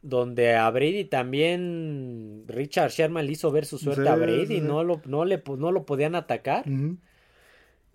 donde 0.00 0.54
a 0.56 0.70
Brady 0.70 1.04
también 1.04 2.44
Richard 2.48 2.90
Sherman 2.90 3.26
le 3.26 3.32
hizo 3.32 3.52
ver 3.52 3.66
su 3.66 3.78
suerte 3.78 4.08
a 4.08 4.16
Brady, 4.16 4.60
no 4.60 4.82
lo 4.82 5.02
no 5.04 5.24
le 5.24 5.42
no 5.58 5.72
lo 5.72 5.84
podían 5.84 6.14
atacar. 6.14 6.64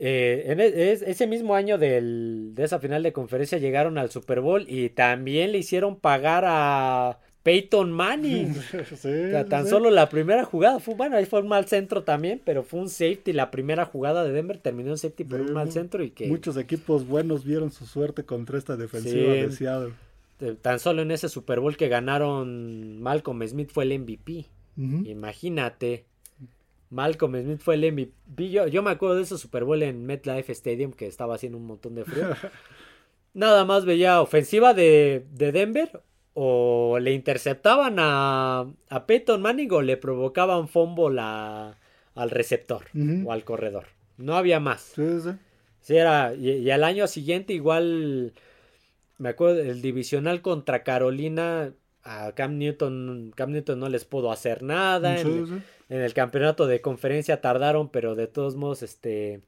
Eh, 0.05 0.43
en 0.51 0.59
e- 0.59 0.91
es- 0.91 1.01
ese 1.01 1.27
mismo 1.27 1.55
año 1.55 1.77
del- 1.77 2.51
de 2.55 2.63
esa 2.65 2.79
final 2.79 3.03
de 3.03 3.13
conferencia 3.13 3.57
llegaron 3.57 3.97
al 3.97 4.11
Super 4.11 4.41
Bowl 4.41 4.65
y 4.67 4.89
también 4.89 5.53
le 5.53 5.59
hicieron 5.59 5.95
pagar 5.95 6.43
a 6.45 7.19
Peyton 7.43 7.89
Manning. 7.91 8.53
Sí, 8.97 9.07
O 9.07 9.29
sea, 9.29 9.45
tan 9.45 9.63
sí. 9.63 9.69
solo 9.69 9.89
la 9.91 10.09
primera 10.09 10.43
jugada 10.43 10.79
fue, 10.79 10.95
bueno, 10.95 11.15
ahí 11.15 11.25
fue 11.25 11.39
un 11.41 11.47
mal 11.47 11.67
centro 11.67 12.03
también, 12.03 12.41
pero 12.43 12.63
fue 12.63 12.81
un 12.81 12.89
safety. 12.89 13.31
La 13.31 13.49
primera 13.49 13.85
jugada 13.85 14.25
de 14.25 14.33
Denver 14.33 14.57
terminó 14.57 14.91
en 14.91 14.97
safety 14.97 15.23
por 15.23 15.39
Sí, 15.39 15.45
un 15.47 15.53
mal 15.53 15.71
centro 15.71 16.03
y 16.03 16.09
que 16.09 16.27
Muchos 16.27 16.57
equipos 16.57 17.07
buenos 17.07 17.45
vieron 17.45 17.71
su 17.71 17.85
suerte 17.85 18.23
contra 18.23 18.57
esta 18.57 18.75
defensiva 18.75 19.31
de 19.33 19.51
Seattle. 19.51 19.93
tan 20.61 20.79
solo 20.79 21.01
en 21.01 21.11
ese 21.11 21.29
Super 21.29 21.61
Bowl 21.61 21.77
que 21.77 21.87
ganaron 21.87 23.01
Malcolm 23.01 23.41
Smith 23.47 23.69
fue 23.71 23.85
el 23.85 23.93
MVP. 23.99 24.47
Imagínate. 25.05 26.05
Malcolm 26.93 27.35
Smith 27.41 27.59
fue 27.61 27.75
el 27.75 27.83
MVP. 27.91 28.49
Yo, 28.49 28.67
yo 28.67 28.83
me 28.83 28.91
acuerdo 28.91 29.15
de 29.15 29.23
ese 29.23 29.37
Super 29.37 29.63
Bowl 29.63 29.81
en 29.83 30.05
MetLife 30.05 30.51
Stadium 30.51 30.91
que 30.93 31.07
estaba 31.07 31.35
haciendo 31.35 31.57
un 31.57 31.65
montón 31.65 31.95
de 31.95 32.05
frío. 32.05 32.27
Nada 33.33 33.65
más 33.65 33.85
veía 33.85 34.21
ofensiva 34.21 34.73
de, 34.73 35.25
de 35.31 35.51
Denver 35.51 36.01
o 36.35 36.99
le 36.99 37.13
interceptaban 37.13 37.95
a, 37.99 38.67
a 38.89 39.05
Peyton 39.07 39.41
Manning 39.41 39.71
o 39.71 39.81
le 39.81 39.97
provocaban 39.97 40.67
fumble 40.67 41.19
a- 41.19 41.77
al 42.15 42.29
receptor 42.29 42.85
o 43.25 43.31
al 43.31 43.43
corredor. 43.43 43.87
No 44.17 44.35
había 44.35 44.59
más. 44.59 44.81
Sí, 44.95 45.19
sí. 45.23 45.29
Sí, 45.81 45.97
era, 45.97 46.33
y, 46.35 46.49
y 46.51 46.69
al 46.69 46.83
año 46.83 47.07
siguiente 47.07 47.53
igual, 47.53 48.33
me 49.17 49.29
acuerdo, 49.29 49.59
el 49.61 49.81
divisional 49.81 50.41
contra 50.41 50.83
Carolina, 50.83 51.73
a 52.03 52.31
Cam 52.33 52.57
Newton, 52.59 53.33
Cam 53.35 53.51
Newton 53.51 53.79
no 53.79 53.89
les 53.89 54.05
pudo 54.05 54.31
hacer 54.31 54.61
nada. 54.61 55.17
Sí, 55.17 55.27
En, 55.27 55.47
sí. 55.47 55.53
En 55.93 56.01
el 56.01 56.15
campeonato 56.15 56.65
de 56.65 56.81
conferencia 56.81 57.39
tardaron, 57.39 57.87
pero 57.89 58.15
de 58.15 58.25
todos 58.25 58.55
modos, 58.55 58.81
este, 58.81 59.33
eh, 59.33 59.41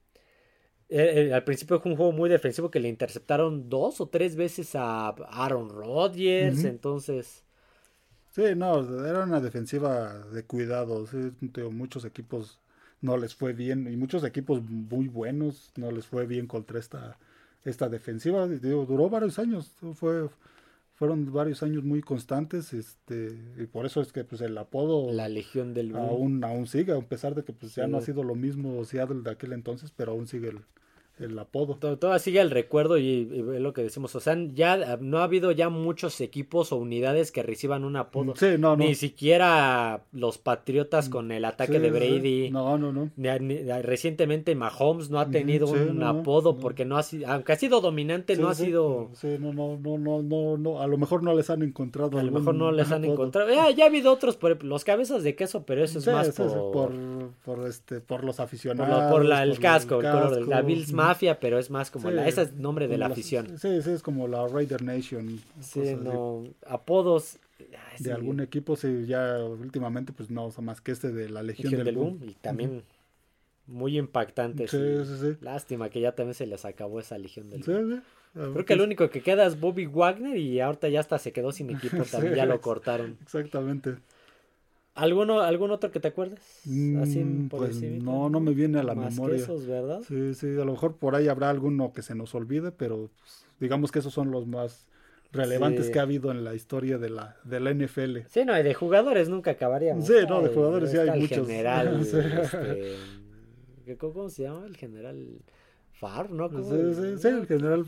eh, 0.88 1.34
al 1.34 1.42
principio 1.42 1.80
fue 1.80 1.90
un 1.90 1.96
juego 1.96 2.12
muy 2.12 2.30
defensivo 2.30 2.70
que 2.70 2.78
le 2.78 2.88
interceptaron 2.88 3.68
dos 3.68 4.00
o 4.00 4.08
tres 4.08 4.36
veces 4.36 4.76
a 4.76 5.08
Aaron 5.08 5.70
Rodgers, 5.70 6.62
entonces... 6.62 7.42
Sí, 8.30 8.42
no, 8.54 8.78
era 9.04 9.24
una 9.24 9.40
defensiva 9.40 10.24
de 10.32 10.44
cuidado. 10.44 11.08
sí, 11.08 11.32
muchos 11.72 12.04
equipos 12.04 12.60
no 13.00 13.16
les 13.16 13.34
fue 13.34 13.52
bien 13.52 13.92
y 13.92 13.96
muchos 13.96 14.22
equipos 14.22 14.62
muy 14.62 15.08
buenos 15.08 15.72
no 15.74 15.90
les 15.90 16.06
fue 16.06 16.26
bien 16.26 16.46
contra 16.46 16.78
esta, 16.78 17.18
esta 17.64 17.88
defensiva. 17.88 18.46
duró 18.46 19.10
varios 19.10 19.40
años, 19.40 19.72
fue, 19.94 20.28
fueron 20.96 21.30
varios 21.30 21.62
años 21.62 21.84
muy 21.84 22.00
constantes 22.00 22.72
este, 22.72 23.38
y 23.58 23.66
por 23.66 23.84
eso 23.84 24.00
es 24.00 24.12
que 24.12 24.24
pues, 24.24 24.40
el 24.40 24.56
apodo 24.56 25.12
La 25.12 25.28
legión 25.28 25.74
del 25.74 25.92
Boom. 25.92 26.02
aún, 26.02 26.44
aún 26.44 26.66
sigue, 26.66 26.92
a 26.92 27.00
pesar 27.00 27.34
de 27.34 27.44
que 27.44 27.52
pues, 27.52 27.74
ya 27.74 27.86
no 27.86 27.98
ha 27.98 28.00
sido 28.00 28.24
lo 28.24 28.34
mismo 28.34 28.82
Seattle 28.84 29.22
de 29.22 29.30
aquel 29.30 29.52
entonces, 29.52 29.92
pero 29.94 30.12
aún 30.12 30.26
sigue 30.26 30.48
el, 30.48 30.60
el 31.18 31.38
apodo. 31.38 31.76
To- 31.76 31.98
Todavía 31.98 32.18
sigue 32.18 32.40
el 32.40 32.50
recuerdo 32.50 32.98
y, 32.98 33.04
y 33.04 33.44
es 33.54 33.60
lo 33.60 33.72
que 33.72 33.82
decimos. 33.82 34.14
O 34.14 34.20
sea, 34.20 34.36
ya 34.54 34.98
no 35.00 35.18
ha 35.18 35.24
habido 35.24 35.50
ya 35.52 35.68
muchos 35.68 36.20
equipos 36.20 36.72
o 36.72 36.76
unidades 36.76 37.32
que 37.32 37.42
reciban 37.42 37.84
un 37.84 37.96
apodo. 37.96 38.34
Sí, 38.36 38.56
no, 38.58 38.76
no. 38.76 38.84
Ni 38.84 38.94
siquiera 38.94 40.02
los 40.12 40.38
Patriotas 40.38 41.08
con 41.08 41.32
el 41.32 41.44
ataque 41.44 41.74
Sí, 41.74 41.78
de 41.78 41.88
sí, 41.88 41.90
Brady. 41.94 42.50
No, 42.50 42.78
no, 42.78 42.92
no. 42.92 43.10
Ni- 43.16 43.38
ni- 43.40 43.62
recientemente 43.82 44.54
Mahomes 44.54 45.10
no 45.10 45.18
ha 45.18 45.22
Ujú, 45.24 45.32
tenido 45.32 45.66
un 45.68 45.98
no, 45.98 46.08
apodo 46.08 46.56
porque 46.58 46.84
no 46.84 46.96
ha 46.96 47.02
sido, 47.02 47.28
aunque 47.30 47.52
ha 47.52 47.56
sido 47.56 47.80
dominante, 47.80 48.36
no 48.36 48.48
ha 48.48 48.54
sido, 48.54 49.10
Sí, 49.14 49.36
no, 49.40 49.52
no, 49.52 49.78
no, 49.82 49.98
no, 49.98 50.22
no, 50.22 50.56
no, 50.58 50.80
a 50.80 50.86
lo 50.86 50.98
mejor 50.98 51.22
no 51.22 51.34
les 51.34 51.48
han 51.50 51.62
encontrado 51.62 52.18
a 52.18 52.22
lo 52.22 52.32
mejor 52.32 52.54
no 52.54 52.70
les 52.72 52.90
han 52.92 53.02
apodo. 53.02 53.12
encontrado. 53.14 53.48
Ya, 53.52 53.70
ya 53.70 53.84
ha 53.84 53.88
habido 53.88 54.12
otros, 54.12 54.36
por 54.36 54.50
ejemplo, 54.52 54.68
los 54.68 54.84
cabezas 54.84 55.22
de 55.22 55.34
queso, 55.34 55.64
pero 55.64 55.82
eso 55.82 55.98
es 55.98 56.06
más 56.06 56.30
por, 56.30 56.70
por, 56.72 56.92
por, 57.44 57.66
este, 57.66 58.00
por 58.00 58.24
los 58.24 58.36
por, 58.36 58.44
aficionados. 58.44 59.04
lo- 59.04 59.10
por 59.10 59.24
la- 59.24 59.42
el 59.42 59.50
por 59.50 59.60
casco, 59.60 59.94
el 60.00 60.02
color 60.10 60.48
la. 60.48 60.62
Bills 60.62 60.92
Mafia, 61.08 61.40
pero 61.40 61.58
es 61.58 61.70
más 61.70 61.90
como 61.90 62.08
Sí, 62.08 62.14
la, 62.14 62.28
ese 62.28 62.42
es 62.42 62.54
nombre 62.54 62.88
de 62.88 62.98
la 62.98 63.06
afición. 63.06 63.58
Sí, 63.58 63.82
sí, 63.82 63.90
es 63.90 64.02
como 64.02 64.28
la 64.28 64.46
Raider 64.46 64.82
Nation. 64.82 65.40
Sí, 65.60 65.80
así. 65.80 65.94
no, 65.94 66.44
apodos. 66.66 67.38
ay, 67.58 67.98
sí, 67.98 68.04
De 68.04 68.12
algún 68.12 68.40
equipo, 68.40 68.76
sí, 68.76 69.06
ya 69.06 69.38
últimamente, 69.44 70.12
pues 70.12 70.30
no, 70.30 70.46
o 70.46 70.50
sea, 70.50 70.62
más 70.62 70.80
que 70.80 70.92
este 70.92 71.12
de 71.12 71.28
la 71.28 71.42
Legión, 71.42 71.70
Legión 71.70 71.84
del, 71.84 71.94
del 71.94 71.96
Boom. 71.96 72.18
Boom, 72.18 72.28
y 72.30 72.34
también 72.34 72.82
muy 73.66 73.98
impactante. 73.98 74.68
Sí, 74.68 74.78
sí. 75.04 75.16
sí. 75.20 75.36
Lástima 75.40 75.88
que 75.90 76.00
ya 76.00 76.12
también 76.12 76.34
se 76.34 76.46
les 76.46 76.64
acabó 76.64 77.00
esa 77.00 77.18
Legión 77.18 77.50
del 77.50 77.62
Boom. 77.62 77.90
sí. 77.90 78.02
A 78.36 78.40
ver 78.40 78.52
Creo 78.52 78.64
que 78.66 78.74
el 78.74 78.82
único 78.82 79.08
que 79.08 79.22
queda 79.22 79.46
es 79.46 79.58
Bobby 79.58 79.86
Wagner 79.86 80.36
y 80.36 80.60
ahorita 80.60 80.88
ya 80.90 81.00
hasta 81.00 81.18
se 81.18 81.32
quedó 81.32 81.52
sin 81.52 81.70
equipo, 81.70 81.96
también 82.10 82.34
ya 82.34 82.44
lo 82.44 82.60
cortaron. 82.60 83.16
Exactamente. 83.22 83.96
¿Alguno, 84.96 85.40
¿Algún 85.40 85.70
otro 85.70 85.90
que 85.92 86.00
te 86.00 86.08
acuerdes? 86.08 86.40
Así 87.00 87.22
Mm, 87.22 87.48
por 87.48 87.60
pues 87.60 87.80
no, 87.82 88.28
no 88.30 88.40
me 88.40 88.52
viene 88.52 88.80
a 88.80 88.82
la 88.82 88.94
Más 88.94 89.14
que 89.14 89.20
memoria. 89.20 89.36
esos, 89.36 89.66
¿verdad? 89.66 90.00
Sí, 90.08 90.34
sí, 90.34 90.46
a 90.46 90.64
lo 90.64 90.72
mejor 90.72 90.96
por 90.96 91.14
ahí 91.14 91.28
habrá 91.28 91.50
alguno 91.50 91.92
que 91.92 92.02
se 92.02 92.14
nos 92.14 92.34
olvide, 92.34 92.72
pero 92.72 93.10
pues, 93.20 93.46
digamos 93.60 93.92
que 93.92 93.98
esos 94.00 94.12
son 94.14 94.30
los 94.30 94.46
más 94.46 94.88
relevantes 95.32 95.86
Sí. 95.86 95.92
que 95.92 95.98
ha 95.98 96.02
habido 96.02 96.30
en 96.30 96.44
la 96.44 96.54
historia 96.54 96.96
de 96.98 97.10
la, 97.10 97.36
de 97.44 97.60
la 97.60 97.70
NFL. 97.70 98.26
Sí, 98.28 98.44
no, 98.46 98.58
y 98.58 98.62
de 98.62 98.72
jugadores 98.74 99.28
nunca 99.28 99.50
acabaríamos. 99.52 100.06
Sí, 100.06 100.14
no, 100.28 100.40
de 100.40 100.48
jugadores 100.48 100.90
sí 100.90 100.96
hay 100.96 101.08
el 101.10 101.20
muchos. 101.20 101.46
general, 101.46 102.04
Sí. 102.04 102.16
este, 102.18 102.96
¿qué- 103.84 103.96
¿cómo 103.98 104.28
se 104.30 104.44
llama? 104.44 104.64
El 104.66 104.76
general 104.76 105.42
Favre, 105.92 106.30
¿no? 106.32 106.48
Sí, 106.48 106.94
sí, 106.94 107.18
sí, 107.18 107.28
el 107.28 107.46
general 107.46 107.84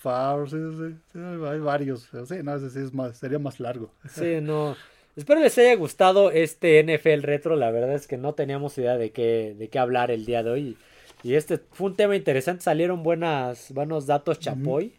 Favre, 0.00 0.48
sí, 0.48 0.96
sí, 1.12 1.18
hay 1.18 1.58
varios. 1.60 2.08
Sí, 2.26 2.34
no, 2.42 2.54
ese 2.54 2.70
sí 2.70 2.78
es 2.80 2.94
más, 2.94 3.16
sería 3.16 3.38
más 3.38 3.58
largo. 3.60 3.90
Sí, 4.08 4.40
no. 4.40 4.76
Espero 5.16 5.40
les 5.40 5.56
haya 5.56 5.74
gustado 5.76 6.30
este 6.30 6.82
NFL 6.84 7.22
retro. 7.22 7.56
La 7.56 7.70
verdad 7.70 7.94
es 7.94 8.06
que 8.06 8.18
no 8.18 8.34
teníamos 8.34 8.76
idea 8.76 8.98
de 8.98 9.12
qué, 9.12 9.54
de 9.56 9.70
qué 9.70 9.78
hablar 9.78 10.10
el 10.10 10.26
día 10.26 10.42
de 10.42 10.50
hoy. 10.50 10.76
Y 11.22 11.34
este 11.34 11.56
fue 11.56 11.88
un 11.88 11.96
tema 11.96 12.16
interesante. 12.16 12.62
Salieron 12.62 13.02
buenas, 13.02 13.72
buenos 13.72 14.06
datos 14.06 14.38
Chapoy. 14.38 14.92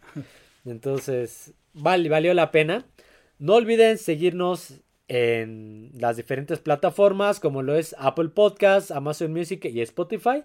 Entonces, 0.66 1.54
vale, 1.72 2.08
valió 2.08 2.34
la 2.34 2.50
pena. 2.50 2.84
No 3.38 3.54
olviden 3.54 3.96
seguirnos 3.96 4.80
en 5.06 5.92
las 5.94 6.16
diferentes 6.16 6.58
plataformas 6.58 7.38
como 7.38 7.62
lo 7.62 7.76
es 7.76 7.94
Apple 7.96 8.30
Podcasts, 8.30 8.90
Amazon 8.90 9.32
Music 9.32 9.64
y 9.66 9.80
Spotify. 9.82 10.42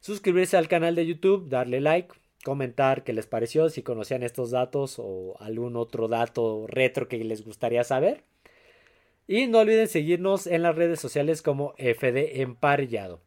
Suscribirse 0.00 0.58
al 0.58 0.68
canal 0.68 0.94
de 0.94 1.06
YouTube, 1.06 1.48
darle 1.48 1.80
like, 1.80 2.14
comentar 2.44 3.04
qué 3.04 3.14
les 3.14 3.26
pareció, 3.26 3.70
si 3.70 3.82
conocían 3.82 4.22
estos 4.22 4.50
datos 4.50 4.96
o 4.98 5.34
algún 5.40 5.76
otro 5.76 6.08
dato 6.08 6.66
retro 6.68 7.08
que 7.08 7.24
les 7.24 7.42
gustaría 7.42 7.84
saber. 7.84 8.22
Y 9.26 9.46
no 9.46 9.60
olviden 9.60 9.88
seguirnos 9.88 10.46
en 10.46 10.62
las 10.62 10.76
redes 10.76 11.00
sociales 11.00 11.42
como 11.42 11.74
FD 11.78 12.42
Emparillado. 12.42 13.22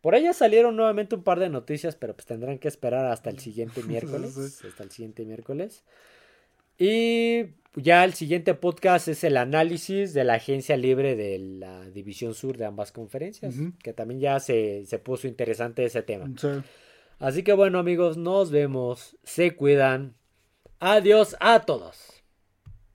Por 0.00 0.14
allá 0.14 0.32
salieron 0.32 0.76
nuevamente 0.76 1.14
un 1.14 1.24
par 1.24 1.40
de 1.40 1.48
noticias, 1.48 1.96
pero 1.96 2.14
pues 2.14 2.26
tendrán 2.26 2.58
que 2.58 2.68
esperar 2.68 3.06
hasta 3.06 3.30
el 3.30 3.38
siguiente 3.38 3.82
miércoles. 3.88 4.36
Hasta 4.64 4.84
el 4.84 4.90
siguiente 4.90 5.24
miércoles. 5.24 5.84
Y 6.78 7.46
ya 7.74 8.04
el 8.04 8.14
siguiente 8.14 8.54
podcast 8.54 9.08
es 9.08 9.24
el 9.24 9.36
análisis 9.36 10.14
de 10.14 10.24
la 10.24 10.34
agencia 10.34 10.76
libre 10.76 11.16
de 11.16 11.38
la 11.38 11.88
División 11.90 12.34
Sur 12.34 12.56
de 12.56 12.66
ambas 12.66 12.92
conferencias, 12.92 13.54
que 13.82 13.92
también 13.92 14.20
ya 14.20 14.40
se, 14.40 14.84
se, 14.86 14.98
puso 14.98 15.26
interesante 15.26 15.84
ese 15.84 16.02
tema. 16.02 16.30
Así 17.18 17.42
que 17.42 17.54
bueno 17.54 17.78
amigos, 17.78 18.16
nos 18.16 18.50
vemos, 18.50 19.16
se 19.24 19.56
cuidan. 19.56 20.14
Adiós 20.80 21.36
a 21.40 21.60
todos. 21.60 22.15